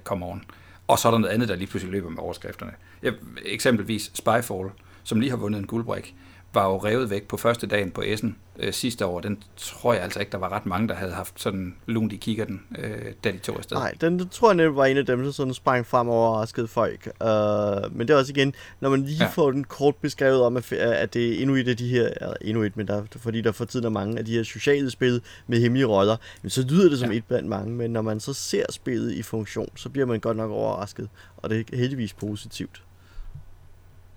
come 0.04 0.26
on. 0.26 0.44
Og 0.88 0.98
så 0.98 1.08
er 1.08 1.12
der 1.12 1.18
noget 1.18 1.34
andet, 1.34 1.48
der 1.48 1.56
lige 1.56 1.68
pludselig 1.68 1.92
løber 1.92 2.10
med 2.10 2.18
overskrifterne. 2.18 2.72
Ja, 3.02 3.10
eksempelvis 3.44 4.10
Spyfall, 4.14 4.70
som 5.02 5.20
lige 5.20 5.30
har 5.30 5.36
vundet 5.36 5.58
en 5.58 5.66
guldbrik, 5.66 6.14
var 6.54 6.64
jo 6.66 6.76
revet 6.78 7.10
væk 7.10 7.28
på 7.28 7.36
første 7.36 7.66
dagen 7.66 7.90
på 7.90 8.02
Essen 8.02 8.36
øh, 8.60 8.72
sidste 8.72 9.06
år. 9.06 9.20
Den 9.20 9.42
tror 9.56 9.92
jeg 9.94 10.02
altså 10.02 10.20
ikke, 10.20 10.32
der 10.32 10.38
var 10.38 10.48
ret 10.52 10.66
mange, 10.66 10.88
der 10.88 10.94
havde 10.94 11.12
haft 11.12 11.40
sådan 11.40 11.76
lunt 11.86 12.12
i 12.12 12.16
kikkerten, 12.16 12.62
øh, 12.78 13.12
da 13.24 13.30
de 13.30 13.38
tog 13.38 13.58
afsted. 13.58 13.76
Nej, 13.76 13.94
den 14.00 14.18
den 14.18 14.28
tror 14.28 14.48
jeg 14.48 14.56
netop 14.56 14.76
var 14.76 14.84
en 14.84 14.96
af 14.96 15.06
dem, 15.06 15.22
der 15.22 15.30
sådan 15.30 15.54
sprang 15.54 15.86
frem 15.86 16.08
og 16.08 16.14
overraskede 16.14 16.68
folk. 16.68 17.06
Uh, 17.06 17.96
men 17.96 18.08
det 18.08 18.10
er 18.10 18.16
også 18.18 18.32
igen, 18.32 18.54
når 18.80 18.90
man 18.90 19.02
lige 19.02 19.24
Ja. 19.24 19.28
får 19.30 19.50
den 19.50 19.64
kort 19.64 19.96
beskrevet 19.96 20.42
om, 20.42 20.56
at, 20.56 20.72
at 20.72 21.14
det 21.14 21.28
er 21.34 21.40
endnu 21.42 21.56
et 21.56 21.68
af 21.68 21.76
de 21.76 21.88
her, 21.88 22.08
eller 22.20 22.34
endnu 22.40 22.62
et, 22.62 22.76
men 22.76 22.88
der, 22.88 23.02
fordi 23.16 23.40
der 23.40 23.52
for 23.52 23.64
tiden 23.64 23.86
er 23.86 23.90
mange 23.90 24.18
af 24.18 24.24
de 24.24 24.32
her 24.32 24.42
sociale 24.42 24.90
spil 24.90 25.22
med 25.46 25.60
hemmelige 25.60 25.86
roller, 25.86 26.16
men 26.42 26.50
så 26.50 26.62
lyder 26.68 26.88
det 26.88 26.98
som 26.98 27.10
ja. 27.12 27.16
et 27.16 27.24
blandt 27.24 27.48
mange, 27.48 27.74
men 27.74 27.90
når 27.90 28.02
man 28.02 28.20
så 28.20 28.32
ser 28.32 28.64
spillet 28.70 29.12
i 29.12 29.22
funktion, 29.22 29.68
så 29.76 29.88
bliver 29.88 30.06
man 30.06 30.20
godt 30.20 30.36
nok 30.36 30.50
overrasket, 30.50 31.08
og 31.36 31.50
det 31.50 31.66
er 31.72 31.76
heldigvis 31.76 32.12
positivt. 32.12 32.82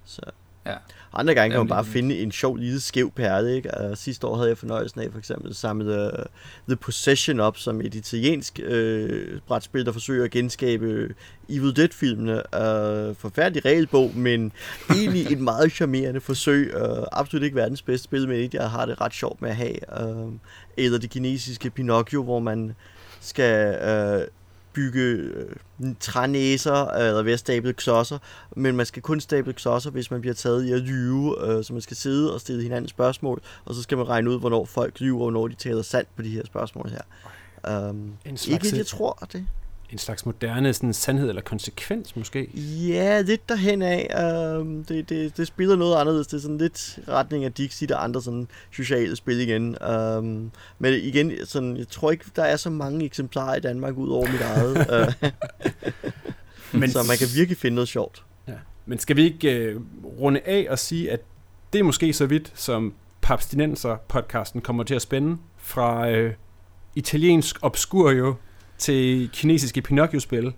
Så. 0.05 0.21
Ja. 0.65 0.75
Andre 1.13 1.35
gange 1.35 1.51
kan 1.51 1.59
man 1.59 1.67
bare 1.67 1.85
finde 1.85 2.19
en 2.19 2.31
sjov 2.31 2.55
lille 2.55 2.81
skæv 2.81 3.11
perle, 3.11 3.55
ikke? 3.55 3.69
Uh, 3.83 3.97
sidste 3.97 4.27
år 4.27 4.35
havde 4.35 4.49
jeg 4.49 4.57
fornøjelsen 4.57 5.01
af 5.01 5.11
for 5.11 5.19
eksempel 5.19 5.49
at 5.49 5.55
samle 5.55 6.03
uh, 6.05 6.25
The 6.67 6.75
Possession 6.75 7.39
op 7.39 7.57
som 7.57 7.81
et 7.81 7.95
italiensk 7.95 8.59
øh, 8.63 9.39
brætspil, 9.47 9.85
der 9.85 9.91
forsøger 9.91 10.23
at 10.23 10.31
genskabe 10.31 10.85
øh, 10.85 11.09
Evil 11.49 11.75
Dead-filmene. 11.75 12.37
Øh, 12.37 13.15
forfærdelig 13.15 13.65
regelbog, 13.65 14.11
men 14.15 14.51
egentlig 14.89 15.31
et 15.31 15.39
meget 15.51 15.71
charmerende 15.71 16.21
forsøg. 16.21 16.73
Øh, 16.75 17.03
absolut 17.11 17.43
ikke 17.43 17.55
verdens 17.55 17.81
bedste 17.81 18.03
spil, 18.03 18.27
men 18.27 18.37
et, 18.37 18.53
jeg 18.53 18.69
har 18.69 18.85
det 18.85 19.01
ret 19.01 19.13
sjovt 19.13 19.41
med 19.41 19.49
at 19.49 19.55
have. 19.55 20.01
Øh, 20.01 20.31
eller 20.77 20.99
det 20.99 21.09
kinesiske 21.09 21.69
Pinocchio, 21.69 22.23
hvor 22.23 22.39
man 22.39 22.75
skal 23.19 23.75
øh, 23.75 24.27
bygge 24.73 25.01
øh, 25.01 25.55
trænæser, 25.99 26.93
øh, 26.93 27.07
eller 27.07 27.23
ved 27.23 27.33
at 27.33 27.39
stable 27.39 27.73
klodser, 27.73 28.17
men 28.55 28.75
man 28.75 28.85
skal 28.85 29.01
kun 29.01 29.19
stable 29.19 29.53
klodser, 29.53 29.89
hvis 29.91 30.11
man 30.11 30.21
bliver 30.21 30.33
taget 30.33 30.65
i 30.65 30.71
at 30.71 30.81
lyve, 30.81 31.47
øh, 31.47 31.63
så 31.63 31.73
man 31.73 31.81
skal 31.81 31.97
sidde 31.97 32.33
og 32.33 32.41
stille 32.41 32.63
hinanden 32.63 32.87
spørgsmål, 32.87 33.41
og 33.65 33.75
så 33.75 33.81
skal 33.81 33.97
man 33.97 34.09
regne 34.09 34.29
ud, 34.29 34.39
hvornår 34.39 34.65
folk 34.65 34.99
lyver, 34.99 35.17
og 35.17 35.31
hvornår 35.31 35.47
de 35.47 35.55
taler 35.55 35.81
sandt 35.81 36.09
på 36.15 36.21
de 36.21 36.29
her 36.29 36.45
spørgsmål 36.45 36.89
her. 36.89 37.89
Um, 37.89 38.13
En 38.25 38.37
slags, 38.37 38.65
ikke, 38.65 38.77
jeg 38.77 38.85
tror 38.85 39.27
det. 39.33 39.45
En 39.93 39.99
slags 39.99 40.25
moderne 40.25 40.73
sådan, 40.73 40.93
sandhed 40.93 41.29
eller 41.29 41.41
konsekvens 41.41 42.15
måske. 42.15 42.49
Ja, 42.87 43.21
lidt 43.21 43.49
derhen 43.49 43.81
af. 43.81 44.59
Um, 44.59 44.83
det, 44.83 45.09
det, 45.09 45.37
det 45.37 45.47
spiller 45.47 45.75
noget 45.75 45.95
anderledes. 45.95 46.27
Det 46.27 46.37
er 46.37 46.41
sådan 46.41 46.57
lidt 46.57 46.99
retning 47.07 47.45
af 47.45 47.53
Dixit 47.53 47.91
og 47.91 48.03
andre 48.03 48.21
sådan 48.21 48.47
sociale 48.71 49.15
spil 49.15 49.39
igen. 49.39 49.77
Um, 49.89 50.51
men 50.79 50.93
igen, 50.93 51.31
sådan, 51.45 51.77
jeg 51.77 51.87
tror 51.87 52.11
ikke, 52.11 52.25
der 52.35 52.43
er 52.43 52.55
så 52.55 52.69
mange 52.69 53.05
eksemplarer 53.05 53.55
i 53.55 53.59
Danmark 53.59 53.97
ud 53.97 54.09
over 54.09 54.31
mit 54.31 54.41
eget. 54.41 55.07
uh, 55.23 55.29
Men, 56.79 56.89
så 56.89 57.03
man 57.07 57.17
kan 57.17 57.27
virkelig 57.35 57.57
finde 57.57 57.75
noget 57.75 57.87
sjovt. 57.87 58.23
ja. 58.47 58.53
Men 58.85 58.99
skal 58.99 59.15
vi 59.15 59.23
ikke 59.23 59.57
øh, 59.57 59.81
runde 60.19 60.39
af 60.45 60.67
og 60.69 60.79
sige, 60.79 61.11
at 61.11 61.19
det 61.73 61.79
er 61.79 61.83
måske 61.83 62.13
så 62.13 62.25
vidt, 62.25 62.51
som 62.55 62.93
Papstinenser-podcasten 63.25 64.61
kommer 64.61 64.83
til 64.83 64.95
at 64.95 65.01
spænde 65.01 65.37
fra 65.57 66.09
øh, 66.09 66.33
italiensk 66.95 67.57
obscurio 67.61 68.35
til 68.83 69.29
kinesiske 69.33 69.81
Pinocchio-spil 69.81 70.53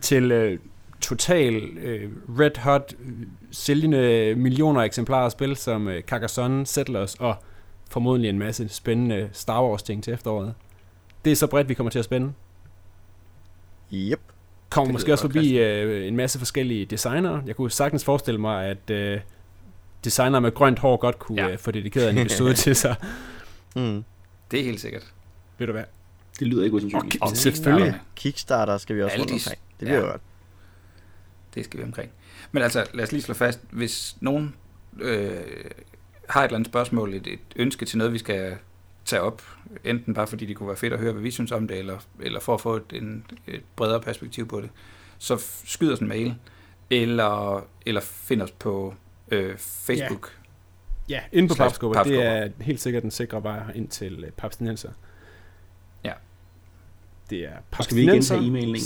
til 0.00 0.32
øh, 0.32 0.58
total 1.00 1.54
øh, 1.78 2.10
red 2.38 2.58
hot 2.58 2.94
sælgende 3.50 4.34
millioner 4.36 4.80
af 4.80 4.84
eksemplarer 4.84 5.24
af 5.24 5.32
spil 5.32 5.56
som 5.56 5.88
øh, 5.88 6.02
Carcassonne, 6.02 6.66
Settlers 6.66 7.14
og 7.14 7.36
formodentlig 7.90 8.28
en 8.28 8.38
masse 8.38 8.68
spændende 8.68 9.30
Star 9.32 9.62
Wars 9.62 9.82
ting 9.82 10.04
til 10.04 10.12
efteråret. 10.12 10.54
Det 11.24 11.32
er 11.32 11.36
så 11.36 11.46
bredt, 11.46 11.68
vi 11.68 11.74
kommer 11.74 11.90
til 11.90 11.98
at 11.98 12.04
spænde. 12.04 12.32
Yep. 13.92 14.20
Kommer 14.70 14.86
Det 14.86 14.92
måske 14.92 15.12
også 15.12 15.24
forbi 15.24 15.58
øh, 15.58 16.08
en 16.08 16.16
masse 16.16 16.38
forskellige 16.38 16.84
designere. 16.84 17.42
Jeg 17.46 17.56
kunne 17.56 17.70
sagtens 17.70 18.04
forestille 18.04 18.40
mig, 18.40 18.66
at 18.66 18.90
øh, 18.90 19.20
designer 20.04 20.40
med 20.40 20.52
grønt 20.52 20.78
hår 20.78 20.96
godt 20.96 21.18
kunne 21.18 21.42
ja. 21.42 21.50
øh, 21.50 21.58
få 21.58 21.70
dedikeret 21.70 22.10
en 22.10 22.18
episode 22.18 22.54
til 22.64 22.76
sig. 22.76 22.96
Mm. 23.76 24.04
Det 24.50 24.60
er 24.60 24.64
helt 24.64 24.80
sikkert. 24.80 25.12
Ved 25.58 25.66
du 25.66 25.72
hvad? 25.72 25.84
Det 26.38 26.46
lyder 26.46 26.64
ikke 26.64 26.76
usandsynligt. 26.76 27.22
Og 27.22 27.36
selvfølgelig. 27.36 27.86
Ja, 27.86 27.98
Kickstarter 28.16 28.78
skal 28.78 28.96
vi 28.96 29.02
også 29.02 29.18
rundt 29.18 29.32
omkring. 29.32 29.58
Det 29.80 29.86
bliver 29.86 29.94
ja. 29.94 30.04
ja. 30.04 30.10
godt. 30.10 30.20
Det 31.54 31.64
skal 31.64 31.80
vi 31.80 31.84
omkring. 31.84 32.10
Men 32.52 32.62
altså, 32.62 32.86
lad 32.94 33.04
os 33.04 33.12
lige 33.12 33.22
slå 33.22 33.34
fast, 33.34 33.60
hvis 33.70 34.16
nogen 34.20 34.54
øh, 35.00 35.30
har 36.28 36.40
et 36.40 36.44
eller 36.44 36.56
andet 36.56 36.66
spørgsmål, 36.66 37.14
et, 37.14 37.26
et 37.26 37.40
ønske 37.56 37.84
til 37.84 37.98
noget, 37.98 38.12
vi 38.12 38.18
skal 38.18 38.56
tage 39.04 39.22
op, 39.22 39.42
enten 39.84 40.14
bare 40.14 40.26
fordi 40.26 40.46
det 40.46 40.56
kunne 40.56 40.66
være 40.66 40.76
fedt 40.76 40.92
at 40.92 40.98
høre, 40.98 41.12
hvad 41.12 41.22
vi 41.22 41.30
synes 41.30 41.52
om 41.52 41.68
det, 41.68 41.78
eller, 41.78 41.98
eller 42.20 42.40
for 42.40 42.54
at 42.54 42.60
få 42.60 42.76
et, 42.76 42.92
en, 42.92 43.26
et 43.46 43.62
bredere 43.76 44.00
perspektiv 44.00 44.48
på 44.48 44.60
det, 44.60 44.70
så 45.18 45.44
skyd 45.64 45.92
os 45.92 45.98
en 45.98 46.08
mail, 46.08 46.34
eller, 46.90 47.66
eller 47.86 48.00
find 48.00 48.42
os 48.42 48.50
på 48.50 48.94
øh, 49.28 49.58
Facebook. 49.58 50.38
Ja, 51.08 51.20
inde 51.32 51.48
på 51.48 51.54
papskubber. 51.54 52.02
Det 52.02 52.22
er 52.22 52.48
helt 52.60 52.80
sikkert 52.80 53.02
den 53.02 53.10
sikre 53.10 53.42
vej 53.42 53.72
ind 53.74 53.88
til 53.88 54.24
øh, 54.24 54.30
papstinenser. 54.30 54.90
Ja. 56.04 56.12
Det 56.12 56.12
er 56.12 56.14
Og 56.14 56.14
skal 56.14 56.18
vi 56.18 56.18
ikke 56.18 56.22
papstinenser, 56.22 56.22
gentage 56.22 56.62
e-mailen 56.62 57.02
en 57.02 57.12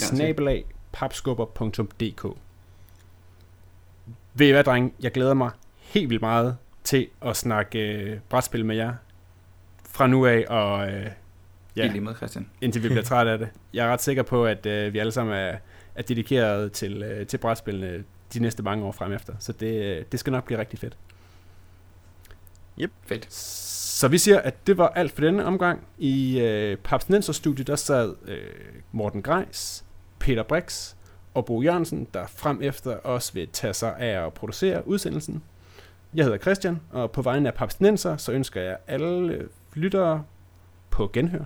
gang 0.01 0.09
til? 0.09 0.17
snabelag, 0.17 0.65
papskubber.dk 0.93 2.25
Ved 4.35 4.47
I 4.47 4.51
hvad, 4.51 4.65
dreng? 4.65 4.95
Jeg 5.01 5.13
glæder 5.13 5.35
mig 5.35 5.51
helt 5.79 6.11
vildt 6.11 6.23
meget 6.23 6.57
til 6.85 7.09
at 7.23 7.37
snakke 7.37 7.79
øh, 7.79 8.19
brætspil 8.29 8.65
med 8.65 8.77
jer 8.77 8.95
fra 9.89 10.07
nu 10.07 10.27
af, 10.27 10.45
og 10.49 10.89
øh, 10.93 11.07
Ja. 11.77 11.83
ja, 11.83 11.89
I 11.89 11.93
lige 11.93 12.01
med, 12.01 12.15
Christian. 12.15 12.51
indtil 12.61 12.83
vi 12.83 12.89
bliver 12.89 13.03
trætte 13.03 13.33
af 13.33 13.39
det. 13.39 13.49
Jeg 13.75 13.87
er 13.87 13.93
ret 13.93 14.03
sikker 14.03 14.23
på, 14.23 14.47
at 14.47 14.67
øh, 14.67 14.93
vi 14.93 14.99
alle 14.99 15.13
sammen 15.13 15.35
er, 15.35 15.57
er 15.95 16.03
dedikeret 16.03 16.73
til, 16.73 17.03
øh, 17.03 17.27
til 17.27 17.39
brætspillene 17.39 18.05
de 18.35 18.41
næste 18.41 18.63
mange 18.63 18.85
år 18.85 18.93
frem 18.93 19.13
efter. 19.13 19.33
Så 19.39 19.53
det, 19.53 19.85
øh, 19.85 20.05
det 20.13 20.21
skal 20.21 20.31
nok 20.31 20.45
blive 20.45 20.59
rigtig 20.59 20.79
fedt. 20.79 20.97
Fedt. 23.03 23.33
Så 23.33 24.09
vi 24.09 24.19
siger, 24.19 24.41
at 24.41 24.67
det 24.67 24.79
var 24.79 24.89
alt 24.89 25.13
for 25.13 25.21
denne 25.21 25.45
omgang. 25.45 25.87
I 25.99 26.41
øh, 26.41 26.77
Papsnenser 26.77 27.33
studie 27.33 27.65
der 27.65 27.77
sad 27.77 28.15
øh, 28.27 28.39
Morten 28.93 29.23
Greis, 29.23 29.85
Peter 30.19 30.43
Brix 30.43 30.95
og 31.35 31.45
Bo 31.45 31.63
Jørgensen, 31.63 32.07
der 32.15 32.27
frem 32.27 32.63
efter 32.63 32.99
os 33.05 33.35
vil 33.35 33.49
tage 33.53 33.75
sig 33.75 33.97
af 33.99 34.27
at 34.27 34.33
producere 34.33 34.89
udsendelsen. 34.89 35.43
Jeg 36.15 36.25
hedder 36.25 36.39
Christian, 36.39 36.81
og 36.91 37.11
på 37.11 37.23
vegne 37.23 37.49
af 37.49 37.55
Papsnenser, 37.55 38.17
så 38.17 38.33
ønsker 38.33 38.61
jeg 38.61 38.77
alle 38.87 39.49
lyttere 39.75 40.25
på 40.91 41.11
genhør 41.13 41.45